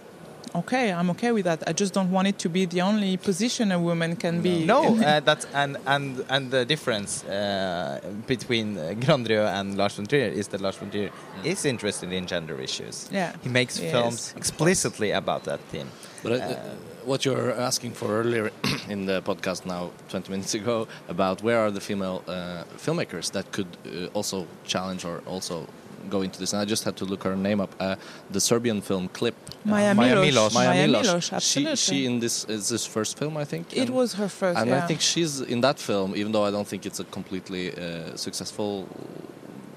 okay, 0.58 0.92
I'm 0.92 1.10
okay 1.10 1.32
with 1.32 1.44
that. 1.44 1.62
I 1.66 1.72
just 1.72 1.94
don't 1.94 2.10
want 2.10 2.28
it 2.28 2.38
to 2.40 2.48
be 2.48 2.66
the 2.66 2.82
only 2.82 3.16
position 3.16 3.72
a 3.72 3.78
woman 3.78 4.16
can 4.16 4.42
be. 4.42 4.64
No, 4.64 4.96
uh, 4.96 5.20
that's 5.20 5.46
and 5.54 5.76
and 5.86 6.24
and 6.28 6.50
the 6.50 6.64
difference 6.64 7.24
uh, 7.24 8.00
between 8.26 8.76
uh, 8.76 8.94
Grandrieux 9.00 9.46
and 9.46 9.76
Lars 9.76 9.94
von 9.94 10.06
Trier 10.06 10.30
is 10.30 10.48
that 10.48 10.60
Lars 10.60 10.76
von 10.76 10.90
Trier 10.90 11.10
mm. 11.10 11.44
is 11.44 11.64
interested 11.64 12.12
in 12.12 12.26
gender 12.26 12.60
issues. 12.60 13.08
Yeah, 13.12 13.32
he 13.42 13.48
makes 13.48 13.78
yes, 13.78 13.92
films 13.92 14.34
explicitly 14.36 15.10
about 15.12 15.44
that 15.44 15.60
theme. 15.70 15.88
But 16.22 16.32
uh, 16.32 16.44
uh, 16.44 16.58
what 17.04 17.24
you're 17.24 17.52
asking 17.52 17.92
for 17.92 18.08
earlier 18.08 18.50
in 18.88 19.06
the 19.06 19.22
podcast 19.22 19.64
now, 19.66 19.90
20 20.08 20.30
minutes 20.30 20.54
ago, 20.54 20.88
about 21.08 21.42
where 21.42 21.60
are 21.60 21.70
the 21.70 21.80
female 21.80 22.22
uh, 22.26 22.64
filmmakers 22.76 23.30
that 23.32 23.52
could 23.52 23.68
also 24.12 24.46
challenge 24.64 25.04
or 25.04 25.22
also 25.26 25.66
go 26.06 26.22
into 26.22 26.38
this, 26.38 26.52
and 26.52 26.62
I 26.62 26.64
just 26.64 26.84
had 26.84 26.96
to 26.96 27.04
look 27.04 27.22
her 27.24 27.36
name 27.36 27.60
up. 27.60 27.74
Uh, 27.80 27.96
the 28.30 28.40
Serbian 28.40 28.80
film 28.80 29.08
Clip. 29.08 29.34
Maya, 29.64 29.90
uh, 29.90 29.94
Maya 29.94 30.20
Milos. 30.20 30.54
Maya 30.54 30.86
Milos. 30.86 31.06
Milos 31.06 31.42
she, 31.42 31.76
she 31.76 32.06
in 32.06 32.20
this 32.20 32.44
is 32.44 32.68
this 32.68 32.86
first 32.86 33.18
film, 33.18 33.36
I 33.36 33.44
think. 33.44 33.76
It 33.76 33.90
was 33.90 34.14
her 34.14 34.28
first, 34.28 34.58
and 34.58 34.70
yeah. 34.70 34.78
I 34.78 34.86
think 34.86 35.00
she's 35.00 35.40
in 35.40 35.60
that 35.60 35.78
film, 35.78 36.14
even 36.16 36.32
though 36.32 36.44
I 36.44 36.50
don't 36.50 36.66
think 36.66 36.86
it's 36.86 37.00
a 37.00 37.04
completely 37.04 37.64
uh, 37.72 38.16
successful 38.16 38.88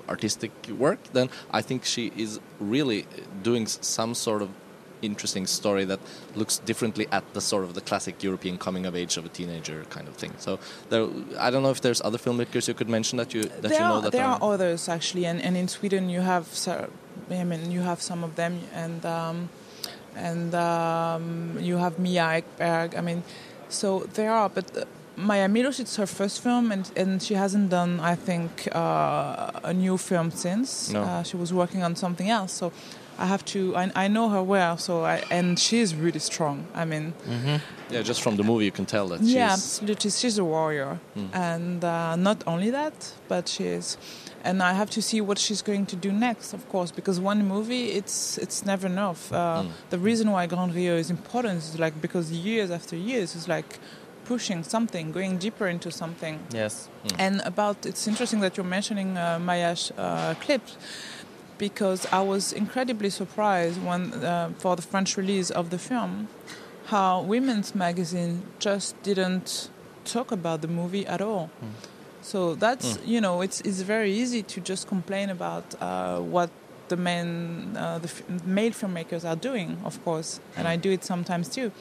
artistic 0.07 0.51
work. 0.77 0.99
Then 1.13 1.29
I 1.51 1.61
think 1.61 1.85
she 1.85 2.11
is 2.15 2.39
really 2.59 3.05
doing 3.43 3.67
some 3.67 4.13
sort 4.15 4.41
of 4.41 4.49
interesting 5.01 5.47
story 5.47 5.85
that 5.85 5.99
looks 6.35 6.57
differently 6.59 7.07
at 7.11 7.23
the 7.33 7.41
sort 7.41 7.63
of 7.63 7.73
the 7.73 7.81
classic 7.81 8.23
European 8.23 8.57
coming 8.57 8.85
of 8.85 8.95
age 8.95 9.17
of 9.17 9.25
a 9.25 9.29
teenager 9.29 9.85
kind 9.89 10.07
of 10.07 10.15
thing. 10.15 10.33
So 10.37 10.59
there, 10.89 11.07
I 11.39 11.49
don't 11.51 11.63
know 11.63 11.71
if 11.71 11.81
there's 11.81 12.01
other 12.01 12.17
filmmakers 12.17 12.67
you 12.67 12.73
could 12.73 12.89
mention 12.89 13.17
that 13.17 13.33
you 13.33 13.43
that 13.43 13.61
there 13.61 13.73
you 13.73 13.79
know 13.79 13.95
are, 13.95 14.01
that 14.01 14.11
there 14.11 14.25
are, 14.25 14.39
are 14.41 14.53
others 14.53 14.89
actually, 14.89 15.25
and, 15.25 15.41
and 15.41 15.57
in 15.57 15.67
Sweden 15.67 16.09
you 16.09 16.21
have 16.21 16.47
I 17.29 17.43
mean 17.43 17.71
you 17.71 17.81
have 17.81 18.01
some 18.01 18.23
of 18.23 18.35
them 18.35 18.59
and 18.73 19.05
um, 19.05 19.49
and 20.15 20.53
um, 20.55 21.57
you 21.59 21.77
have 21.77 21.99
Mia 21.99 22.41
Engberg. 22.41 22.97
I 22.97 23.01
mean, 23.01 23.23
so 23.69 23.99
there 24.13 24.31
are, 24.31 24.49
but. 24.49 24.77
Uh, 24.77 24.85
Maya 25.19 25.49
Milos, 25.49 25.81
it's 25.81 25.97
her 25.97 26.05
first 26.05 26.41
film, 26.41 26.71
and, 26.71 26.89
and 26.95 27.21
she 27.21 27.33
hasn't 27.33 27.69
done, 27.69 27.99
I 27.99 28.15
think, 28.15 28.69
uh, 28.73 29.51
a 29.63 29.73
new 29.73 29.97
film 29.97 30.31
since. 30.31 30.91
No. 30.91 31.01
Uh, 31.03 31.23
she 31.23 31.35
was 31.35 31.51
working 31.51 31.83
on 31.83 31.97
something 31.97 32.29
else. 32.29 32.53
So 32.53 32.71
I 33.19 33.25
have 33.25 33.43
to. 33.45 33.75
I, 33.75 33.91
I 33.95 34.07
know 34.07 34.29
her 34.29 34.41
well, 34.41 34.77
so 34.77 35.03
I, 35.03 35.21
and 35.29 35.59
she's 35.59 35.93
really 35.93 36.19
strong. 36.19 36.65
I 36.73 36.85
mean, 36.85 37.13
mm-hmm. 37.27 37.57
yeah, 37.93 38.01
just 38.01 38.21
from 38.21 38.37
the 38.37 38.43
movie 38.43 38.63
you 38.63 38.71
can 38.71 38.85
tell 38.85 39.09
that. 39.09 39.21
Yeah, 39.21 39.51
absolutely. 39.51 40.09
She's 40.09 40.37
a 40.37 40.45
warrior, 40.45 40.99
mm. 41.17 41.29
and 41.33 41.83
uh, 41.83 42.15
not 42.15 42.43
only 42.47 42.69
that, 42.71 43.13
but 43.27 43.49
she 43.49 43.65
is. 43.65 43.97
And 44.41 44.63
I 44.63 44.71
have 44.71 44.89
to 44.91 45.01
see 45.01 45.19
what 45.19 45.37
she's 45.37 45.61
going 45.61 45.85
to 45.87 45.97
do 45.97 46.13
next, 46.13 46.53
of 46.53 46.67
course, 46.69 46.91
because 46.91 47.19
one 47.19 47.45
movie, 47.45 47.91
it's 47.91 48.37
it's 48.37 48.65
never 48.65 48.87
enough. 48.87 49.33
Uh, 49.33 49.63
mm. 49.63 49.71
The 49.89 49.99
reason 49.99 50.31
why 50.31 50.47
Grandrieux 50.47 50.97
is 50.97 51.09
important 51.09 51.57
is 51.59 51.77
like 51.77 52.01
because 52.01 52.31
years 52.31 52.71
after 52.71 52.95
years, 52.95 53.35
it's 53.35 53.49
like 53.49 53.79
pushing 54.23 54.63
something, 54.63 55.11
going 55.11 55.37
deeper 55.39 55.67
into 55.67 55.91
something. 55.91 56.39
Yes. 56.53 56.87
Mm. 57.03 57.15
And 57.25 57.41
about 57.43 57.85
it's 57.85 58.07
interesting 58.07 58.39
that 58.41 58.55
you're 58.55 58.71
mentioning 58.77 59.17
uh, 59.17 59.39
Maya's 59.39 59.91
uh, 59.97 60.35
clips 60.39 60.77
because 61.59 62.07
I 62.11 62.21
was 62.21 62.51
incredibly 62.51 63.11
surprised 63.11 63.83
when, 63.83 64.13
uh, 64.13 64.49
for 64.57 64.75
the 64.75 64.81
French 64.81 65.17
release 65.17 65.51
of 65.51 65.69
the 65.69 65.77
film, 65.77 66.29
how 66.85 67.21
women's 67.21 67.75
magazine 67.75 68.41
just 68.57 68.99
didn't 69.03 69.69
talk 70.05 70.31
about 70.31 70.61
the 70.61 70.67
movie 70.67 71.05
at 71.05 71.21
all. 71.21 71.51
Mm. 71.63 71.67
So 72.21 72.55
that's 72.55 72.97
mm. 72.97 73.07
you 73.07 73.21
know 73.21 73.41
it's 73.41 73.61
it's 73.61 73.81
very 73.81 74.11
easy 74.11 74.41
to 74.43 74.59
just 74.59 74.87
complain 74.87 75.29
about 75.29 75.63
uh, 75.79 76.19
what 76.19 76.49
the 76.89 76.97
men 76.97 77.77
uh, 77.77 77.99
the 77.99 78.07
f- 78.07 78.23
male 78.43 78.71
filmmakers 78.71 79.23
are 79.23 79.35
doing, 79.35 79.77
of 79.85 80.03
course, 80.03 80.39
and 80.57 80.67
I 80.67 80.75
do 80.75 80.91
it 80.91 81.03
sometimes 81.03 81.47
too. 81.47 81.69
Mm. 81.69 81.73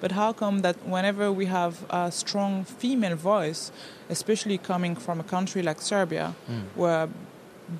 But 0.00 0.12
how 0.12 0.32
come 0.32 0.62
that 0.62 0.76
whenever 0.86 1.32
we 1.32 1.46
have 1.46 1.84
a 1.88 2.10
strong 2.10 2.64
female 2.64 3.16
voice, 3.16 3.70
especially 4.10 4.58
coming 4.58 4.96
from 4.96 5.20
a 5.20 5.24
country 5.24 5.62
like 5.62 5.80
Serbia, 5.80 6.34
mm. 6.50 6.62
where 6.74 7.08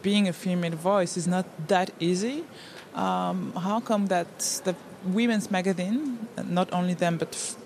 being 0.03 0.29
a 0.29 0.33
female 0.33 0.77
voice 0.77 1.17
is 1.17 1.27
not 1.27 1.47
that 1.69 1.91
easy. 2.01 2.45
Um, 2.95 3.53
how 3.53 3.81
come 3.81 4.07
that 4.07 4.39
the 4.65 4.75
women's 5.05 5.51
magazine, 5.51 6.29
not 6.49 6.73
only 6.73 6.95
them, 6.95 7.19
but 7.19 7.29
f- 7.29 7.57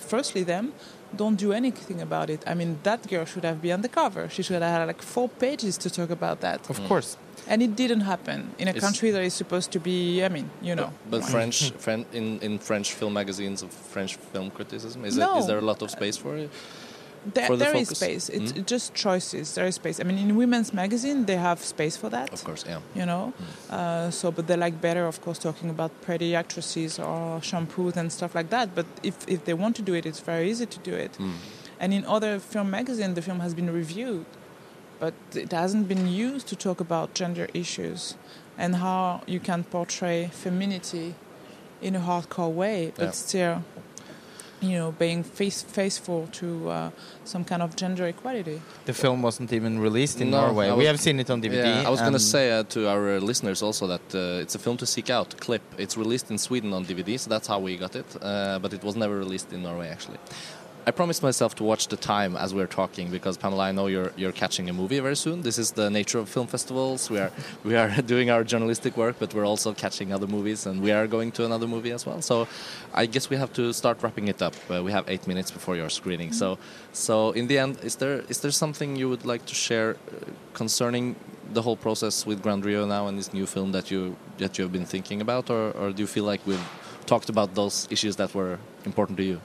firstly 0.00 0.42
them, 0.42 0.72
don't 1.14 1.36
do 1.36 1.52
anything 1.52 2.00
about 2.00 2.30
it? 2.30 2.42
I 2.46 2.54
mean, 2.54 2.78
that 2.82 3.06
girl 3.08 3.24
should 3.24 3.44
have 3.44 3.62
been 3.62 3.72
on 3.72 3.82
the 3.82 3.88
cover. 3.88 4.28
She 4.28 4.42
should 4.42 4.62
have 4.62 4.72
had 4.80 4.84
like 4.86 5.02
four 5.02 5.28
pages 5.28 5.76
to 5.78 5.90
talk 5.90 6.10
about 6.10 6.40
that. 6.40 6.68
Of 6.70 6.80
mm. 6.80 6.88
course. 6.88 7.16
And 7.46 7.62
it 7.62 7.76
didn't 7.76 8.02
happen 8.02 8.50
in 8.58 8.68
a 8.68 8.72
it's 8.72 8.80
country 8.80 9.10
that 9.10 9.22
is 9.22 9.32
supposed 9.32 9.70
to 9.72 9.80
be. 9.80 10.22
I 10.22 10.28
mean, 10.28 10.50
you 10.60 10.74
know. 10.74 10.92
But, 11.08 11.20
but 11.20 11.30
French, 11.30 11.72
in 12.12 12.38
in 12.40 12.58
French 12.58 12.92
film 12.92 13.14
magazines 13.14 13.62
of 13.62 13.70
French 13.72 14.16
film 14.16 14.50
criticism, 14.50 15.04
is, 15.04 15.16
no. 15.16 15.36
it, 15.36 15.40
is 15.40 15.46
there 15.46 15.58
a 15.58 15.62
lot 15.62 15.80
of 15.80 15.90
space 15.90 16.18
for 16.18 16.36
it? 16.36 16.50
There, 17.34 17.48
the 17.48 17.56
there 17.56 17.76
is 17.76 17.88
space. 17.88 18.28
It's 18.28 18.52
mm. 18.52 18.66
just 18.66 18.94
choices. 18.94 19.54
There 19.54 19.66
is 19.66 19.76
space. 19.76 20.00
I 20.00 20.04
mean, 20.04 20.18
in 20.18 20.36
women's 20.36 20.72
magazine, 20.72 21.26
they 21.26 21.36
have 21.36 21.62
space 21.62 21.96
for 21.96 22.08
that. 22.10 22.32
Of 22.32 22.44
course, 22.44 22.64
yeah. 22.66 22.80
You 22.94 23.06
know, 23.06 23.32
mm. 23.36 23.72
uh, 23.72 24.10
so 24.10 24.30
but 24.30 24.46
they 24.46 24.56
like 24.56 24.80
better, 24.80 25.06
of 25.06 25.20
course, 25.20 25.38
talking 25.38 25.70
about 25.70 25.90
pretty 26.02 26.34
actresses 26.34 26.98
or 26.98 27.40
shampoos 27.40 27.96
and 27.96 28.12
stuff 28.12 28.34
like 28.34 28.50
that. 28.50 28.74
But 28.74 28.86
if 29.02 29.16
if 29.28 29.44
they 29.44 29.54
want 29.54 29.76
to 29.76 29.82
do 29.82 29.94
it, 29.94 30.06
it's 30.06 30.20
very 30.20 30.50
easy 30.50 30.66
to 30.66 30.78
do 30.78 30.94
it. 30.94 31.12
Mm. 31.18 31.34
And 31.80 31.94
in 31.94 32.04
other 32.04 32.38
film 32.38 32.70
magazines, 32.70 33.14
the 33.14 33.22
film 33.22 33.40
has 33.40 33.54
been 33.54 33.72
reviewed, 33.72 34.26
but 34.98 35.14
it 35.34 35.52
hasn't 35.52 35.86
been 35.88 36.08
used 36.08 36.48
to 36.48 36.56
talk 36.56 36.80
about 36.80 37.14
gender 37.14 37.46
issues 37.54 38.16
and 38.56 38.76
how 38.76 39.22
you 39.26 39.38
can 39.38 39.62
portray 39.64 40.28
femininity 40.32 41.14
in 41.80 41.94
a 41.94 42.00
hardcore 42.00 42.52
way, 42.52 42.92
but 42.96 43.04
yeah. 43.04 43.10
still 43.12 43.64
you 44.60 44.76
know, 44.78 44.92
being 44.92 45.22
face, 45.22 45.62
faithful 45.62 46.26
to 46.32 46.68
uh, 46.68 46.90
some 47.24 47.44
kind 47.44 47.62
of 47.62 47.76
gender 47.76 48.06
equality. 48.06 48.60
The 48.86 48.92
film 48.92 49.22
wasn't 49.22 49.52
even 49.52 49.78
released 49.78 50.20
in 50.20 50.30
no, 50.30 50.40
Norway. 50.40 50.72
we 50.72 50.84
have 50.86 51.00
seen 51.00 51.20
it 51.20 51.30
on 51.30 51.40
DVD. 51.40 51.82
Yeah, 51.82 51.88
I 51.88 51.90
was 51.90 52.00
going 52.00 52.12
to 52.12 52.18
say 52.18 52.50
uh, 52.50 52.64
to 52.64 52.88
our 52.88 53.20
listeners 53.20 53.62
also 53.62 53.86
that 53.86 54.14
uh, 54.14 54.42
it's 54.42 54.54
a 54.54 54.58
film 54.58 54.76
to 54.78 54.86
seek 54.86 55.10
out. 55.10 55.36
Clip. 55.38 55.62
It's 55.78 55.96
released 55.96 56.30
in 56.30 56.38
Sweden 56.38 56.72
on 56.72 56.84
DVD, 56.84 57.18
so 57.18 57.30
that's 57.30 57.46
how 57.46 57.60
we 57.60 57.76
got 57.76 57.94
it. 57.94 58.06
Uh, 58.20 58.58
but 58.58 58.72
it 58.72 58.82
was 58.82 58.96
never 58.96 59.16
released 59.16 59.52
in 59.52 59.62
Norway, 59.62 59.88
actually. 59.88 60.18
I 60.88 60.90
promised 60.90 61.22
myself 61.22 61.54
to 61.56 61.64
watch 61.64 61.88
the 61.88 61.98
time 61.98 62.34
as 62.34 62.54
we're 62.54 62.72
talking 62.80 63.10
because 63.10 63.36
Pamela, 63.36 63.64
I 63.64 63.72
know 63.72 63.88
you're 63.88 64.10
you're 64.16 64.32
catching 64.32 64.70
a 64.70 64.72
movie 64.72 65.00
very 65.00 65.16
soon. 65.16 65.42
This 65.42 65.58
is 65.58 65.72
the 65.72 65.90
nature 65.90 66.18
of 66.18 66.30
film 66.30 66.46
festivals. 66.46 67.10
We 67.10 67.18
are 67.18 67.30
we 67.62 67.76
are 67.76 67.90
doing 68.12 68.30
our 68.30 68.42
journalistic 68.42 68.96
work, 68.96 69.16
but 69.18 69.34
we're 69.34 69.44
also 69.52 69.74
catching 69.74 70.14
other 70.14 70.26
movies, 70.26 70.64
and 70.64 70.80
we 70.80 70.90
are 70.98 71.06
going 71.06 71.30
to 71.32 71.44
another 71.44 71.68
movie 71.74 71.92
as 71.92 72.06
well. 72.06 72.22
So, 72.22 72.48
I 73.02 73.04
guess 73.04 73.28
we 73.28 73.36
have 73.36 73.52
to 73.52 73.74
start 73.74 74.02
wrapping 74.02 74.28
it 74.28 74.40
up. 74.40 74.54
Uh, 74.70 74.82
we 74.82 74.90
have 74.92 75.04
eight 75.10 75.26
minutes 75.26 75.50
before 75.50 75.76
your 75.76 75.90
screening. 75.90 76.32
So, 76.32 76.58
so 76.92 77.32
in 77.32 77.48
the 77.48 77.58
end, 77.58 77.74
is 77.82 77.96
there 77.96 78.24
is 78.30 78.40
there 78.40 78.54
something 78.62 78.96
you 78.96 79.10
would 79.10 79.26
like 79.26 79.44
to 79.44 79.54
share 79.54 79.90
uh, 79.90 79.96
concerning 80.54 81.16
the 81.52 81.60
whole 81.60 81.76
process 81.76 82.24
with 82.24 82.42
Grandrieux 82.42 82.86
now 82.88 83.08
and 83.08 83.18
this 83.18 83.34
new 83.34 83.46
film 83.46 83.72
that 83.72 83.90
you 83.90 84.16
that 84.38 84.56
you 84.56 84.64
have 84.64 84.72
been 84.72 84.86
thinking 84.86 85.20
about, 85.20 85.50
or, 85.50 85.64
or 85.80 85.92
do 85.92 86.00
you 86.00 86.08
feel 86.16 86.24
like 86.32 86.40
we've 86.46 86.68
talked 87.04 87.28
about 87.28 87.54
those 87.54 87.86
issues 87.90 88.16
that 88.16 88.34
were 88.34 88.58
important 88.86 89.18
to 89.18 89.24
you? 89.24 89.40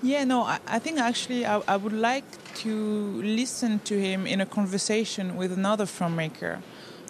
Yeah, 0.00 0.22
no, 0.24 0.42
I, 0.42 0.60
I 0.66 0.78
think 0.78 1.00
actually 1.00 1.44
I, 1.44 1.60
I 1.66 1.76
would 1.76 1.92
like 1.92 2.24
to 2.56 3.20
listen 3.22 3.80
to 3.80 4.00
him 4.00 4.26
in 4.26 4.40
a 4.40 4.46
conversation 4.46 5.36
with 5.36 5.52
another 5.52 5.86
filmmaker. 5.86 6.62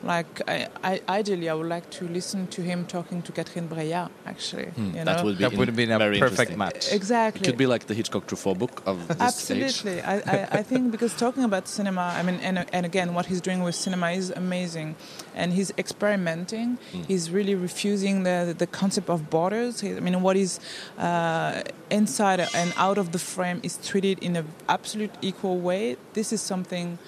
Like, 0.03 0.43
I, 0.49 0.69
I, 0.83 1.01
ideally, 1.09 1.49
I 1.49 1.55
would 1.55 1.69
like 1.69 1.91
to 1.91 2.09
listen 2.09 2.47
to 2.49 2.63
him 2.63 2.87
talking 2.87 3.23
to 3.23 3.33
Catherine 3.33 3.69
Breillat, 3.69 4.11
actually. 4.27 4.67
Hmm, 4.67 4.97
you 4.97 5.05
that 5.05 5.19
know? 5.19 5.25
would 5.25 5.39
be 5.39 5.45
That 5.45 5.57
would 5.57 5.69
have 5.69 5.77
been 5.77 5.91
a 5.91 5.99
very 5.99 6.19
perfect 6.19 6.57
match. 6.57 6.93
Exactly. 6.93 7.43
It 7.43 7.45
could 7.45 7.59
be 7.59 7.67
like 7.67 7.87
the 7.87 7.95
Hitchcock 7.95 8.27
Truffaut 8.27 8.59
book 8.59 8.83
of 8.87 9.09
this 9.09 9.37
stage. 9.37 9.63
Absolutely. 9.63 10.03
I, 10.03 10.17
I, 10.19 10.49
I 10.61 10.63
think 10.63 10.93
because 10.93 11.15
talking 11.15 11.45
about 11.45 11.69
cinema, 11.69 12.13
I 12.15 12.23
mean, 12.23 12.37
and, 12.37 12.65
and 12.73 12.87
again, 12.87 13.15
what 13.15 13.27
he's 13.27 13.41
doing 13.41 13.63
with 13.63 13.75
cinema 13.75 14.11
is 14.11 14.31
amazing. 14.31 14.97
And 15.35 15.53
he's 15.53 15.73
experimenting. 15.79 16.79
Mm. 16.93 17.07
He's 17.07 17.31
really 17.31 17.55
refusing 17.55 18.23
the, 18.23 18.55
the 18.57 18.67
concept 18.67 19.11
of 19.11 19.31
borders. 19.31 19.81
He, 19.81 19.97
I 19.97 20.01
mean, 20.01 20.23
what 20.23 20.37
is 20.37 20.61
uh, 20.99 21.63
inside 21.91 22.41
and 22.55 22.73
out 22.77 22.99
of 22.99 23.13
the 23.13 23.19
frame 23.19 23.61
is 23.63 23.77
treated 23.79 24.19
in 24.21 24.37
an 24.37 24.47
absolute 24.69 25.11
equal 25.23 25.59
way. 25.59 25.97
This 26.13 26.33
is 26.33 26.41
something 26.41 26.99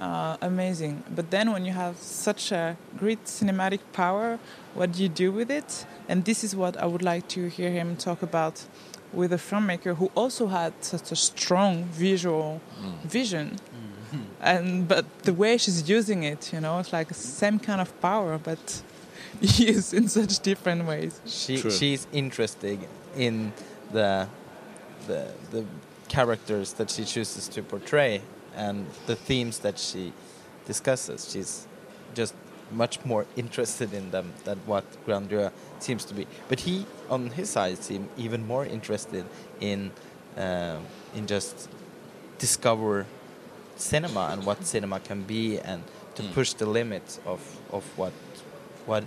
uh, 0.00 0.36
amazing. 0.40 1.04
But 1.14 1.30
then 1.30 1.52
when 1.52 1.64
you 1.64 1.72
have 1.72 1.98
such 1.98 2.52
a 2.52 2.76
great 2.98 3.24
cinematic 3.26 3.80
power, 3.92 4.38
what 4.74 4.92
do 4.92 5.02
you 5.02 5.08
do 5.08 5.30
with 5.30 5.50
it? 5.50 5.84
And 6.08 6.24
this 6.24 6.42
is 6.42 6.56
what 6.56 6.76
I 6.78 6.86
would 6.86 7.02
like 7.02 7.28
to 7.28 7.48
hear 7.48 7.70
him 7.70 7.96
talk 7.96 8.22
about 8.22 8.64
with 9.12 9.32
a 9.32 9.36
filmmaker 9.36 9.96
who 9.96 10.10
also 10.14 10.46
had 10.46 10.72
such 10.80 11.12
a 11.12 11.16
strong 11.16 11.84
visual 11.84 12.60
vision. 13.04 13.58
And 14.40 14.88
but 14.88 15.04
the 15.22 15.32
way 15.32 15.56
she's 15.58 15.88
using 15.88 16.24
it, 16.24 16.52
you 16.52 16.60
know, 16.60 16.78
it's 16.80 16.92
like 16.92 17.14
same 17.14 17.58
kind 17.60 17.80
of 17.80 18.00
power, 18.00 18.38
but 18.38 18.82
used 19.40 19.94
in 19.94 20.08
such 20.08 20.40
different 20.40 20.86
ways. 20.86 21.20
She 21.26 21.58
True. 21.58 21.70
she's 21.70 22.06
interested 22.12 22.78
in 23.16 23.52
the 23.92 24.28
the 25.06 25.32
the 25.52 25.64
characters 26.08 26.72
that 26.72 26.90
she 26.90 27.04
chooses 27.04 27.46
to 27.48 27.62
portray 27.62 28.22
and 28.64 28.76
the 29.06 29.16
themes 29.28 29.58
that 29.60 29.76
she 29.78 30.12
discusses. 30.66 31.18
She's 31.32 31.66
just 32.20 32.34
much 32.82 32.94
more 33.04 33.24
interested 33.42 33.90
in 33.94 34.10
them 34.10 34.26
than 34.44 34.58
what 34.66 34.84
Grandrieux 35.06 35.50
seems 35.78 36.04
to 36.04 36.14
be. 36.14 36.24
But 36.50 36.60
he, 36.60 36.86
on 37.08 37.30
his 37.38 37.48
side, 37.50 37.78
seemed 37.88 38.08
even 38.16 38.40
more 38.46 38.64
interested 38.76 39.24
in 39.60 39.90
um, 40.36 40.80
in 41.16 41.26
just 41.26 41.68
discover 42.38 43.06
cinema 43.76 44.28
and 44.32 44.44
what 44.46 44.64
cinema 44.64 45.00
can 45.00 45.22
be 45.22 45.58
and 45.70 45.82
to 46.14 46.22
Mm. 46.22 46.32
push 46.34 46.52
the 46.54 46.66
limits 46.66 47.20
of 47.26 47.40
of 47.72 47.84
what 47.98 48.12
what 48.86 49.04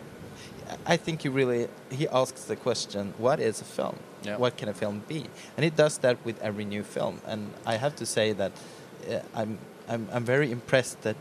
I 0.93 0.97
think 0.97 1.21
he 1.23 1.29
really 1.29 1.67
he 1.99 2.05
asks 2.21 2.41
the 2.51 2.55
question 2.55 3.13
what 3.25 3.39
is 3.39 3.61
a 3.61 3.65
film 3.77 3.95
Yeah. 4.23 4.37
what 4.43 4.57
can 4.57 4.69
a 4.69 4.73
film 4.73 5.01
be 5.07 5.19
and 5.57 5.63
he 5.63 5.69
does 5.83 5.97
that 5.99 6.17
with 6.25 6.37
every 6.41 6.65
new 6.65 6.83
film 6.83 7.15
and 7.27 7.41
I 7.73 7.77
have 7.77 7.93
to 7.95 8.05
say 8.05 8.33
that 8.33 8.51
uh, 8.51 8.59
I'm 9.35 9.57
I'm 9.89 10.07
I'm 10.13 10.25
very 10.25 10.51
impressed 10.51 11.01
that 11.01 11.15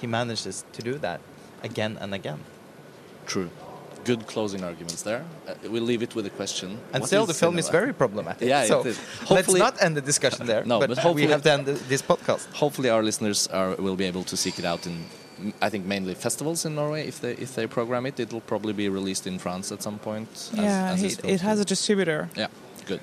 he 0.00 0.06
manages 0.06 0.64
to 0.72 0.82
do 0.82 0.98
that 0.98 1.20
again 1.62 1.98
and 2.00 2.14
again 2.14 2.38
True. 3.26 3.50
Good 4.04 4.26
closing 4.26 4.64
arguments 4.64 5.02
there. 5.02 5.22
Uh, 5.46 5.54
we'll 5.70 5.84
leave 5.84 6.02
it 6.02 6.14
with 6.16 6.26
a 6.26 6.30
question. 6.30 6.70
and 6.92 7.02
What 7.02 7.06
still 7.06 7.24
the 7.26 7.34
film 7.34 7.56
is 7.58 7.68
very 7.68 7.92
problematic 7.92 8.48
Yeah, 8.48 8.64
so 8.66 8.80
it 8.80 8.86
is. 8.86 8.98
let's 9.30 9.54
not 9.54 9.80
end 9.80 9.96
the 9.96 10.00
discussion 10.00 10.46
there 10.46 10.64
No, 10.72 10.80
but, 10.80 10.88
but 10.88 10.96
we 10.98 11.02
hopefully- 11.02 11.26
have 11.28 11.42
to 11.42 11.52
end 11.52 11.66
the- 11.66 11.78
this 11.88 12.02
podcast 12.02 12.46
Hopefully, 12.54 12.90
our 12.90 13.02
listeners 13.04 13.46
are 13.48 13.76
will 13.78 13.96
be 13.96 14.04
able 14.08 14.24
to 14.24 14.36
seek 14.36 14.58
it 14.58 14.64
out 14.64 14.86
in, 14.86 15.04
I 15.66 15.68
think, 15.70 15.86
mainly 15.86 16.14
festivals 16.14 16.64
in 16.66 16.74
Norway. 16.74 17.06
If 17.06 17.20
they 17.20 17.32
if 17.46 17.54
they 17.54 17.66
program 17.68 18.06
it, 18.06 18.18
it'll 18.18 18.40
probably 18.52 18.72
be 18.72 18.88
released 18.88 19.26
in 19.26 19.38
France 19.38 19.74
at 19.74 19.82
some 19.82 19.98
point. 19.98 20.50
yeah, 20.52 20.92
as 20.94 21.00
he, 21.00 21.08
it 21.34 21.40
has 21.42 21.60
a 21.60 21.64
distributor. 21.64 22.28
Yeah, 22.36 22.48
good. 22.86 23.00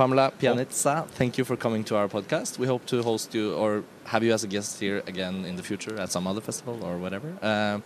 Pamela 0.00 0.32
Pianezza, 0.40 1.06
thank 1.08 1.36
you 1.36 1.44
for 1.44 1.56
coming 1.56 1.84
to 1.84 1.94
our 1.94 2.08
podcast. 2.08 2.58
We 2.58 2.66
hope 2.66 2.86
to 2.86 3.02
host 3.02 3.34
you 3.34 3.52
or 3.52 3.84
have 4.04 4.24
you 4.24 4.32
as 4.32 4.42
a 4.44 4.46
guest 4.46 4.80
here 4.80 5.02
again 5.06 5.44
in 5.44 5.56
the 5.56 5.62
future 5.62 5.94
at 6.00 6.10
some 6.10 6.26
other 6.26 6.40
festival 6.40 6.78
or 6.82 6.96
whatever. 6.96 7.28
Um, 7.42 7.82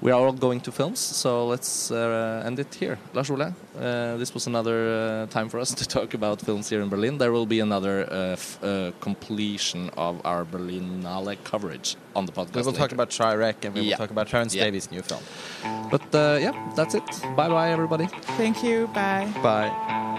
we 0.00 0.10
are 0.10 0.18
all 0.26 0.32
going 0.32 0.62
to 0.62 0.72
films, 0.72 0.98
so 1.00 1.46
let's 1.46 1.90
uh, 1.90 2.42
end 2.46 2.58
it 2.58 2.72
here. 2.74 2.98
Lars 3.12 3.30
Ole, 3.30 3.42
uh, 3.42 4.16
this 4.16 4.32
was 4.32 4.46
another 4.46 4.78
uh, 4.88 5.26
time 5.26 5.50
for 5.50 5.60
us 5.60 5.74
to 5.80 5.86
talk 5.86 6.14
about 6.14 6.40
films 6.40 6.70
here 6.70 6.80
in 6.80 6.88
Berlin. 6.88 7.18
There 7.18 7.30
will 7.30 7.44
be 7.44 7.60
another 7.60 8.10
uh, 8.10 8.14
f- 8.32 8.58
uh, 8.64 8.92
completion 9.02 9.90
of 9.98 10.24
our 10.24 10.46
Berlinale 10.46 11.36
coverage 11.44 11.96
on 12.16 12.24
the 12.24 12.32
podcast. 12.32 12.54
we 12.54 12.62
will 12.62 12.72
talk 12.72 12.90
later. 12.90 12.94
about 12.94 13.10
Shrek 13.10 13.66
and 13.66 13.74
we 13.74 13.82
will 13.82 13.98
talk 13.98 14.10
about 14.10 14.28
Terence 14.28 14.54
Yeah. 14.54 14.64
Davies 14.64 14.90
new 14.90 15.02
film 15.02 15.20
But 15.90 16.14
uh, 16.14 16.38
yeah, 16.40 16.54
that's 16.74 16.94
it. 16.94 17.04
Bye 17.36 17.50
bye, 17.50 17.70
everybody. 17.70 18.06
Thank 18.38 18.64
you. 18.64 18.86
Bye. 18.94 19.28
bye 19.42 20.09